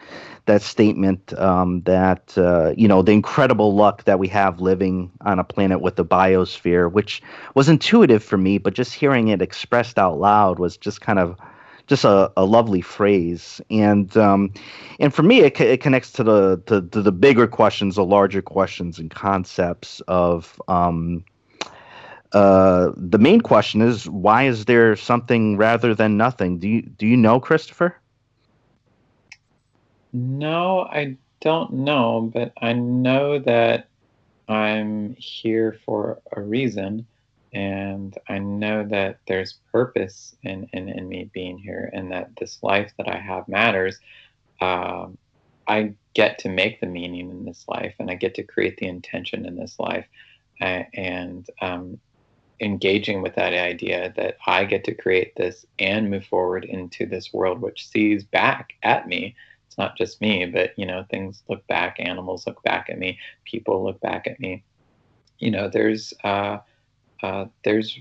that 0.46 0.62
statement 0.62 1.38
um, 1.38 1.82
that 1.82 2.36
uh, 2.36 2.72
you 2.76 2.88
know 2.88 3.02
the 3.02 3.12
incredible 3.12 3.74
luck 3.74 4.04
that 4.04 4.18
we 4.18 4.26
have 4.28 4.60
living 4.60 5.10
on 5.20 5.38
a 5.38 5.44
planet 5.44 5.80
with 5.80 5.98
a 5.98 6.04
biosphere, 6.04 6.90
which 6.90 7.22
was 7.54 7.68
intuitive 7.68 8.24
for 8.24 8.38
me, 8.38 8.58
but 8.58 8.74
just 8.74 8.94
hearing 8.94 9.28
it 9.28 9.42
expressed 9.42 9.98
out 9.98 10.18
loud 10.18 10.58
was 10.58 10.76
just 10.76 11.00
kind 11.00 11.18
of 11.18 11.38
just 11.86 12.04
a, 12.04 12.32
a 12.36 12.44
lovely 12.44 12.80
phrase. 12.80 13.60
And 13.70 14.14
um, 14.16 14.52
and 14.98 15.12
for 15.14 15.22
me, 15.22 15.40
it, 15.40 15.60
it 15.60 15.80
connects 15.80 16.12
to 16.12 16.24
the, 16.24 16.62
to, 16.66 16.82
to 16.82 17.02
the 17.02 17.12
bigger 17.12 17.46
questions, 17.46 17.96
the 17.96 18.04
larger 18.04 18.42
questions 18.42 18.98
and 18.98 19.10
concepts 19.10 20.00
of. 20.08 20.60
Um, 20.68 21.24
uh, 22.32 22.92
the 22.96 23.18
main 23.18 23.40
question 23.40 23.80
is 23.80 24.08
why 24.08 24.44
is 24.44 24.66
there 24.66 24.96
something 24.96 25.56
rather 25.56 25.94
than 25.94 26.16
nothing? 26.16 26.58
Do 26.58 26.68
you 26.68 26.82
do 26.82 27.06
you 27.06 27.16
know, 27.16 27.40
Christopher? 27.40 27.96
No, 30.12 30.80
I 30.80 31.16
don't 31.40 31.72
know, 31.72 32.30
but 32.32 32.52
I 32.60 32.72
know 32.72 33.38
that 33.40 33.88
I'm 34.48 35.14
here 35.18 35.78
for 35.84 36.20
a 36.32 36.40
reason. 36.40 37.06
And 37.52 38.16
I 38.28 38.38
know 38.38 38.86
that 38.88 39.20
there's 39.26 39.58
purpose 39.72 40.36
in, 40.42 40.68
in, 40.72 40.88
in 40.88 41.08
me 41.08 41.30
being 41.32 41.58
here 41.58 41.90
and 41.92 42.12
that 42.12 42.36
this 42.36 42.62
life 42.62 42.92
that 42.98 43.08
I 43.08 43.18
have 43.18 43.48
matters. 43.48 43.98
Um, 44.60 45.16
I 45.66 45.94
get 46.14 46.38
to 46.40 46.48
make 46.48 46.80
the 46.80 46.86
meaning 46.86 47.30
in 47.30 47.44
this 47.44 47.64
life 47.68 47.94
and 47.98 48.10
I 48.10 48.14
get 48.14 48.34
to 48.34 48.42
create 48.42 48.76
the 48.76 48.86
intention 48.86 49.46
in 49.46 49.56
this 49.56 49.78
life. 49.78 50.06
And 50.60 51.46
um, 51.60 52.00
engaging 52.60 53.22
with 53.22 53.34
that 53.36 53.52
idea 53.52 54.12
that 54.16 54.36
I 54.46 54.64
get 54.64 54.84
to 54.84 54.94
create 54.94 55.36
this 55.36 55.64
and 55.78 56.10
move 56.10 56.24
forward 56.24 56.64
into 56.64 57.06
this 57.06 57.32
world 57.32 57.60
which 57.60 57.88
sees 57.88 58.24
back 58.24 58.74
at 58.82 59.06
me. 59.06 59.36
It's 59.66 59.78
not 59.78 59.96
just 59.96 60.20
me, 60.20 60.46
but 60.46 60.72
you 60.76 60.86
know, 60.86 61.04
things 61.10 61.42
look 61.48 61.66
back, 61.66 61.96
animals 61.98 62.46
look 62.46 62.62
back 62.62 62.88
at 62.90 62.98
me, 62.98 63.18
people 63.44 63.84
look 63.84 64.00
back 64.00 64.26
at 64.26 64.40
me. 64.40 64.64
You 65.38 65.50
know, 65.50 65.68
there's 65.68 66.12
uh, 66.24 66.58
uh, 67.22 67.46
there's 67.64 67.98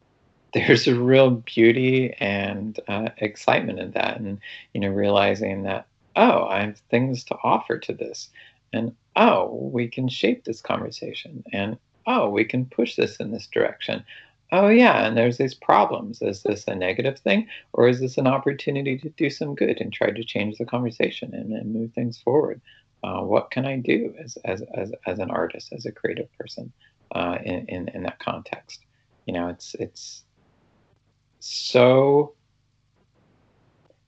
there's 0.54 0.88
a 0.88 0.98
real 0.98 1.30
beauty 1.30 2.14
and 2.18 2.80
uh, 2.88 3.10
excitement 3.18 3.78
in 3.78 3.90
that, 3.92 4.18
and 4.18 4.38
you 4.72 4.80
know, 4.80 4.88
realizing 4.88 5.64
that 5.64 5.86
oh, 6.16 6.46
I 6.46 6.62
have 6.62 6.78
things 6.90 7.22
to 7.24 7.36
offer 7.44 7.78
to 7.78 7.92
this, 7.92 8.30
and 8.72 8.94
oh, 9.14 9.70
we 9.72 9.88
can 9.88 10.08
shape 10.08 10.44
this 10.44 10.60
conversation, 10.60 11.44
and 11.52 11.78
oh, 12.08 12.28
we 12.28 12.44
can 12.44 12.64
push 12.64 12.96
this 12.96 13.16
in 13.16 13.30
this 13.30 13.46
direction. 13.46 14.04
Oh 14.50 14.68
yeah 14.68 15.06
and 15.06 15.16
there's 15.16 15.36
these 15.36 15.54
problems. 15.54 16.22
Is 16.22 16.42
this 16.42 16.66
a 16.66 16.74
negative 16.74 17.18
thing 17.18 17.46
or 17.74 17.86
is 17.86 18.00
this 18.00 18.16
an 18.16 18.26
opportunity 18.26 18.96
to 18.98 19.10
do 19.10 19.28
some 19.28 19.54
good 19.54 19.80
and 19.80 19.92
try 19.92 20.10
to 20.10 20.24
change 20.24 20.56
the 20.56 20.64
conversation 20.64 21.34
and, 21.34 21.52
and 21.52 21.74
move 21.74 21.92
things 21.92 22.18
forward? 22.18 22.60
Uh, 23.04 23.20
what 23.20 23.52
can 23.52 23.64
i 23.64 23.76
do 23.76 24.12
as, 24.18 24.36
as, 24.44 24.62
as, 24.74 24.90
as 25.06 25.18
an 25.20 25.30
artist 25.30 25.72
as 25.72 25.86
a 25.86 25.92
creative 25.92 26.28
person 26.36 26.72
uh, 27.14 27.38
in, 27.44 27.66
in, 27.68 27.88
in 27.88 28.02
that 28.04 28.18
context? 28.18 28.80
You 29.26 29.34
know 29.34 29.48
it's 29.48 29.74
it's 29.74 30.24
so 31.40 32.32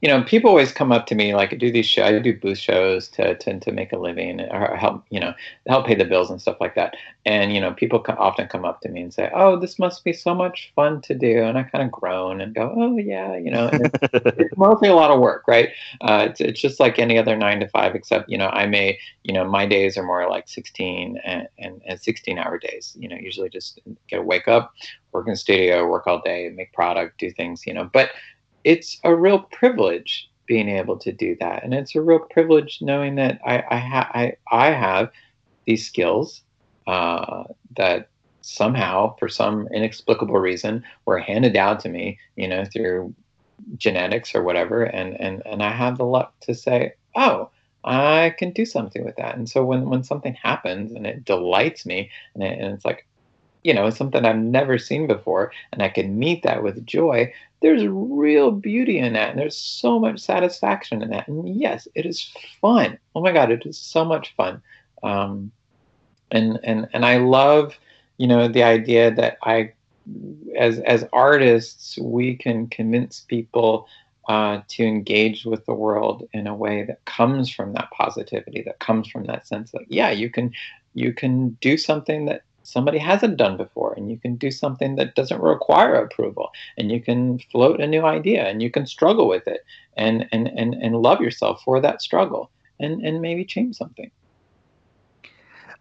you 0.01 0.09
know, 0.09 0.23
people 0.23 0.49
always 0.49 0.73
come 0.73 0.93
up 0.93 1.07
to 1.07 1.15
me 1.15 1.35
like 1.35 1.53
I 1.53 1.57
do 1.57 1.71
these 1.71 1.87
shows, 1.87 2.07
I 2.07 2.19
do 2.19 2.39
booth 2.39 2.59
shows 2.59 3.09
to, 3.09 3.37
to 3.37 3.61
to 3.61 3.73
make 3.73 3.93
a 3.93 3.99
living 3.99 4.41
or 4.41 4.75
help, 4.75 5.05
you 5.11 5.21
know, 5.21 5.35
help 5.67 5.87
pay 5.87 5.95
the 5.95 6.07
bills 6.07 6.31
and 6.31 6.41
stuff 6.41 6.57
like 6.59 6.75
that. 6.77 6.97
And 7.27 7.53
you 7.53 7.61
know, 7.61 7.75
people 7.75 8.03
often 8.09 8.49
come 8.49 8.65
up 8.65 8.81
to 8.81 8.89
me 8.89 9.03
and 9.03 9.13
say, 9.13 9.31
"Oh, 9.35 9.59
this 9.59 9.79
must 9.79 10.03
be 10.03 10.15
so 10.15 10.35
much 10.35 10.73
fun 10.75 11.03
to 11.03 11.15
do," 11.15 11.43
and 11.43 11.59
I 11.59 11.65
kind 11.65 11.85
of 11.85 11.93
groan 11.93 12.41
and 12.41 12.55
go, 12.55 12.73
"Oh 12.75 12.97
yeah," 12.97 13.37
you 13.37 13.51
know. 13.51 13.69
It's, 13.73 13.99
it's, 14.15 14.57
mostly 14.57 14.89
a 14.89 14.95
lot 14.95 15.11
of 15.11 15.21
work, 15.21 15.45
right? 15.47 15.69
Uh, 16.01 16.29
it's, 16.31 16.41
it's 16.41 16.61
just 16.61 16.81
like 16.81 16.99
any 16.99 17.19
other 17.19 17.37
nine 17.37 17.61
to 17.61 17.69
five, 17.69 17.95
except 17.95 18.31
you 18.31 18.39
know, 18.39 18.49
I 18.49 18.65
may, 18.67 18.99
you 19.25 19.35
know, 19.35 19.45
my 19.45 19.67
days 19.67 19.99
are 19.99 20.03
more 20.03 20.29
like 20.31 20.49
16 20.49 21.19
and, 21.25 21.47
and, 21.59 21.83
and 21.87 22.01
16 22.01 22.39
hour 22.39 22.59
days. 22.59 22.97
You 22.99 23.09
know, 23.09 23.17
usually 23.17 23.51
just 23.51 23.81
get 24.09 24.25
wake 24.25 24.49
up, 24.49 24.73
work 25.13 25.29
in 25.29 25.37
studio, 25.37 25.87
work 25.87 26.07
all 26.07 26.23
day, 26.23 26.49
make 26.55 26.73
product, 26.73 27.19
do 27.19 27.31
things, 27.31 27.67
you 27.67 27.75
know, 27.75 27.85
but 27.93 28.11
it's 28.65 28.99
a 29.05 29.15
real 29.15 29.41
privilege 29.41 30.29
being 30.47 30.69
able 30.69 30.99
to 30.99 31.13
do 31.13 31.37
that, 31.41 31.65
and 31.65 31.75
it's 31.75 31.95
a 31.95 32.01
real 32.01 32.19
privilege 32.19 32.79
knowing 32.81 33.15
that 33.17 33.41
I 33.45 33.63
I, 33.71 33.77
ha- 33.79 34.11
I, 34.13 34.33
I 34.51 34.71
have 34.71 35.11
these 35.67 35.87
skills 35.87 36.43
uh, 36.87 37.45
that 37.77 38.09
somehow, 38.43 39.17
for 39.17 39.29
some 39.29 39.69
inexplicable 39.75 40.39
reason, 40.39 40.83
were 41.05 41.19
handed 41.19 41.53
down 41.53 41.79
to 41.79 41.89
me, 41.89 42.19
you 42.37 42.49
know, 42.49 42.65
through 42.65 43.15
genetics 43.77 44.35
or 44.35 44.43
whatever, 44.43 44.85
and 44.85 45.21
and 45.21 45.43
and 45.47 45.63
I 45.63 45.71
have 45.71 45.99
the 45.99 46.05
luck 46.05 46.35
to 46.41 46.55
say, 46.55 46.95
oh. 47.17 47.51
I 47.83 48.35
can 48.39 48.51
do 48.51 48.67
something 48.67 49.07
with 49.07 49.17
that. 49.17 49.39
And 49.39 49.49
so 49.49 49.65
when, 49.65 49.89
when 49.89 50.05
something 50.05 50.35
happens 50.35 50.93
and 50.93 51.07
it 51.07 51.25
delights 51.25 51.87
me 51.87 52.11
and, 52.35 52.43
it, 52.43 52.59
and 52.59 52.75
it's 52.75 52.85
like, 52.85 53.07
you 53.65 53.73
know, 53.73 53.89
something 53.89 54.23
I've 54.23 54.37
never 54.37 54.77
seen 54.77 55.07
before, 55.07 55.51
and 55.73 55.83
I 55.83 55.89
can 55.89 56.19
meet 56.19 56.43
that 56.43 56.63
with 56.63 56.85
joy, 56.85 57.33
there's 57.61 57.87
real 57.87 58.51
beauty 58.51 58.99
in 58.99 59.13
that. 59.13 59.31
And 59.31 59.39
there's 59.39 59.57
so 59.57 59.99
much 59.99 60.21
satisfaction 60.21 61.03
in 61.03 61.11
that. 61.11 61.29
And 61.29 61.49
yes, 61.49 61.87
it 61.95 62.07
is 62.07 62.33
fun. 62.61 62.99
Oh 63.15 63.21
my 63.21 63.33
God, 63.33 63.51
it 63.51 63.67
is 63.67 63.79
so 63.79 64.05
much 64.05 64.35
fun. 64.37 64.63
Um, 65.03 65.53
and, 66.31 66.59
and, 66.63 66.89
and 66.93 67.05
I 67.05 67.19
love, 67.19 67.79
you 68.17 68.27
know, 68.27 68.49
the 68.49 68.63
idea 68.63 69.11
that 69.15 69.39
I, 69.43 69.73
as, 70.57 70.79
as 70.81 71.07
artists, 71.13 71.99
we 71.99 72.37
can 72.37 72.67
convince 72.69 73.21
people 73.21 73.89
uh, 74.29 74.61
to 74.69 74.85
engage 74.85 75.45
with 75.45 75.67
the 75.67 75.75
world 75.75 76.29
in 76.33 76.47
a 76.47 76.55
way 76.55 76.85
that 76.85 77.05
comes 77.05 77.51
from 77.51 77.73
that 77.73 77.91
positivity, 77.91 78.63
that 78.63 78.79
comes 78.79 79.09
from 79.09 79.25
that 79.25 79.47
sense 79.47 79.73
that, 79.73 79.83
yeah, 79.89 80.11
you 80.11 80.31
can, 80.31 80.53
you 80.95 81.13
can 81.13 81.51
do 81.61 81.77
something 81.77 82.27
that 82.27 82.43
somebody 82.71 82.99
hasn't 82.99 83.37
done 83.37 83.57
before 83.57 83.93
and 83.95 84.11
you 84.11 84.19
can 84.19 84.37
do 84.37 84.51
something 84.51 84.97
that 84.97 85.15
doesn't 85.15 85.41
require 85.41 85.95
approval 85.95 86.51
and 86.79 86.91
you 86.91 87.01
can 87.01 87.39
float 87.51 87.81
a 87.81 87.87
new 87.87 88.03
idea 88.03 88.45
and 88.45 88.63
you 88.63 88.71
can 88.71 88.87
struggle 88.87 89.29
with 89.29 89.47
it 89.47 89.65
and 89.97 90.27
and 90.33 90.49
and, 90.49 90.75
and 90.75 90.97
love 90.97 91.21
yourself 91.21 91.61
for 91.65 91.81
that 91.81 92.01
struggle 92.01 92.51
and 92.79 93.05
and 93.05 93.21
maybe 93.21 93.45
change 93.45 93.77
something 93.77 94.11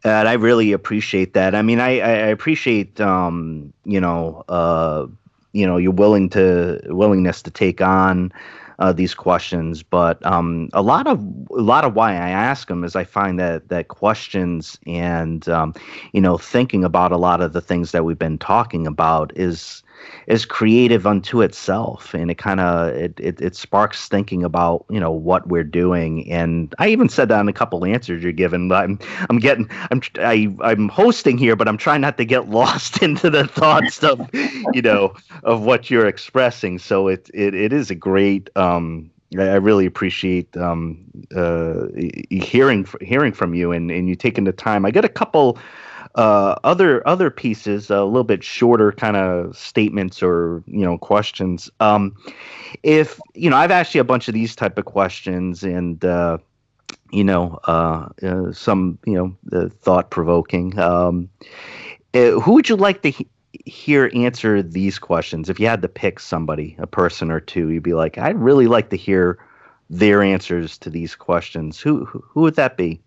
And 0.04 0.28
I 0.28 0.34
really 0.34 0.72
appreciate 0.72 1.34
that. 1.34 1.56
I 1.56 1.62
mean, 1.62 1.82
I, 1.82 2.00
I 2.00 2.28
appreciate, 2.32 3.02
um, 3.02 3.74
you 3.84 4.00
know, 4.00 4.46
uh, 4.48 5.08
you 5.52 5.68
know, 5.68 5.76
your 5.76 5.92
willing 5.92 6.30
to 6.30 6.80
willingness 6.86 7.42
to 7.42 7.52
take 7.52 7.82
on 7.82 8.32
uh, 8.80 8.94
these 8.94 9.14
questions. 9.14 9.84
But 9.84 10.26
um, 10.26 10.70
a 10.74 10.82
lot 10.82 11.08
of 11.08 11.20
a 11.52 11.62
lot 11.62 11.84
of 11.86 11.96
why 11.96 12.14
I 12.14 12.30
ask 12.30 12.68
them 12.68 12.84
is 12.84 12.96
I 12.96 13.04
find 13.04 13.40
that 13.40 13.70
that 13.70 13.90
questions 13.90 14.80
and 14.88 15.48
um, 15.50 15.74
you 16.14 16.22
know 16.22 16.38
thinking 16.38 16.84
about 16.84 17.12
a 17.12 17.18
lot 17.18 17.42
of 17.42 17.54
the 17.54 17.62
things 17.62 17.92
that 17.92 18.04
we've 18.04 18.18
been 18.18 18.38
talking 18.38 18.88
about 18.88 19.32
is 19.36 19.84
is 20.28 20.46
creative 20.46 21.08
unto 21.08 21.42
itself 21.42 22.14
and 22.14 22.30
it 22.30 22.38
kind 22.38 22.60
of 22.60 22.90
it, 22.90 23.20
it, 23.20 23.42
it 23.42 23.56
sparks 23.56 24.08
thinking 24.08 24.44
about 24.44 24.86
you 24.90 25.00
know 25.00 25.12
what 25.12 25.48
we're 25.48 25.64
doing 25.64 26.30
and 26.32 26.74
i 26.80 26.88
even 26.88 27.10
said 27.10 27.30
that 27.30 27.40
in 27.40 27.48
a 27.48 27.54
couple 27.54 27.84
answers 27.86 28.22
you're 28.24 28.32
given 28.32 28.72
i'm 28.72 29.00
i'm 29.30 29.40
getting 29.40 29.70
i'm 29.92 30.02
I, 30.20 30.54
i'm 30.62 30.90
hosting 30.90 31.38
here 31.38 31.56
but 31.56 31.68
i'm 31.68 31.78
trying 31.78 32.02
not 32.02 32.18
to 32.18 32.26
get 32.26 32.50
lost 32.60 33.02
into 33.02 33.30
the 33.30 33.48
thoughts 33.48 34.04
of 34.04 34.30
you 34.74 34.82
know 34.82 35.14
of 35.44 35.64
what 35.64 35.90
you're 35.90 36.08
expressing 36.08 36.80
so 36.80 37.08
it 37.08 37.30
it, 37.34 37.54
it 37.54 37.74
is 37.74 37.90
a 37.90 37.96
great 37.96 38.50
um 38.56 39.10
I 39.38 39.56
really 39.56 39.86
appreciate 39.86 40.58
um, 40.58 41.06
uh, 41.36 41.86
hearing 42.32 42.88
hearing 43.00 43.32
from 43.32 43.54
you 43.54 43.72
and, 43.72 43.92
and 43.92 44.10
you 44.10 44.16
taking 44.16 44.46
the 44.46 44.52
time. 44.52 44.86
I 44.86 44.92
got 44.92 45.06
a 45.06 45.10
couple 45.10 45.60
uh, 46.16 46.56
other 46.64 47.08
other 47.08 47.30
pieces, 47.30 47.90
a 47.90 48.04
little 48.04 48.24
bit 48.24 48.44
shorter 48.44 48.92
kind 48.92 49.16
of 49.16 49.58
statements 49.58 50.24
or 50.24 50.64
you 50.66 50.86
know 50.86 50.98
questions. 50.98 51.70
Um, 51.80 52.16
if 52.84 53.20
you 53.36 53.50
know, 53.50 53.58
I've 53.58 53.72
asked 53.72 53.94
you 53.94 54.02
a 54.02 54.06
bunch 54.06 54.28
of 54.28 54.34
these 54.34 54.56
type 54.56 54.78
of 54.78 54.86
questions, 54.86 55.64
and 55.64 56.04
uh, 56.04 56.40
you 57.12 57.24
know, 57.24 57.60
uh, 57.66 58.10
uh 58.24 58.52
some 58.52 58.98
you 59.06 59.38
know, 59.52 59.70
thought 59.70 60.10
provoking. 60.10 60.78
Um, 60.80 61.30
uh, 62.14 62.40
who 62.40 62.54
would 62.54 62.70
you 62.70 62.76
like 62.76 63.04
to 63.04 63.12
he- 63.12 63.30
hear 63.66 64.10
answer 64.16 64.64
these 64.64 64.98
questions? 64.98 65.50
If 65.50 65.60
you 65.60 65.68
had 65.68 65.82
to 65.84 65.88
pick 65.88 66.20
somebody, 66.20 66.76
a 66.80 66.88
person 66.88 67.30
or 67.30 67.40
two, 67.40 67.70
you'd 67.70 67.84
be 67.84 67.94
like, 67.94 68.18
I'd 68.18 68.38
really 68.38 68.68
like 68.68 68.90
to 68.90 68.98
hear 68.98 69.38
their 69.92 70.24
answers 70.24 70.78
to 70.80 70.90
these 70.90 71.16
questions. 71.16 71.80
Who 71.80 72.06
who 72.06 72.42
would 72.42 72.56
that 72.56 72.78
be? 72.78 73.02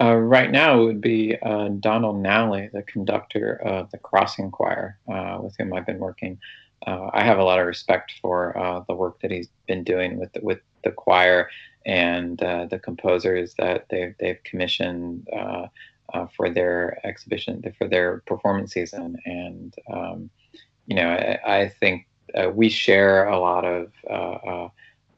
Uh, 0.00 0.16
right 0.16 0.50
now, 0.50 0.80
it 0.80 0.84
would 0.84 1.00
be 1.00 1.36
uh, 1.42 1.68
Donald 1.68 2.16
Nally, 2.16 2.70
the 2.72 2.82
conductor 2.82 3.60
of 3.62 3.90
the 3.90 3.98
Crossing 3.98 4.50
Choir, 4.50 4.98
uh, 5.12 5.38
with 5.40 5.54
whom 5.58 5.72
I've 5.74 5.86
been 5.86 5.98
working. 5.98 6.38
Uh, 6.86 7.10
I 7.12 7.22
have 7.22 7.38
a 7.38 7.44
lot 7.44 7.60
of 7.60 7.66
respect 7.66 8.14
for 8.20 8.56
uh, 8.58 8.82
the 8.88 8.94
work 8.94 9.20
that 9.20 9.30
he's 9.30 9.48
been 9.68 9.84
doing 9.84 10.18
with 10.18 10.32
the, 10.32 10.40
with 10.40 10.60
the 10.82 10.90
choir 10.90 11.48
and 11.84 12.42
uh, 12.42 12.66
the 12.66 12.78
composers 12.78 13.54
that 13.58 13.86
they've 13.90 14.14
they've 14.18 14.42
commissioned 14.44 15.28
for 16.36 16.50
their 16.50 17.04
exhibition 17.06 17.62
for 17.78 17.88
their 17.88 18.22
performance 18.26 18.72
season. 18.72 19.16
And 19.24 19.74
um, 19.92 20.30
you 20.86 20.96
know, 20.96 21.08
I, 21.08 21.60
I 21.60 21.68
think 21.68 22.06
we 22.52 22.68
share 22.68 23.26
a 23.26 23.38
lot 23.38 23.64
of 23.64 23.92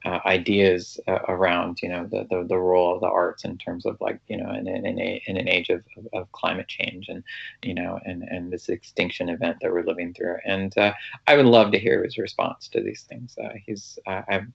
uh, 0.05 0.21
ideas 0.27 1.01
uh, 1.09 1.19
around 1.29 1.81
you 1.83 1.89
know 1.89 2.07
the, 2.07 2.27
the, 2.31 2.45
the 2.45 2.59
role 2.59 2.95
of 2.95 3.01
the 3.01 3.07
arts 3.07 3.45
in 3.45 3.57
terms 3.57 3.87
of 3.87 3.97
like 4.01 4.21
you 4.29 4.37
know 4.37 4.51
in, 4.51 4.69
in, 4.69 4.85
in, 4.85 4.99
a, 4.99 5.23
in 5.27 5.37
an 5.37 5.49
age 5.49 5.71
of, 5.71 5.83
of, 5.97 6.07
of, 6.13 6.33
climate 6.33 6.69
change 6.69 7.09
and 7.09 7.25
you 7.63 7.75
know 7.75 7.99
and, 8.05 8.23
and 8.23 8.53
this 8.53 8.69
extinction 8.69 9.29
event 9.29 9.57
that 9.61 9.73
we're 9.73 9.85
living 9.85 10.13
through. 10.13 10.37
And 10.45 10.77
uh, 10.77 10.93
I 11.27 11.37
would 11.37 11.47
love 11.47 11.73
to 11.73 11.79
hear 11.79 12.03
his 12.05 12.19
response 12.19 12.69
to 12.69 12.83
these 12.83 13.03
things. 13.03 13.37
Uh, 13.43 13.55
he's 13.65 13.99
I 14.07 14.25
have 14.29 14.47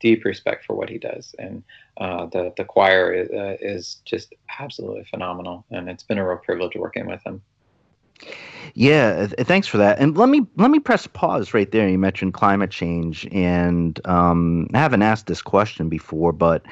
deep 0.00 0.24
respect 0.24 0.66
for 0.66 0.74
what 0.74 0.90
he 0.90 0.98
does. 0.98 1.34
And 1.38 1.62
uh, 1.96 2.26
the 2.26 2.52
the 2.56 2.64
choir 2.64 3.12
is, 3.12 3.30
uh, 3.30 3.56
is 3.60 4.02
just 4.04 4.34
absolutely 4.58 5.04
phenomenal. 5.04 5.64
And 5.70 5.88
it's 5.88 6.02
been 6.02 6.18
a 6.18 6.28
real 6.28 6.38
privilege 6.38 6.76
working 6.76 7.06
with 7.06 7.22
him. 7.24 7.40
Yeah, 8.74 9.26
thanks 9.26 9.66
for 9.68 9.76
that. 9.78 9.98
And 9.98 10.16
let 10.16 10.28
me 10.28 10.46
let 10.56 10.70
me 10.70 10.78
press 10.78 11.06
pause 11.06 11.52
right 11.52 11.70
there. 11.70 11.88
You 11.88 11.98
mentioned 11.98 12.32
climate 12.32 12.70
change, 12.70 13.28
and 13.30 14.00
um, 14.06 14.68
I 14.72 14.78
haven't 14.78 15.02
asked 15.02 15.26
this 15.26 15.42
question 15.42 15.88
before, 15.90 16.32
but 16.32 16.62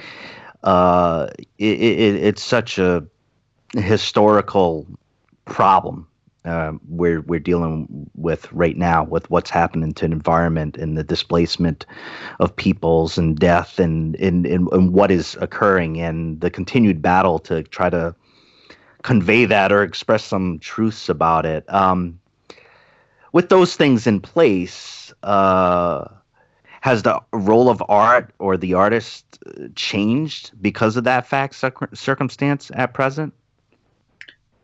uh, 0.64 1.28
it, 1.58 1.80
it, 1.80 2.14
it's 2.16 2.42
such 2.42 2.78
a 2.78 3.04
historical 3.74 4.86
problem 5.44 6.06
uh, 6.44 6.72
we're 6.88 7.20
we're 7.22 7.40
dealing 7.40 8.08
with 8.14 8.50
right 8.52 8.76
now 8.76 9.04
with 9.04 9.28
what's 9.30 9.50
happening 9.50 9.92
to 9.92 10.06
the 10.06 10.12
environment 10.12 10.76
and 10.78 10.96
the 10.96 11.04
displacement 11.04 11.84
of 12.38 12.54
peoples 12.54 13.18
and 13.18 13.38
death 13.38 13.78
and, 13.78 14.16
and, 14.16 14.46
and, 14.46 14.68
and 14.72 14.92
what 14.92 15.10
is 15.10 15.36
occurring 15.40 16.00
and 16.00 16.40
the 16.40 16.50
continued 16.50 17.02
battle 17.02 17.38
to 17.38 17.62
try 17.64 17.90
to 17.90 18.14
convey 19.02 19.44
that 19.46 19.72
or 19.72 19.82
express 19.82 20.24
some 20.24 20.58
truths 20.58 21.08
about 21.08 21.46
it. 21.46 21.64
Um, 21.72 22.20
with 23.32 23.48
those 23.48 23.76
things 23.76 24.06
in 24.06 24.20
place, 24.20 25.12
uh, 25.22 26.06
has 26.80 27.02
the 27.02 27.20
role 27.32 27.68
of 27.68 27.82
art 27.88 28.32
or 28.38 28.56
the 28.56 28.74
artist 28.74 29.24
uh, 29.46 29.68
changed 29.74 30.50
because 30.60 30.96
of 30.96 31.04
that 31.04 31.26
fact 31.26 31.54
circumstance 31.94 32.70
at 32.74 32.94
present? 32.94 33.34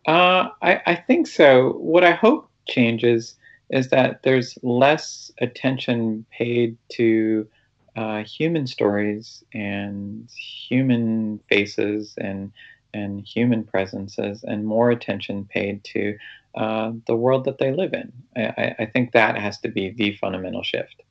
Uh, 0.07 0.49
I, 0.63 0.81
I 0.87 0.95
think 0.95 1.27
so. 1.27 1.73
What 1.73 2.05
I 2.05 2.13
hope 2.13 2.49
changes 2.69 3.35
is 3.71 3.89
that 3.91 4.23
there's 4.23 4.57
less 4.63 5.31
attention 5.41 6.25
paid 6.31 6.77
to 6.93 7.47
uh, 7.97 8.23
human 8.23 8.67
stories 8.67 9.43
and 9.53 10.29
human 10.69 11.41
faces 11.49 12.15
and 12.19 12.53
and 12.97 13.27
human 13.27 13.63
presences 13.65 14.43
and 14.43 14.65
more 14.65 14.91
attention 14.91 15.45
paid 15.45 15.85
to 15.85 16.17
uh, 16.55 16.93
the 17.07 17.15
world 17.15 17.45
that 17.45 17.59
they 17.59 17.73
live 17.73 17.93
in. 17.93 18.11
I, 18.35 18.75
I, 18.79 18.87
think 18.87 19.13
that 19.13 19.37
has 19.37 19.59
to 19.59 19.69
be 19.69 19.91
the 19.91 20.17
fundamental 20.17 20.63
shift 20.63 21.03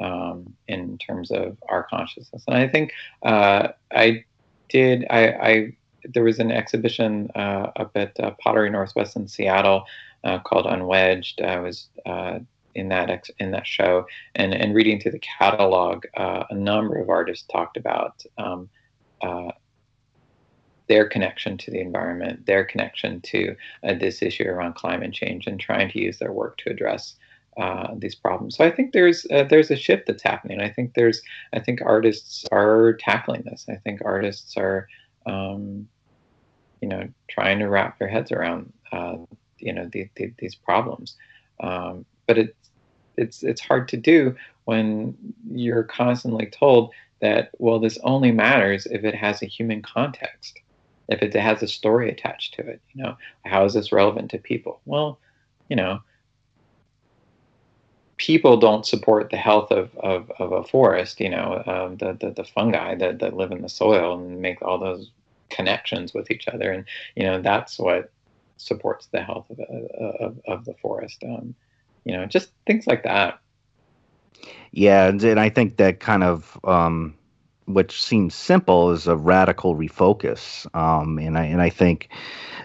um, 0.00 0.52
in 0.66 0.98
terms 0.98 1.30
of 1.30 1.56
our 1.68 1.84
consciousness. 1.84 2.42
And 2.48 2.56
I 2.56 2.66
think 2.66 2.92
uh, 3.22 3.68
I 3.92 4.24
did, 4.68 5.06
I, 5.08 5.28
I, 5.28 5.76
there 6.12 6.24
was 6.24 6.40
an 6.40 6.50
exhibition 6.50 7.30
uh, 7.36 7.70
up 7.76 7.92
at 7.94 8.18
uh, 8.18 8.32
Pottery 8.42 8.70
Northwest 8.70 9.14
in 9.14 9.28
Seattle 9.28 9.84
uh, 10.24 10.40
called 10.40 10.66
Unwedged. 10.66 11.40
I 11.44 11.60
was 11.60 11.88
uh, 12.04 12.40
in 12.74 12.88
that 12.88 13.10
ex- 13.10 13.30
in 13.38 13.52
that 13.52 13.66
show 13.66 14.06
and, 14.34 14.54
and 14.54 14.74
reading 14.74 15.00
through 15.00 15.12
the 15.12 15.20
catalog, 15.38 16.04
a 16.16 16.54
number 16.54 16.98
of 16.98 17.08
artists 17.08 17.46
talked 17.46 17.76
about 17.76 18.24
um, 18.38 18.68
their 20.90 21.08
connection 21.08 21.56
to 21.56 21.70
the 21.70 21.78
environment, 21.78 22.44
their 22.46 22.64
connection 22.64 23.20
to 23.20 23.54
uh, 23.84 23.94
this 23.94 24.22
issue 24.22 24.48
around 24.48 24.74
climate 24.74 25.12
change, 25.12 25.46
and 25.46 25.60
trying 25.60 25.88
to 25.88 26.00
use 26.00 26.18
their 26.18 26.32
work 26.32 26.58
to 26.58 26.68
address 26.68 27.14
uh, 27.56 27.94
these 27.96 28.16
problems. 28.16 28.56
So 28.56 28.64
I 28.64 28.72
think 28.72 28.92
there's 28.92 29.24
uh, 29.30 29.44
there's 29.44 29.70
a 29.70 29.76
shift 29.76 30.08
that's 30.08 30.24
happening. 30.24 30.60
I 30.60 30.68
think 30.68 30.94
there's 30.94 31.22
I 31.52 31.60
think 31.60 31.80
artists 31.80 32.44
are 32.50 32.94
tackling 32.94 33.42
this. 33.42 33.66
I 33.68 33.76
think 33.76 34.02
artists 34.04 34.56
are 34.56 34.88
um, 35.26 35.88
you 36.80 36.88
know 36.88 37.08
trying 37.28 37.60
to 37.60 37.68
wrap 37.68 38.00
their 38.00 38.08
heads 38.08 38.32
around 38.32 38.72
uh, 38.90 39.18
you 39.58 39.72
know 39.72 39.88
the, 39.92 40.08
the, 40.16 40.32
these 40.38 40.56
problems. 40.56 41.16
Um, 41.60 42.04
but 42.26 42.36
it's 42.36 42.70
it's 43.16 43.44
it's 43.44 43.60
hard 43.60 43.86
to 43.90 43.96
do 43.96 44.34
when 44.64 45.14
you're 45.52 45.84
constantly 45.84 46.46
told 46.46 46.92
that 47.20 47.50
well 47.58 47.78
this 47.78 47.98
only 48.02 48.32
matters 48.32 48.86
if 48.86 49.04
it 49.04 49.14
has 49.14 49.40
a 49.40 49.46
human 49.46 49.82
context 49.82 50.58
if 51.10 51.22
it 51.22 51.34
has 51.34 51.62
a 51.62 51.68
story 51.68 52.10
attached 52.10 52.54
to 52.54 52.66
it 52.66 52.80
you 52.92 53.02
know 53.02 53.16
how 53.44 53.64
is 53.64 53.74
this 53.74 53.92
relevant 53.92 54.30
to 54.30 54.38
people? 54.38 54.80
Well 54.84 55.18
you 55.68 55.76
know 55.76 56.00
people 58.16 58.58
don't 58.58 58.84
support 58.84 59.30
the 59.30 59.36
health 59.38 59.70
of, 59.70 59.96
of, 59.96 60.30
of 60.38 60.52
a 60.52 60.64
forest 60.64 61.20
you 61.20 61.28
know 61.28 61.62
um, 61.66 61.96
the, 61.96 62.12
the, 62.20 62.32
the 62.32 62.44
fungi 62.44 62.94
that, 62.94 63.18
that 63.18 63.36
live 63.36 63.50
in 63.50 63.62
the 63.62 63.68
soil 63.68 64.18
and 64.18 64.40
make 64.40 64.60
all 64.62 64.78
those 64.78 65.10
connections 65.50 66.14
with 66.14 66.30
each 66.30 66.48
other. 66.48 66.72
And 66.72 66.84
you 67.16 67.24
know 67.24 67.42
that's 67.42 67.78
what 67.78 68.10
supports 68.56 69.06
the 69.06 69.22
health 69.22 69.46
of, 69.50 69.60
of, 69.60 70.40
of 70.46 70.64
the 70.64 70.74
forest 70.74 71.22
um, 71.24 71.54
you 72.04 72.12
know 72.12 72.26
just 72.26 72.50
things 72.66 72.86
like 72.86 73.02
that. 73.02 73.38
Yeah 74.72 75.08
and, 75.08 75.22
and 75.22 75.40
i 75.40 75.48
think 75.48 75.76
that 75.76 76.00
kind 76.00 76.22
of 76.22 76.58
um, 76.64 77.14
which 77.74 78.02
seems 78.02 78.34
simple, 78.34 78.90
is 78.90 79.06
a 79.06 79.16
radical 79.16 79.76
refocus. 79.76 80.66
Um, 80.74 81.18
and 81.18 81.38
I 81.38 81.44
and 81.44 81.62
I 81.62 81.70
think, 81.70 82.08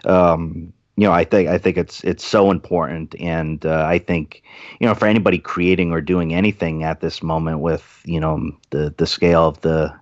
um, 0.05 0.73
you 0.97 1.05
know, 1.07 1.13
I 1.13 1.23
think 1.23 1.49
I 1.49 1.57
think 1.57 1.77
it's 1.77 2.03
it's 2.03 2.25
so 2.25 2.51
important, 2.51 3.15
and 3.19 3.65
uh, 3.65 3.85
I 3.87 3.99
think, 3.99 4.43
you 4.79 4.87
know, 4.87 4.93
for 4.93 5.07
anybody 5.07 5.39
creating 5.39 5.91
or 5.91 6.01
doing 6.01 6.33
anything 6.33 6.83
at 6.83 7.01
this 7.01 7.23
moment 7.23 7.59
with 7.59 8.01
you 8.05 8.19
know 8.19 8.51
the 8.69 8.93
the 8.97 9.07
scale 9.07 9.47
of 9.47 9.61
the 9.61 9.93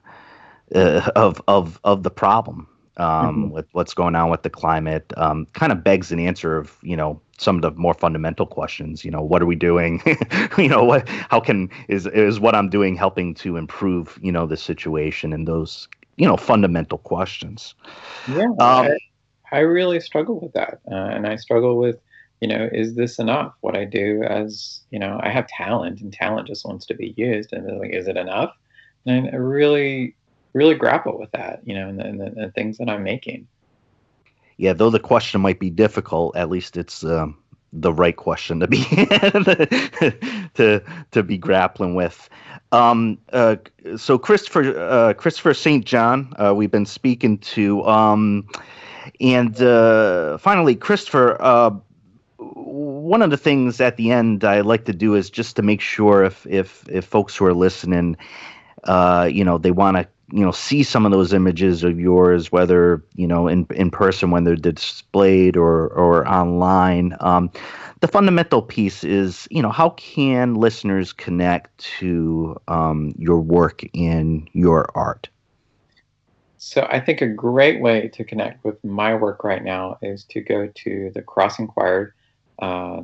uh, 0.75 1.11
of 1.15 1.41
of 1.47 1.79
of 1.83 2.03
the 2.03 2.11
problem 2.11 2.67
um, 2.97 3.07
mm-hmm. 3.07 3.49
with 3.49 3.65
what's 3.71 3.93
going 3.93 4.15
on 4.15 4.29
with 4.29 4.43
the 4.43 4.49
climate, 4.49 5.11
um, 5.17 5.47
kind 5.53 5.71
of 5.71 5.83
begs 5.83 6.11
an 6.11 6.19
answer 6.19 6.57
of 6.57 6.77
you 6.81 6.95
know 6.95 7.19
some 7.37 7.55
of 7.55 7.61
the 7.61 7.71
more 7.71 7.93
fundamental 7.93 8.45
questions. 8.45 9.03
You 9.03 9.11
know, 9.11 9.21
what 9.21 9.41
are 9.41 9.45
we 9.45 9.55
doing? 9.55 10.01
you 10.57 10.69
know, 10.69 10.83
what 10.83 11.07
how 11.07 11.39
can 11.39 11.69
is 11.87 12.07
is 12.07 12.39
what 12.39 12.55
I'm 12.55 12.69
doing 12.69 12.95
helping 12.95 13.33
to 13.35 13.57
improve 13.57 14.19
you 14.21 14.31
know 14.31 14.45
the 14.45 14.57
situation 14.57 15.33
and 15.33 15.47
those 15.47 15.87
you 16.17 16.27
know 16.27 16.37
fundamental 16.37 16.99
questions. 16.99 17.75
Yeah, 18.27 18.43
um, 18.43 18.57
I, 18.59 18.97
I 19.51 19.59
really 19.59 19.99
struggle 19.99 20.39
with 20.39 20.53
that, 20.53 20.79
uh, 20.91 20.95
and 20.95 21.27
I 21.27 21.35
struggle 21.35 21.77
with 21.77 21.99
you 22.43 22.49
know, 22.49 22.67
is 22.73 22.95
this 22.95 23.19
enough? 23.19 23.53
What 23.61 23.77
I 23.77 23.85
do 23.85 24.21
as, 24.23 24.81
you 24.91 24.99
know, 24.99 25.17
I 25.23 25.29
have 25.29 25.47
talent 25.47 26.01
and 26.01 26.11
talent 26.11 26.45
just 26.45 26.65
wants 26.65 26.85
to 26.87 26.93
be 26.93 27.13
used. 27.15 27.53
And 27.53 27.79
like, 27.79 27.91
is 27.91 28.09
it 28.09 28.17
enough? 28.17 28.53
And 29.05 29.29
I 29.29 29.35
really, 29.37 30.17
really 30.53 30.75
grapple 30.75 31.17
with 31.19 31.31
that, 31.31 31.61
you 31.63 31.73
know, 31.73 31.89
and 31.89 31.99
the, 31.99 32.03
the, 32.03 32.41
the 32.45 32.51
things 32.51 32.77
that 32.77 32.89
I'm 32.89 33.03
making. 33.03 33.47
Yeah, 34.57 34.73
though 34.73 34.89
the 34.89 34.99
question 34.99 35.41
might 35.41 35.59
be 35.59 35.69
difficult, 35.69 36.35
at 36.35 36.49
least 36.49 36.77
it's 36.77 37.03
um, 37.03 37.37
the 37.73 37.91
right 37.91 38.15
question 38.15 38.59
to 38.59 38.67
be 38.67 38.83
to 40.53 40.83
to 41.11 41.23
be 41.23 41.37
grappling 41.37 41.95
with. 41.95 42.29
Um, 42.71 43.17
uh, 43.31 43.55
so 43.97 44.17
Christopher 44.17 44.77
uh, 44.77 45.13
Christopher 45.13 45.53
St. 45.53 45.83
John, 45.85 46.33
uh, 46.37 46.53
we've 46.55 46.71
been 46.71 46.85
speaking 46.85 47.39
to, 47.39 47.83
um, 47.85 48.47
and 49.19 49.59
uh, 49.61 50.37
finally 50.37 50.75
Christopher 50.75 51.41
uh, 51.41 51.71
one 52.37 53.21
of 53.21 53.29
the 53.29 53.37
things 53.37 53.81
at 53.81 53.97
the 53.97 54.11
end 54.11 54.43
I 54.43 54.61
like 54.61 54.85
to 54.85 54.93
do 54.93 55.15
is 55.15 55.29
just 55.29 55.55
to 55.55 55.61
make 55.61 55.81
sure 55.81 56.23
if 56.23 56.45
if 56.47 56.87
if 56.89 57.05
folks 57.05 57.35
who 57.35 57.45
are 57.45 57.53
listening, 57.53 58.17
uh, 58.83 59.29
you 59.31 59.43
know, 59.43 59.57
they 59.57 59.71
want 59.71 59.97
to 59.97 60.07
you 60.33 60.43
know 60.43 60.51
see 60.51 60.81
some 60.81 61.05
of 61.05 61.11
those 61.11 61.31
images 61.31 61.83
of 61.83 61.99
yours, 61.99 62.51
whether 62.51 63.03
you 63.15 63.27
know 63.27 63.47
in 63.47 63.67
in 63.75 63.91
person 63.91 64.31
when 64.31 64.43
they're 64.43 64.55
displayed 64.55 65.55
or 65.55 65.87
or 65.89 66.27
online. 66.27 67.15
Um, 67.19 67.51
the 67.99 68.07
fundamental 68.07 68.61
piece 68.61 69.03
is 69.03 69.47
you 69.51 69.61
know 69.61 69.69
how 69.69 69.91
can 69.91 70.55
listeners 70.55 71.13
connect 71.13 71.77
to 71.99 72.59
um, 72.67 73.13
your 73.17 73.39
work 73.39 73.83
in 73.93 74.47
your 74.53 74.89
art. 74.95 75.29
So 76.57 76.87
I 76.89 76.99
think 76.99 77.21
a 77.21 77.27
great 77.27 77.81
way 77.81 78.07
to 78.07 78.23
connect 78.23 78.63
with 78.63 78.83
my 78.83 79.13
work 79.13 79.43
right 79.43 79.63
now 79.63 79.97
is 80.01 80.23
to 80.31 80.41
go 80.41 80.67
to 80.67 81.11
the 81.13 81.21
Crossing 81.21 81.67
Choir 81.67 82.15
uh, 82.59 83.01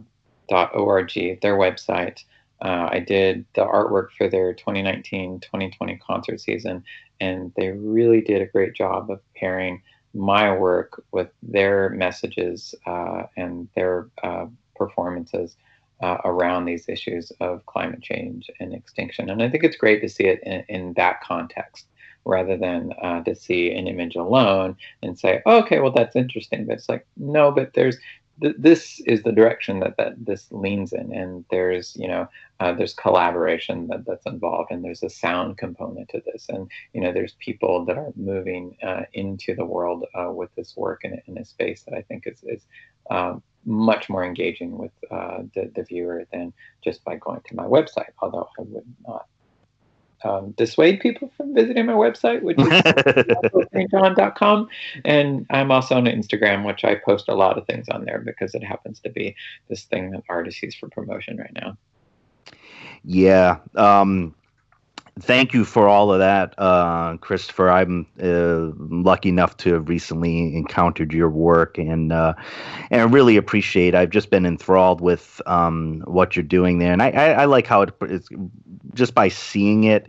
.org, 0.49 1.11
their 1.13 1.57
website. 1.57 2.23
Uh, 2.61 2.89
I 2.91 2.99
did 2.99 3.45
the 3.55 3.65
artwork 3.65 4.07
for 4.17 4.27
their 4.29 4.53
2019-2020 4.53 5.99
concert 5.99 6.41
season, 6.41 6.83
and 7.19 7.51
they 7.55 7.69
really 7.69 8.21
did 8.21 8.41
a 8.41 8.47
great 8.47 8.73
job 8.73 9.09
of 9.11 9.19
pairing 9.35 9.81
my 10.13 10.55
work 10.55 11.03
with 11.11 11.29
their 11.43 11.89
messages 11.89 12.73
uh, 12.85 13.23
and 13.37 13.67
their 13.75 14.07
uh, 14.23 14.47
performances 14.75 15.55
uh, 16.01 16.17
around 16.25 16.65
these 16.65 16.87
issues 16.87 17.31
of 17.41 17.65
climate 17.65 18.01
change 18.01 18.49
and 18.59 18.73
extinction. 18.73 19.29
And 19.29 19.43
I 19.43 19.49
think 19.49 19.63
it's 19.63 19.75
great 19.75 20.01
to 20.01 20.09
see 20.09 20.25
it 20.25 20.41
in, 20.43 20.63
in 20.69 20.93
that 20.93 21.21
context 21.21 21.85
rather 22.25 22.57
than 22.57 22.93
uh, 23.01 23.23
to 23.23 23.35
see 23.35 23.71
an 23.71 23.87
image 23.87 24.15
alone 24.15 24.75
and 25.03 25.17
say, 25.17 25.41
oh, 25.45 25.59
okay, 25.59 25.79
well, 25.79 25.91
that's 25.91 26.15
interesting. 26.15 26.65
But 26.65 26.77
it's 26.77 26.89
like, 26.89 27.05
no, 27.17 27.51
but 27.51 27.73
there's 27.73 27.97
th- 28.41 28.55
this 28.57 29.01
is 29.05 29.23
the 29.23 29.31
direction 29.31 29.79
that, 29.81 29.97
that 29.97 30.13
this 30.25 30.47
leans 30.51 30.93
in 30.93 31.13
and 31.13 31.45
there's 31.51 31.95
you 31.95 32.07
know 32.07 32.27
uh, 32.59 32.73
there's 32.73 32.93
collaboration 32.93 33.87
that, 33.87 34.05
that's 34.05 34.25
involved 34.25 34.71
and 34.71 34.83
there's 34.83 35.03
a 35.03 35.09
sound 35.09 35.57
component 35.57 36.09
to 36.09 36.21
this. 36.25 36.47
And 36.49 36.69
you 36.93 37.01
know 37.01 37.11
there's 37.11 37.35
people 37.39 37.85
that 37.85 37.97
are 37.97 38.11
moving 38.15 38.77
uh, 38.83 39.03
into 39.13 39.55
the 39.55 39.65
world 39.65 40.05
uh, 40.15 40.31
with 40.31 40.53
this 40.55 40.75
work 40.75 41.01
in, 41.03 41.21
in 41.27 41.37
a 41.37 41.45
space 41.45 41.83
that 41.83 41.95
i 41.95 42.01
think 42.01 42.27
is, 42.27 42.43
is 42.43 42.65
um, 43.11 43.41
much 43.65 44.09
more 44.09 44.23
engaging 44.23 44.77
with 44.77 44.91
uh, 45.11 45.39
the, 45.55 45.71
the 45.75 45.83
viewer 45.83 46.25
than 46.31 46.53
just 46.83 47.03
by 47.03 47.15
going 47.17 47.41
to 47.47 47.55
my 47.55 47.65
website 47.65 48.11
although 48.21 48.49
i 48.59 48.61
would 48.63 48.85
not 49.07 49.27
um, 50.23 50.51
dissuade 50.51 50.99
people 50.99 51.31
from 51.37 51.53
visiting 51.53 51.85
my 51.85 51.93
website, 51.93 52.41
which 52.41 52.59
is 52.59 52.67
stjohn.com. 52.67 54.67
And 55.05 55.45
I'm 55.49 55.71
also 55.71 55.95
on 55.95 56.05
Instagram, 56.05 56.65
which 56.65 56.83
I 56.83 56.95
post 56.95 57.29
a 57.29 57.35
lot 57.35 57.57
of 57.57 57.65
things 57.65 57.87
on 57.89 58.05
there 58.05 58.19
because 58.19 58.55
it 58.55 58.63
happens 58.63 58.99
to 59.01 59.09
be 59.09 59.35
this 59.69 59.83
thing 59.83 60.11
that 60.11 60.23
artists 60.29 60.61
use 60.61 60.75
for 60.75 60.89
promotion 60.89 61.37
right 61.37 61.53
now. 61.53 61.77
Yeah. 63.03 63.57
Um, 63.75 64.35
thank 65.21 65.53
you 65.53 65.65
for 65.65 65.87
all 65.87 66.11
of 66.11 66.19
that, 66.19 66.53
uh, 66.57 67.17
Christopher. 67.17 67.69
I'm 67.69 68.05
uh, 68.21 68.71
lucky 68.77 69.29
enough 69.29 69.57
to 69.57 69.73
have 69.73 69.89
recently 69.89 70.55
encountered 70.55 71.13
your 71.13 71.29
work, 71.29 71.77
and 71.77 72.11
uh, 72.11 72.33
and 72.91 73.01
I 73.01 73.03
really 73.05 73.37
appreciate. 73.37 73.95
I've 73.95 74.09
just 74.09 74.29
been 74.29 74.45
enthralled 74.45 75.01
with 75.01 75.41
um, 75.45 76.03
what 76.05 76.35
you're 76.35 76.43
doing 76.43 76.79
there, 76.79 76.93
and 76.93 77.01
I, 77.01 77.09
I, 77.09 77.25
I 77.31 77.45
like 77.45 77.67
how 77.67 77.81
it, 77.81 77.93
it's 78.01 78.29
just 78.99 79.15
by 79.15 79.29
seeing 79.29 79.85
it 79.85 80.07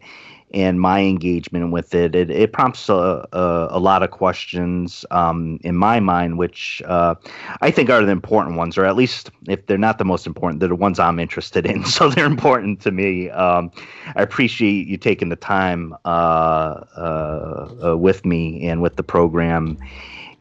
and 0.52 0.80
my 0.80 1.00
engagement 1.00 1.70
with 1.70 1.94
it, 1.94 2.14
it, 2.14 2.30
it 2.30 2.52
prompts 2.52 2.88
a, 2.88 3.26
a, 3.32 3.68
a, 3.70 3.78
lot 3.78 4.02
of 4.02 4.10
questions 4.10 5.04
um, 5.12 5.60
in 5.62 5.76
my 5.76 6.00
mind, 6.00 6.38
which 6.38 6.82
uh, 6.86 7.14
I 7.60 7.70
think 7.70 7.88
are 7.88 8.04
the 8.04 8.10
important 8.10 8.56
ones, 8.56 8.76
or 8.76 8.84
at 8.84 8.96
least 8.96 9.30
if 9.48 9.66
they're 9.66 9.78
not 9.78 9.98
the 9.98 10.04
most 10.04 10.26
important, 10.26 10.58
they're 10.58 10.68
the 10.68 10.74
ones 10.74 10.98
I'm 10.98 11.20
interested 11.20 11.66
in. 11.66 11.84
So 11.90 12.08
they're 12.08 12.26
important 12.26 12.80
to 12.82 12.90
me. 12.90 13.30
Um, 13.30 13.70
I 14.16 14.22
appreciate 14.22 14.86
you 14.86 14.96
taking 14.96 15.28
the 15.28 15.36
time 15.36 15.94
uh, 16.04 16.84
uh, 16.96 17.74
uh 17.90 17.96
with 17.96 18.24
me 18.24 18.66
and 18.68 18.80
with 18.80 18.96
the 18.96 19.02
program. 19.02 19.76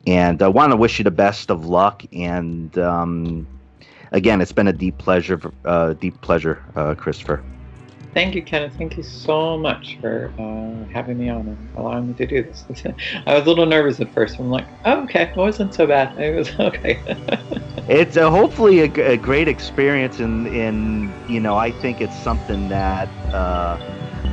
And 0.08 0.42
I 0.42 0.48
want 0.48 0.72
to 0.72 0.78
wish 0.78 1.00
you 1.00 1.04
the 1.04 1.12
best 1.12 1.52
of 1.52 1.66
luck. 1.66 2.04
And 2.14 2.78
um, 2.78 3.48
again, 4.12 4.42
it's 4.42 4.52
been 4.54 4.68
a 4.68 4.74
deep 4.74 4.98
pleasure, 5.00 5.42
uh, 5.66 5.94
deep 5.94 6.22
pleasure, 6.22 6.64
uh, 6.76 6.96
Christopher. 6.96 7.44
Thank 8.14 8.34
you, 8.34 8.42
Kenneth. 8.42 8.74
Thank 8.76 8.98
you 8.98 9.04
so 9.04 9.58
much 9.58 9.98
for 10.02 10.34
uh, 10.40 10.92
having 10.92 11.18
me 11.18 11.30
on 11.30 11.48
and 11.48 11.70
allowing 11.78 12.08
me 12.08 12.14
to 12.16 12.26
do 12.26 12.44
this. 12.44 12.66
I 13.28 13.36
was 13.36 13.46
a 13.46 13.50
little 13.50 13.68
nervous 13.68 14.00
at 14.00 14.12
first. 14.14 14.40
I'm 14.40 14.50
like, 14.50 14.66
oh, 14.86 15.04
okay, 15.04 15.24
it 15.24 15.36
wasn't 15.36 15.76
so 15.76 15.86
bad. 15.86 16.18
It 16.20 16.36
was 16.36 16.50
okay. 16.60 17.00
it's 17.88 18.18
a, 18.18 18.30
hopefully 18.30 18.80
a, 18.80 19.12
a, 19.12 19.18
great 19.18 19.48
experience, 19.48 20.20
and 20.20 20.52
you 21.30 21.40
know, 21.40 21.56
I 21.56 21.72
think 21.72 22.02
it's 22.02 22.18
something 22.18 22.68
that 22.70 23.08
uh, 23.32 23.78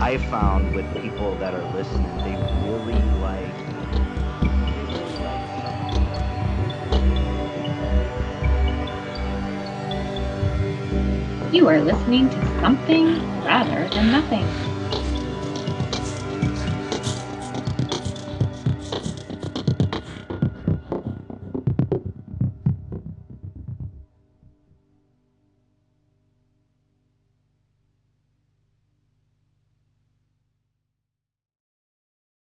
I 0.01 0.16
found 0.31 0.74
with 0.74 0.87
people 1.03 1.37
that 1.37 1.55
are 1.55 1.74
listening. 1.74 2.16
They 2.18 2.55
You 11.53 11.68
are 11.68 11.80
listening 11.80 12.28
to 12.28 12.61
something 12.61 13.22
rather 13.44 13.88
than 13.88 14.11
nothing. 14.11 14.76